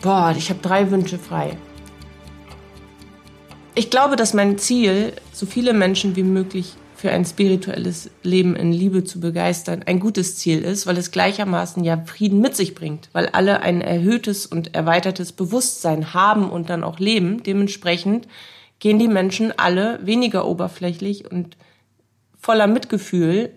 boah, 0.02 0.34
ich 0.36 0.50
habe 0.50 0.60
drei 0.60 0.90
Wünsche 0.90 1.18
frei. 1.18 1.56
Ich 3.74 3.90
glaube, 3.90 4.14
dass 4.14 4.34
mein 4.34 4.58
Ziel, 4.58 5.14
so 5.32 5.46
viele 5.46 5.72
Menschen 5.72 6.14
wie 6.14 6.22
möglich 6.22 6.74
für 6.94 7.10
ein 7.10 7.24
spirituelles 7.24 8.10
Leben 8.22 8.54
in 8.54 8.72
Liebe 8.72 9.02
zu 9.02 9.18
begeistern, 9.18 9.82
ein 9.84 9.98
gutes 9.98 10.36
Ziel 10.36 10.62
ist, 10.62 10.86
weil 10.86 10.96
es 10.96 11.10
gleichermaßen 11.10 11.82
ja 11.82 12.02
Frieden 12.06 12.40
mit 12.40 12.54
sich 12.54 12.74
bringt, 12.74 13.08
weil 13.12 13.26
alle 13.26 13.60
ein 13.62 13.80
erhöhtes 13.80 14.46
und 14.46 14.74
erweitertes 14.74 15.32
Bewusstsein 15.32 16.14
haben 16.14 16.48
und 16.48 16.70
dann 16.70 16.84
auch 16.84 17.00
leben. 17.00 17.42
Dementsprechend 17.42 18.28
gehen 18.78 18.98
die 18.98 19.08
Menschen 19.08 19.52
alle 19.58 19.98
weniger 20.06 20.46
oberflächlich 20.46 21.30
und 21.30 21.56
voller 22.38 22.68
Mitgefühl 22.68 23.50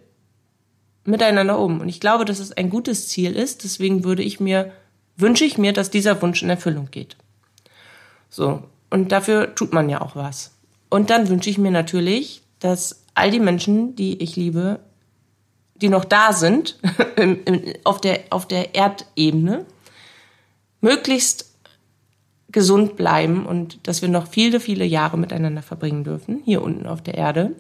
miteinander 1.08 1.58
um. 1.60 1.80
Und 1.80 1.89
ich 1.89 1.99
glaube, 1.99 2.26
dass 2.26 2.39
es 2.39 2.51
ein 2.51 2.70
gutes 2.70 3.08
Ziel 3.08 3.36
ist. 3.36 3.64
Deswegen 3.64 4.03
würde 4.03 4.24
ich 4.24 4.39
mir, 4.39 4.72
wünsche 5.16 5.45
ich 5.45 5.58
mir, 5.58 5.74
dass 5.74 5.89
dieser 5.89 6.22
Wunsch 6.22 6.43
in 6.43 6.49
Erfüllung 6.49 6.89
geht. 6.91 7.16
So. 8.30 8.64
Und 8.89 9.12
dafür 9.12 9.55
tut 9.55 9.74
man 9.74 9.89
ja 9.89 10.01
auch 10.01 10.16
was. 10.16 10.51
Und 10.89 11.10
dann 11.10 11.30
wünsche 11.30 11.49
ich 11.49 11.58
mir 11.58 11.72
natürlich, 11.72 12.41
dass 12.60 13.03
all 13.14 13.32
die 13.32 13.39
Menschen, 13.39 13.95
die 13.95 14.22
ich 14.22 14.36
liebe, 14.36 14.80
die 15.76 15.89
noch 15.89 16.05
da 16.05 16.34
sind, 16.34 16.80
auf 17.84 18.01
der, 18.01 18.22
auf 18.30 18.47
der 18.47 18.76
Erdebene, 18.76 19.66
möglichst 20.82 21.53
gesund 22.49 22.95
bleiben 22.95 23.45
und 23.45 23.88
dass 23.88 24.01
wir 24.01 24.10
noch 24.10 24.28
viele, 24.28 24.60
viele 24.60 24.86
Jahre 24.86 25.18
miteinander 25.18 25.62
verbringen 25.62 26.03
dürfen, 26.03 26.41
hier 26.45 26.62
unten 26.62 26.88
auf 26.88 27.01
der 27.01 27.16
Erde. 27.16 27.51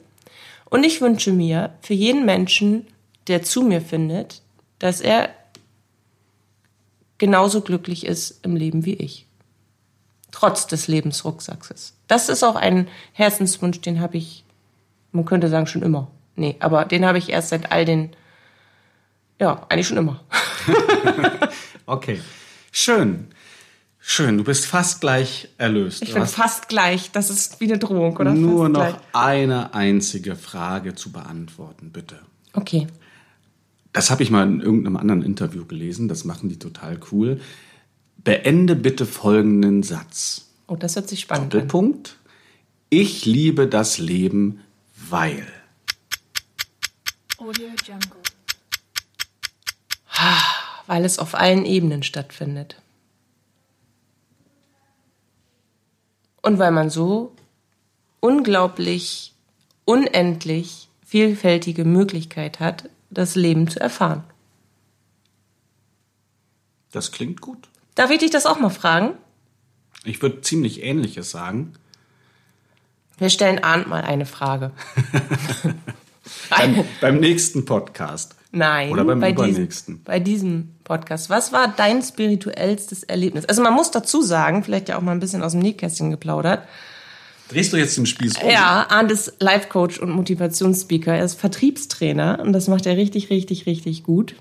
Und 0.69 0.85
ich 0.85 1.01
wünsche 1.01 1.33
mir 1.33 1.71
für 1.81 1.93
jeden 1.93 2.25
Menschen, 2.25 2.87
der 3.27 3.43
zu 3.43 3.61
mir 3.61 3.81
findet, 3.81 4.41
dass 4.79 5.01
er 5.01 5.29
genauso 7.17 7.61
glücklich 7.61 8.05
ist 8.05 8.45
im 8.45 8.55
Leben 8.55 8.85
wie 8.85 8.93
ich. 8.93 9.25
Trotz 10.31 10.67
des 10.67 10.87
Lebensrucksackes. 10.87 11.93
Das 12.07 12.29
ist 12.29 12.43
auch 12.43 12.55
ein 12.55 12.87
Herzenswunsch, 13.13 13.81
den 13.81 14.01
habe 14.01 14.17
ich, 14.17 14.43
man 15.11 15.25
könnte 15.25 15.49
sagen, 15.49 15.67
schon 15.67 15.81
immer. 15.81 16.11
Nee, 16.35 16.55
aber 16.59 16.85
den 16.85 17.05
habe 17.05 17.17
ich 17.17 17.29
erst 17.29 17.49
seit 17.49 17.71
all 17.71 17.85
den, 17.85 18.11
ja, 19.39 19.65
eigentlich 19.69 19.87
schon 19.87 19.97
immer. 19.97 20.23
Okay. 21.87 22.19
Schön. 22.71 23.27
Schön, 23.99 24.37
du 24.37 24.43
bist 24.43 24.65
fast 24.65 25.01
gleich 25.01 25.49
erlöst. 25.57 26.03
Ich 26.03 26.13
bin 26.13 26.25
fast 26.25 26.69
gleich. 26.69 27.11
Das 27.11 27.29
ist 27.29 27.59
wie 27.59 27.65
eine 27.65 27.77
Drohung, 27.77 28.15
oder? 28.17 28.33
nur 28.33 28.69
noch 28.69 28.81
Gleich. 28.81 28.95
eine 29.13 29.73
einzige 29.73 30.35
Frage 30.35 30.95
zu 30.95 31.11
beantworten, 31.11 31.91
bitte. 31.91 32.19
Okay. 32.53 32.87
Das 33.93 34.11
habe 34.11 34.23
ich 34.23 34.31
mal 34.31 34.47
in 34.47 34.61
irgendeinem 34.61 34.97
anderen 34.97 35.23
Interview 35.23 35.65
gelesen, 35.65 36.07
das 36.07 36.23
machen 36.23 36.49
die 36.49 36.59
total 36.59 36.99
cool. 37.11 37.39
Beende 38.17 38.75
bitte 38.75 39.05
folgenden 39.05 39.83
Satz. 39.83 40.49
Oh, 40.67 40.75
das 40.75 40.95
hört 40.95 41.07
sich 41.09 41.21
spannend 41.21 41.45
an. 41.45 41.49
Doppelpunkt. 41.61 42.17
Ich 42.89 43.25
liebe 43.25 43.67
das 43.67 43.97
Leben, 43.97 44.61
weil. 45.09 45.47
Audio 47.37 47.67
Jungle. 47.85 48.21
Weil 50.87 51.05
es 51.05 51.19
auf 51.19 51.35
allen 51.35 51.65
Ebenen 51.65 52.01
stattfindet. 52.01 52.81
Und 56.41 56.59
weil 56.59 56.71
man 56.71 56.89
so 56.89 57.35
unglaublich, 58.19 59.33
unendlich 59.85 60.87
vielfältige 61.05 61.85
Möglichkeit 61.85 62.59
hat, 62.59 62.89
das 63.09 63.35
Leben 63.35 63.67
zu 63.67 63.79
erfahren. 63.79 64.23
Das 66.91 67.11
klingt 67.11 67.41
gut. 67.41 67.69
Darf 67.95 68.11
ich 68.11 68.19
dich 68.19 68.31
das 68.31 68.45
auch 68.45 68.59
mal 68.59 68.69
fragen? 68.69 69.13
Ich 70.03 70.21
würde 70.21 70.41
ziemlich 70.41 70.83
Ähnliches 70.83 71.31
sagen. 71.31 71.73
Wir 73.17 73.29
stellen 73.29 73.63
Arndt 73.63 73.87
mal 73.87 74.01
eine 74.01 74.25
Frage. 74.25 74.71
Beim, 76.49 76.83
beim 77.01 77.19
nächsten 77.19 77.65
Podcast. 77.65 78.35
Nein, 78.51 78.91
Oder 78.91 79.05
beim 79.05 79.19
bei, 79.19 79.31
diesem, 79.31 79.49
übernächsten. 79.49 80.03
bei 80.03 80.19
diesem 80.19 80.75
Podcast. 80.83 81.29
Was 81.29 81.51
war 81.51 81.73
dein 81.75 82.01
spirituellstes 82.01 83.03
Erlebnis? 83.03 83.45
Also 83.45 83.61
man 83.61 83.73
muss 83.73 83.91
dazu 83.91 84.21
sagen, 84.21 84.63
vielleicht 84.63 84.89
ja 84.89 84.97
auch 84.97 85.01
mal 85.01 85.11
ein 85.11 85.19
bisschen 85.19 85.43
aus 85.43 85.53
dem 85.53 85.61
Nähkästchen 85.61 86.11
geplaudert. 86.11 86.67
Drehst 87.49 87.73
du 87.73 87.77
jetzt 87.77 87.97
den 87.97 88.05
Spieß 88.05 88.37
um? 88.41 88.49
Ja, 88.49 88.85
Arndt 88.89 89.11
ist 89.11 89.33
Life-Coach 89.39 89.99
und 89.99 90.09
Motivationsspeaker. 90.11 91.15
Er 91.15 91.25
ist 91.25 91.39
Vertriebstrainer 91.39 92.39
und 92.41 92.53
das 92.53 92.67
macht 92.67 92.85
er 92.85 92.97
richtig, 92.97 93.29
richtig, 93.29 93.65
richtig 93.65 94.03
gut. 94.03 94.35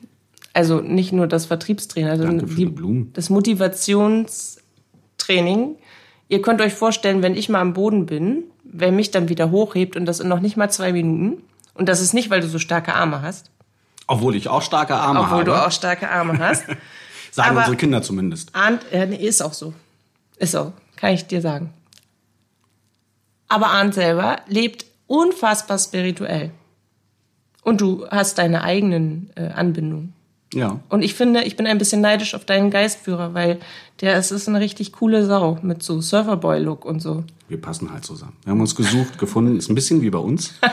Also 0.52 0.80
nicht 0.80 1.12
nur 1.12 1.26
das 1.26 1.46
Vertriebstrainer, 1.46 2.16
sondern 2.16 2.46
die, 2.46 2.54
die 2.66 3.06
das 3.12 3.30
Motivationstraining. 3.30 5.76
Ihr 6.28 6.42
könnt 6.42 6.60
euch 6.60 6.74
vorstellen, 6.74 7.22
wenn 7.22 7.36
ich 7.36 7.48
mal 7.48 7.60
am 7.60 7.72
Boden 7.74 8.06
bin, 8.06 8.44
wer 8.64 8.90
mich 8.90 9.10
dann 9.10 9.28
wieder 9.28 9.50
hochhebt 9.50 9.96
und 9.96 10.06
das 10.06 10.20
in 10.20 10.28
noch 10.28 10.40
nicht 10.40 10.56
mal 10.56 10.70
zwei 10.70 10.92
Minuten. 10.92 11.42
Und 11.74 11.88
das 11.88 12.00
ist 12.00 12.14
nicht, 12.14 12.30
weil 12.30 12.40
du 12.40 12.48
so 12.48 12.58
starke 12.58 12.94
Arme 12.94 13.22
hast, 13.22 13.50
Obwohl 14.08 14.34
ich 14.34 14.48
auch 14.48 14.62
starke 14.62 14.94
Arme 14.94 15.20
obwohl 15.20 15.38
habe. 15.40 15.44
du 15.44 15.66
auch 15.66 15.70
starke 15.70 16.10
Arme 16.10 16.38
hast. 16.38 16.64
Sagen 17.30 17.50
aber- 17.50 17.58
unsere 17.60 17.76
Kinder 17.76 18.02
zumindest. 18.02 18.54
Arndt, 18.54 18.86
ja, 18.90 19.04
nee, 19.06 19.16
ist 19.16 19.42
auch 19.42 19.52
so. 19.52 19.74
Ist 20.38 20.52
so, 20.52 20.72
kann 20.96 21.12
ich 21.12 21.26
dir 21.26 21.40
sagen. 21.42 21.70
Aber 23.48 23.68
Arndt 23.68 23.94
selber 23.94 24.40
lebt 24.48 24.86
unfassbar 25.06 25.78
spirituell. 25.78 26.50
Und 27.62 27.80
du 27.80 28.06
hast 28.08 28.38
deine 28.38 28.62
eigenen 28.62 29.30
äh, 29.34 29.48
Anbindungen. 29.48 30.12
Ja. 30.54 30.80
Und 30.88 31.02
ich 31.02 31.14
finde, 31.14 31.42
ich 31.42 31.56
bin 31.56 31.66
ein 31.66 31.78
bisschen 31.78 32.00
neidisch 32.00 32.34
auf 32.34 32.44
deinen 32.44 32.70
Geistführer, 32.70 33.34
weil 33.34 33.58
der 34.00 34.16
es 34.16 34.30
ist 34.30 34.48
eine 34.48 34.60
richtig 34.60 34.92
coole 34.92 35.26
Sau 35.26 35.58
mit 35.62 35.82
so 35.82 36.00
Surferboy-Look 36.00 36.84
und 36.84 37.00
so. 37.00 37.24
Wir 37.48 37.60
passen 37.60 37.92
halt 37.92 38.04
zusammen. 38.04 38.36
Wir 38.44 38.52
haben 38.52 38.60
uns 38.60 38.76
gesucht, 38.76 39.18
gefunden. 39.18 39.58
Ist 39.58 39.68
ein 39.68 39.74
bisschen 39.74 40.02
wie 40.02 40.10
bei 40.10 40.18
uns. 40.18 40.54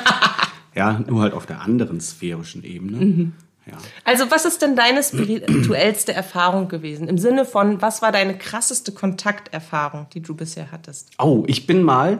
Ja, 0.75 0.99
nur 1.07 1.21
halt 1.21 1.33
auf 1.33 1.45
der 1.45 1.61
anderen 1.61 2.01
sphärischen 2.01 2.63
Ebene. 2.63 2.97
Mhm. 2.97 3.33
Ja. 3.65 3.77
Also, 4.03 4.29
was 4.29 4.45
ist 4.45 4.61
denn 4.61 4.75
deine 4.75 5.01
spirituellste 5.01 6.13
Erfahrung 6.13 6.67
gewesen? 6.67 7.07
Im 7.07 7.17
Sinne 7.17 7.45
von, 7.45 7.81
was 7.81 8.01
war 8.01 8.11
deine 8.11 8.37
krasseste 8.37 8.91
Kontakterfahrung, 8.91 10.07
die 10.13 10.21
du 10.21 10.35
bisher 10.35 10.71
hattest? 10.71 11.11
Oh, 11.17 11.43
ich 11.47 11.65
bin 11.65 11.81
mal, 11.81 12.19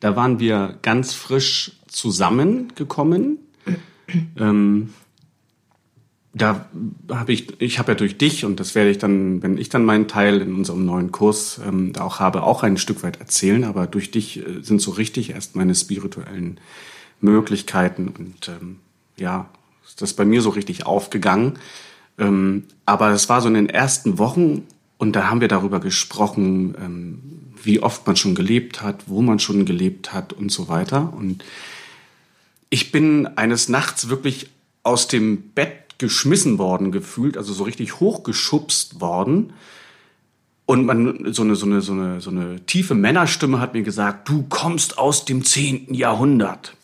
da 0.00 0.14
waren 0.14 0.38
wir 0.38 0.78
ganz 0.82 1.14
frisch 1.14 1.72
zusammengekommen. 1.88 3.38
ähm, 4.38 4.94
da 6.34 6.68
habe 7.10 7.32
ich, 7.32 7.60
ich 7.60 7.78
habe 7.78 7.92
ja 7.92 7.94
durch 7.96 8.18
dich 8.18 8.44
und 8.44 8.58
das 8.58 8.74
werde 8.74 8.90
ich 8.90 8.98
dann, 8.98 9.42
wenn 9.42 9.56
ich 9.56 9.68
dann 9.68 9.84
meinen 9.84 10.08
Teil 10.08 10.40
in 10.40 10.54
unserem 10.54 10.84
neuen 10.84 11.12
Kurs 11.12 11.60
ähm, 11.64 11.92
da 11.92 12.02
auch 12.02 12.18
habe, 12.18 12.42
auch 12.42 12.64
ein 12.64 12.76
Stück 12.76 13.02
weit 13.04 13.20
erzählen. 13.20 13.64
Aber 13.64 13.86
durch 13.86 14.10
dich 14.10 14.38
äh, 14.38 14.60
sind 14.60 14.80
so 14.80 14.90
richtig 14.90 15.30
erst 15.30 15.54
meine 15.54 15.74
spirituellen 15.74 16.58
Möglichkeiten 17.20 18.08
und 18.08 18.48
ähm, 18.48 18.80
ja, 19.16 19.48
ist 19.86 20.02
das 20.02 20.12
bei 20.12 20.24
mir 20.24 20.42
so 20.42 20.50
richtig 20.50 20.86
aufgegangen. 20.86 21.58
Ähm, 22.18 22.64
aber 22.86 23.10
es 23.10 23.28
war 23.28 23.40
so 23.40 23.48
in 23.48 23.54
den 23.54 23.68
ersten 23.68 24.18
Wochen 24.18 24.66
und 24.98 25.16
da 25.16 25.28
haben 25.28 25.40
wir 25.40 25.48
darüber 25.48 25.80
gesprochen, 25.80 26.74
ähm, 26.80 27.20
wie 27.62 27.80
oft 27.80 28.06
man 28.06 28.16
schon 28.16 28.34
gelebt 28.34 28.82
hat, 28.82 29.04
wo 29.06 29.22
man 29.22 29.38
schon 29.38 29.64
gelebt 29.64 30.12
hat 30.12 30.32
und 30.32 30.52
so 30.52 30.68
weiter. 30.68 31.12
Und 31.16 31.44
ich 32.70 32.92
bin 32.92 33.26
eines 33.36 33.68
Nachts 33.68 34.08
wirklich 34.08 34.50
aus 34.82 35.08
dem 35.08 35.50
Bett 35.50 35.98
geschmissen 35.98 36.58
worden 36.58 36.92
gefühlt, 36.92 37.36
also 37.36 37.52
so 37.52 37.64
richtig 37.64 38.00
hochgeschubst 38.00 39.00
worden. 39.00 39.52
Und 40.66 40.86
man, 40.86 41.32
so 41.32 41.42
eine, 41.42 41.56
so 41.56 41.66
eine, 41.66 41.80
so 41.80 41.92
eine, 41.92 42.20
so 42.20 42.30
eine 42.30 42.64
tiefe 42.66 42.94
Männerstimme 42.94 43.60
hat 43.60 43.74
mir 43.74 43.82
gesagt, 43.82 44.28
du 44.28 44.44
kommst 44.48 44.98
aus 44.98 45.24
dem 45.24 45.44
zehnten 45.44 45.94
Jahrhundert. 45.94 46.74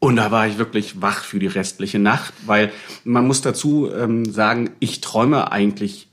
Und 0.00 0.16
da 0.16 0.30
war 0.30 0.48
ich 0.48 0.56
wirklich 0.56 1.02
wach 1.02 1.24
für 1.24 1.38
die 1.38 1.46
restliche 1.46 1.98
Nacht, 1.98 2.32
weil 2.46 2.72
man 3.04 3.26
muss 3.26 3.42
dazu 3.42 3.90
ähm, 3.92 4.24
sagen, 4.24 4.70
ich 4.80 5.02
träume 5.02 5.52
eigentlich, 5.52 6.08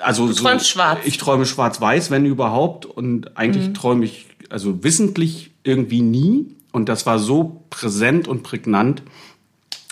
also 0.00 0.26
du 0.26 0.32
träumst 0.32 0.68
schwarz. 0.68 1.00
Ich 1.04 1.18
träume 1.18 1.44
schwarz-weiß, 1.44 2.10
wenn 2.10 2.24
überhaupt, 2.24 2.86
und 2.86 3.36
eigentlich 3.36 3.74
träume 3.74 4.06
ich 4.06 4.26
also 4.48 4.82
wissentlich 4.82 5.50
irgendwie 5.64 6.00
nie. 6.00 6.46
Und 6.72 6.88
das 6.88 7.04
war 7.04 7.18
so 7.18 7.62
präsent 7.68 8.26
und 8.26 8.42
prägnant, 8.42 9.02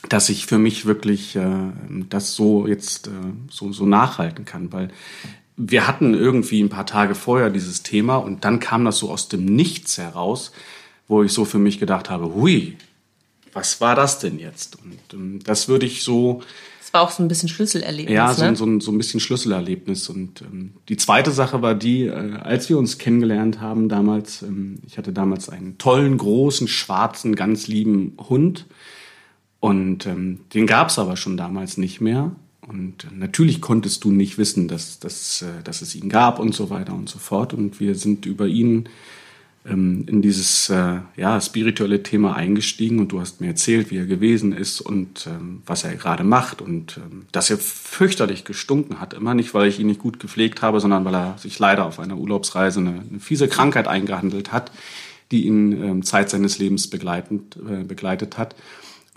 dass 0.08 0.30
ich 0.30 0.46
für 0.46 0.58
mich 0.58 0.86
wirklich 0.86 1.36
äh, 1.36 1.42
das 2.08 2.34
so 2.34 2.66
jetzt 2.66 3.08
äh, 3.08 3.10
so, 3.50 3.72
so 3.72 3.84
nachhalten 3.84 4.46
kann, 4.46 4.72
weil 4.72 4.88
wir 5.56 5.86
hatten 5.86 6.14
irgendwie 6.14 6.62
ein 6.62 6.70
paar 6.70 6.86
Tage 6.86 7.14
vorher 7.14 7.50
dieses 7.50 7.82
Thema 7.82 8.16
und 8.16 8.46
dann 8.46 8.60
kam 8.60 8.86
das 8.86 8.96
so 8.96 9.10
aus 9.10 9.28
dem 9.28 9.44
Nichts 9.44 9.98
heraus, 9.98 10.52
wo 11.10 11.24
ich 11.24 11.32
so 11.32 11.44
für 11.44 11.58
mich 11.58 11.80
gedacht 11.80 12.08
habe, 12.08 12.34
hui, 12.34 12.76
was 13.52 13.80
war 13.80 13.96
das 13.96 14.20
denn 14.20 14.38
jetzt? 14.38 14.78
Und 14.80 15.00
ähm, 15.12 15.40
das 15.42 15.66
würde 15.66 15.84
ich 15.84 16.04
so. 16.04 16.40
Das 16.80 16.94
war 16.94 17.02
auch 17.02 17.10
so 17.10 17.20
ein 17.22 17.28
bisschen 17.28 17.48
Schlüsselerlebnis. 17.48 18.14
Ja, 18.14 18.32
so, 18.32 18.44
ne? 18.44 18.54
so, 18.54 18.64
ein, 18.64 18.80
so 18.80 18.92
ein 18.92 18.98
bisschen 18.98 19.18
Schlüsselerlebnis. 19.18 20.08
Und 20.08 20.42
ähm, 20.42 20.74
die 20.88 20.96
zweite 20.96 21.32
Sache 21.32 21.62
war 21.62 21.74
die, 21.74 22.04
äh, 22.04 22.36
als 22.36 22.68
wir 22.68 22.78
uns 22.78 22.98
kennengelernt 22.98 23.60
haben 23.60 23.88
damals, 23.88 24.42
ähm, 24.42 24.78
ich 24.86 24.98
hatte 24.98 25.12
damals 25.12 25.48
einen 25.48 25.78
tollen, 25.78 26.16
großen, 26.16 26.68
schwarzen, 26.68 27.34
ganz 27.34 27.66
lieben 27.66 28.16
Hund. 28.28 28.66
Und 29.58 30.06
ähm, 30.06 30.42
den 30.54 30.68
gab's 30.68 30.96
aber 31.00 31.16
schon 31.16 31.36
damals 31.36 31.76
nicht 31.76 32.00
mehr. 32.00 32.36
Und 32.68 33.04
äh, 33.04 33.08
natürlich 33.12 33.60
konntest 33.60 34.04
du 34.04 34.12
nicht 34.12 34.38
wissen, 34.38 34.68
dass, 34.68 35.00
dass, 35.00 35.42
äh, 35.42 35.64
dass 35.64 35.82
es 35.82 35.96
ihn 35.96 36.08
gab 36.08 36.38
und 36.38 36.54
so 36.54 36.70
weiter 36.70 36.94
und 36.94 37.08
so 37.08 37.18
fort. 37.18 37.52
Und 37.52 37.80
wir 37.80 37.96
sind 37.96 38.26
über 38.26 38.46
ihn 38.46 38.88
ähm, 39.66 40.06
in 40.08 40.22
dieses 40.22 40.70
äh, 40.70 41.00
ja, 41.16 41.40
spirituelle 41.40 42.02
Thema 42.02 42.34
eingestiegen 42.34 42.98
und 42.98 43.12
du 43.12 43.20
hast 43.20 43.40
mir 43.40 43.48
erzählt, 43.48 43.90
wie 43.90 43.98
er 43.98 44.06
gewesen 44.06 44.52
ist 44.52 44.80
und 44.80 45.26
ähm, 45.26 45.62
was 45.66 45.84
er 45.84 45.94
gerade 45.96 46.24
macht 46.24 46.62
und 46.62 46.96
ähm, 46.96 47.26
dass 47.32 47.50
er 47.50 47.58
fürchterlich 47.58 48.44
gestunken 48.44 49.00
hat. 49.00 49.12
Immer 49.12 49.34
nicht, 49.34 49.52
weil 49.52 49.68
ich 49.68 49.78
ihn 49.78 49.88
nicht 49.88 50.00
gut 50.00 50.18
gepflegt 50.18 50.62
habe, 50.62 50.80
sondern 50.80 51.04
weil 51.04 51.14
er 51.14 51.38
sich 51.38 51.58
leider 51.58 51.84
auf 51.84 52.00
einer 52.00 52.16
Urlaubsreise 52.16 52.80
eine, 52.80 53.02
eine 53.10 53.20
fiese 53.20 53.48
Krankheit 53.48 53.86
eingehandelt 53.86 54.50
hat, 54.50 54.72
die 55.30 55.46
ihn 55.46 55.72
ähm, 55.72 56.02
Zeit 56.04 56.30
seines 56.30 56.58
Lebens 56.58 56.88
begleitend, 56.88 57.56
äh, 57.56 57.84
begleitet 57.84 58.38
hat. 58.38 58.56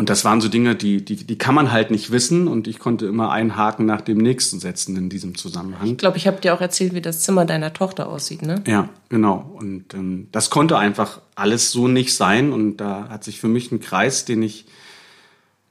Und 0.03 0.09
das 0.09 0.25
waren 0.25 0.41
so 0.41 0.49
Dinge, 0.49 0.75
die, 0.75 1.05
die, 1.05 1.15
die 1.15 1.37
kann 1.37 1.55
man 1.55 1.71
halt 1.71 1.89
nicht 1.89 2.11
wissen. 2.11 2.49
Und 2.49 2.67
ich 2.67 2.77
konnte 2.77 3.05
immer 3.05 3.31
einen 3.31 3.55
Haken 3.55 3.85
nach 3.85 4.01
dem 4.01 4.17
nächsten 4.17 4.59
setzen 4.59 4.97
in 4.97 5.07
diesem 5.07 5.35
Zusammenhang. 5.35 5.87
Ich 5.87 5.97
glaube, 5.97 6.17
ich 6.17 6.27
habe 6.27 6.41
dir 6.41 6.53
auch 6.53 6.59
erzählt, 6.59 6.93
wie 6.93 6.99
das 6.99 7.21
Zimmer 7.21 7.45
deiner 7.45 7.71
Tochter 7.71 8.09
aussieht, 8.09 8.41
ne? 8.41 8.61
Ja, 8.67 8.89
genau. 9.07 9.49
Und 9.57 9.93
ähm, 9.93 10.27
das 10.33 10.49
konnte 10.49 10.77
einfach 10.77 11.21
alles 11.35 11.71
so 11.71 11.87
nicht 11.87 12.13
sein. 12.13 12.51
Und 12.51 12.81
da 12.81 13.07
hat 13.07 13.23
sich 13.23 13.39
für 13.39 13.47
mich 13.47 13.71
ein 13.71 13.79
Kreis, 13.79 14.25
den 14.25 14.43
ich, 14.43 14.65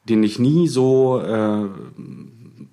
den 0.09 0.24
ich 0.24 0.39
nie 0.39 0.66
so 0.66 1.20
äh, 1.20 1.68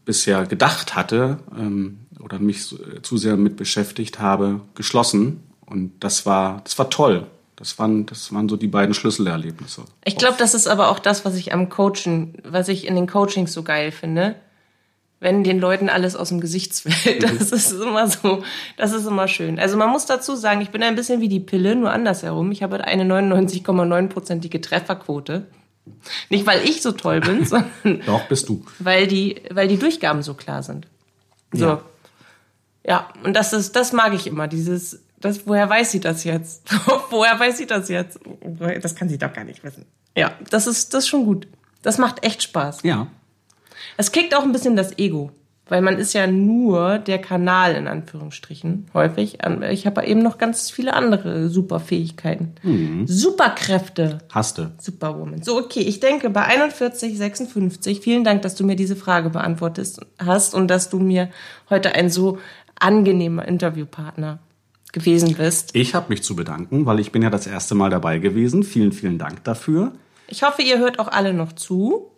bisher 0.05 0.45
gedacht 0.45 0.95
hatte 0.95 1.39
ähm, 1.57 1.97
oder 2.23 2.39
mich 2.39 2.71
äh, 2.71 3.01
zu 3.01 3.17
sehr 3.17 3.35
mit 3.35 3.57
beschäftigt 3.57 4.21
habe, 4.21 4.61
geschlossen. 4.75 5.41
Und 5.65 5.91
das 5.99 6.25
war, 6.25 6.61
das 6.63 6.79
war 6.79 6.89
toll. 6.89 7.27
Das 7.59 7.77
waren, 7.77 8.05
das 8.05 8.33
waren 8.33 8.47
so 8.47 8.55
die 8.55 8.69
beiden 8.69 8.93
Schlüsselerlebnisse. 8.93 9.83
Ich 10.05 10.15
glaube, 10.15 10.37
das 10.39 10.53
ist 10.53 10.65
aber 10.67 10.89
auch 10.89 10.97
das, 10.97 11.25
was 11.25 11.35
ich 11.35 11.51
am 11.51 11.67
Coachen, 11.67 12.35
was 12.45 12.69
ich 12.69 12.87
in 12.87 12.95
den 12.95 13.05
Coachings 13.05 13.51
so 13.51 13.63
geil 13.63 13.91
finde. 13.91 14.35
Wenn 15.19 15.43
den 15.43 15.59
Leuten 15.59 15.89
alles 15.89 16.15
aus 16.15 16.29
dem 16.29 16.39
Gesicht 16.39 16.73
fällt. 16.73 17.21
Das 17.23 17.51
ist 17.51 17.73
immer 17.73 18.07
so, 18.07 18.43
das 18.77 18.93
ist 18.93 19.05
immer 19.05 19.27
schön. 19.27 19.59
Also 19.59 19.75
man 19.75 19.89
muss 19.89 20.05
dazu 20.05 20.35
sagen, 20.37 20.61
ich 20.61 20.69
bin 20.69 20.81
ein 20.83 20.95
bisschen 20.95 21.19
wie 21.19 21.27
die 21.27 21.41
Pille, 21.41 21.75
nur 21.75 21.91
andersherum. 21.91 22.53
Ich 22.53 22.63
habe 22.63 22.81
eine 22.81 23.03
99,9-prozentige 23.03 24.61
Trefferquote. 24.61 25.47
Nicht, 26.29 26.45
weil 26.45 26.63
ich 26.63 26.81
so 26.81 26.93
toll 26.93 27.19
bin, 27.19 27.43
sondern 27.45 28.01
Doch, 28.05 28.25
bist 28.29 28.47
du. 28.47 28.63
weil 28.79 29.05
die, 29.05 29.41
weil 29.51 29.67
die 29.67 29.77
Durchgaben 29.77 30.21
so 30.21 30.33
klar 30.33 30.63
sind. 30.63 30.87
So. 31.51 31.65
Ja. 31.65 31.81
Ja, 32.87 33.09
und 33.25 33.35
das 33.35 33.51
ist, 33.51 33.75
das 33.75 33.91
mag 33.91 34.13
ich 34.13 34.25
immer, 34.25 34.47
dieses, 34.47 35.01
das, 35.21 35.45
woher 35.45 35.69
weiß 35.69 35.91
sie 35.91 35.99
das 35.99 36.23
jetzt? 36.23 36.69
woher 37.09 37.39
weiß 37.39 37.57
sie 37.57 37.65
das 37.65 37.89
jetzt? 37.89 38.19
Das 38.81 38.95
kann 38.95 39.09
sie 39.09 39.17
doch 39.17 39.33
gar 39.33 39.43
nicht 39.43 39.63
wissen. 39.63 39.85
Ja, 40.15 40.33
das 40.49 40.67
ist, 40.67 40.93
das 40.93 41.03
ist 41.03 41.09
schon 41.09 41.25
gut. 41.25 41.47
Das 41.81 41.97
macht 41.97 42.25
echt 42.25 42.43
Spaß. 42.43 42.83
Ja. 42.83 43.07
Es 43.97 44.11
kickt 44.11 44.35
auch 44.35 44.43
ein 44.43 44.51
bisschen 44.51 44.75
das 44.75 44.97
Ego, 44.97 45.31
weil 45.67 45.81
man 45.81 45.97
ist 45.97 46.13
ja 46.13 46.27
nur 46.27 46.99
der 46.99 47.19
Kanal 47.19 47.75
in 47.75 47.87
Anführungsstrichen 47.87 48.87
häufig. 48.93 49.39
Ich 49.69 49.85
habe 49.85 50.05
eben 50.05 50.21
noch 50.21 50.37
ganz 50.37 50.71
viele 50.71 50.93
andere 50.93 51.49
Superfähigkeiten. 51.49 53.05
Superkräfte. 53.05 54.19
Hasste. 54.33 54.71
Superwoman. 54.79 55.43
So, 55.43 55.57
okay, 55.57 55.81
ich 55.81 55.99
denke 55.99 56.29
bei 56.29 56.43
41, 56.43 57.17
56, 57.17 58.01
vielen 58.01 58.23
Dank, 58.23 58.41
dass 58.41 58.55
du 58.55 58.65
mir 58.65 58.75
diese 58.75 58.95
Frage 58.95 59.29
beantwortet 59.29 59.97
hast 60.17 60.53
und 60.53 60.67
dass 60.67 60.89
du 60.89 60.99
mir 60.99 61.29
heute 61.69 61.93
ein 61.95 62.09
so 62.09 62.39
angenehmer 62.79 63.47
Interviewpartner 63.47 64.39
gewesen 64.91 65.35
bist. 65.35 65.75
Ich 65.75 65.93
habe 65.95 66.07
mich 66.09 66.23
zu 66.23 66.35
bedanken, 66.35 66.85
weil 66.85 66.99
ich 66.99 67.11
bin 67.11 67.21
ja 67.21 67.29
das 67.29 67.47
erste 67.47 67.75
Mal 67.75 67.89
dabei 67.89 68.19
gewesen. 68.19 68.63
Vielen, 68.63 68.91
vielen 68.91 69.17
Dank 69.17 69.43
dafür. 69.43 69.93
Ich 70.27 70.43
hoffe, 70.43 70.61
ihr 70.61 70.79
hört 70.79 70.99
auch 70.99 71.07
alle 71.07 71.33
noch 71.33 71.53
zu 71.53 72.11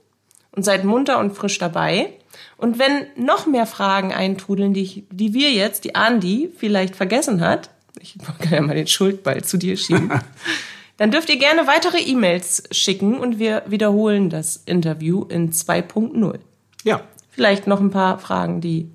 und 0.52 0.64
seid 0.64 0.84
munter 0.84 1.20
und 1.20 1.32
frisch 1.32 1.58
dabei. 1.58 2.14
Und 2.58 2.80
wenn 2.80 3.08
noch 3.16 3.48
mehr 3.48 3.66
Fragen 3.66 4.14
eintrudeln, 4.14 4.74
die, 4.74 4.82
ich, 4.82 5.04
die 5.10 5.34
wir 5.34 5.52
jetzt, 5.52 5.84
die 5.84 5.96
Andi 5.96 6.50
vielleicht 6.56 6.96
vergessen 6.96 7.42
hat, 7.42 7.70
ich 8.00 8.16
kann 8.40 8.52
ja 8.52 8.62
mal 8.62 8.76
den 8.76 8.88
Schuldball 8.88 9.44
zu 9.44 9.58
dir 9.58 9.78
schieben, 9.78 10.12
dann 10.98 11.12
dürft 11.12 11.30
ihr 11.30 11.38
gerne 11.38 11.68
weitere 11.68 12.00
E-Mails 12.00 12.64
schicken 12.72 13.18
und 13.18 13.40
wir 13.40 13.64
wiederholen 13.68 14.30
das 14.30 14.58
Interview 14.58 15.24
in 15.24 15.52
2.0. 15.52 16.40
Ja. 16.84 17.02
Vielleicht 17.30 17.66
noch 17.66 17.80
ein 17.80 17.92
paar 17.92 18.20
Fragen, 18.20 18.62
die, 18.62 18.90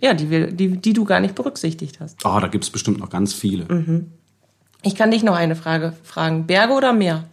ja, 0.00 0.14
die, 0.14 0.30
wir, 0.30 0.50
die, 0.50 0.76
die 0.76 0.92
du 0.92 1.04
gar 1.04 1.20
nicht 1.20 1.34
berücksichtigt 1.34 2.00
hast. 2.00 2.24
Oh, 2.24 2.38
da 2.40 2.48
gibt's 2.48 2.70
bestimmt 2.70 2.98
noch 2.98 3.10
ganz 3.10 3.34
viele. 3.34 4.04
Ich 4.82 4.94
kann 4.94 5.10
dich 5.10 5.22
noch 5.22 5.34
eine 5.36 5.56
Frage 5.56 5.94
fragen. 6.02 6.46
Berge 6.46 6.72
oder 6.72 6.92
Meer? 6.92 7.28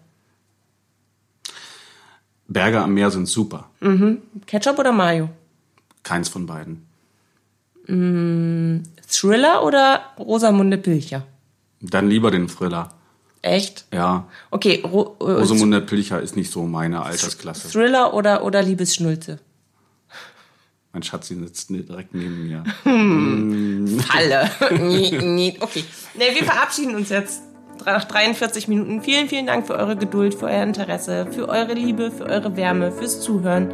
Berge 2.47 2.82
am 2.82 2.93
Meer 2.93 3.11
sind 3.11 3.28
super. 3.28 3.70
Ketchup 4.45 4.80
oder 4.80 4.91
Mayo? 4.91 5.30
Keins 6.03 6.30
von 6.30 6.45
beiden. 6.45 6.86
Thriller 9.07 9.63
oder 9.63 10.01
Rosamunde 10.20 10.78
Pilcher? 10.78 11.26
Dann 11.80 12.09
lieber 12.09 12.32
den 12.32 12.47
Thriller. 12.47 12.89
Echt? 13.41 13.86
Ja. 13.93 14.28
Okay, 14.51 14.84
Ro 14.84 15.15
äh, 15.22 15.24
Rosamunde 15.24 15.80
Pilcher 15.82 16.22
ist 16.22 16.36
nicht 16.36 16.51
so 16.51 16.63
meine 16.63 17.03
Altersklasse. 17.03 17.70
Thriller 17.70 18.13
oder, 18.13 18.43
oder 18.43 18.61
Liebesschnulze? 18.61 19.39
Mein 20.94 21.04
Schatz, 21.04 21.28
sie 21.28 21.36
sitzt 21.36 21.70
direkt 21.70 22.14
neben 22.14 22.48
mir. 22.48 22.64
Alle. 24.14 24.50
nie, 24.82 25.12
nie. 25.12 25.58
Okay. 25.60 25.84
Nee, 26.16 26.34
wir 26.34 26.44
verabschieden 26.44 26.96
uns 26.96 27.10
jetzt 27.10 27.42
nach 27.86 28.06
43 28.06 28.68
Minuten. 28.68 29.02
Vielen, 29.02 29.28
vielen 29.30 29.46
Dank 29.46 29.68
für 29.68 29.76
eure 29.76 29.96
Geduld, 29.96 30.36
für 30.36 30.46
euer 30.46 30.64
Interesse, 30.64 31.28
für 31.32 31.50
eure 31.50 31.74
Liebe, 31.74 32.12
für 32.12 32.26
eure 32.26 32.56
Wärme, 32.58 32.92
fürs 32.92 33.22
Zuhören. 33.22 33.72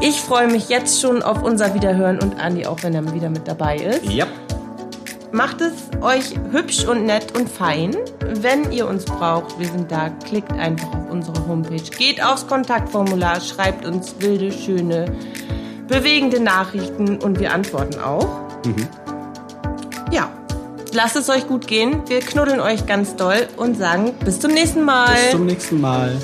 Ich 0.00 0.20
freue 0.20 0.48
mich 0.48 0.68
jetzt 0.68 1.00
schon 1.00 1.22
auf 1.22 1.42
unser 1.42 1.74
Wiederhören 1.74 2.18
und 2.20 2.40
Andi 2.40 2.66
auch, 2.66 2.82
wenn 2.82 2.94
er 2.94 3.14
wieder 3.14 3.30
mit 3.30 3.46
dabei 3.46 3.76
ist. 3.76 4.04
Ja. 4.04 4.26
Macht 5.30 5.60
es 5.60 5.72
euch 6.02 6.34
hübsch 6.50 6.84
und 6.84 7.06
nett 7.06 7.38
und 7.38 7.48
fein. 7.48 7.96
Wenn 8.20 8.70
ihr 8.72 8.86
uns 8.86 9.04
braucht, 9.04 9.58
wir 9.58 9.66
sind 9.66 9.90
da. 9.90 10.10
Klickt 10.10 10.52
einfach 10.52 10.92
auf 10.92 11.10
unsere 11.10 11.46
Homepage. 11.46 11.82
Geht 11.96 12.22
aufs 12.22 12.46
Kontaktformular, 12.46 13.40
schreibt 13.40 13.86
uns 13.86 14.14
wilde, 14.18 14.52
schöne, 14.52 15.06
bewegende 15.92 16.40
Nachrichten 16.40 17.18
und 17.18 17.38
wir 17.38 17.52
antworten 17.52 18.00
auch. 18.00 18.26
Ja, 20.10 20.30
lasst 20.92 21.16
es 21.16 21.28
euch 21.28 21.46
gut 21.46 21.66
gehen. 21.66 22.02
Wir 22.08 22.20
knuddeln 22.20 22.60
euch 22.60 22.86
ganz 22.86 23.14
doll 23.14 23.46
und 23.56 23.76
sagen 23.76 24.14
bis 24.24 24.40
zum 24.40 24.52
nächsten 24.52 24.82
Mal. 24.82 25.14
Bis 25.14 25.30
zum 25.30 25.46
nächsten 25.46 25.80
Mal. 25.80 26.16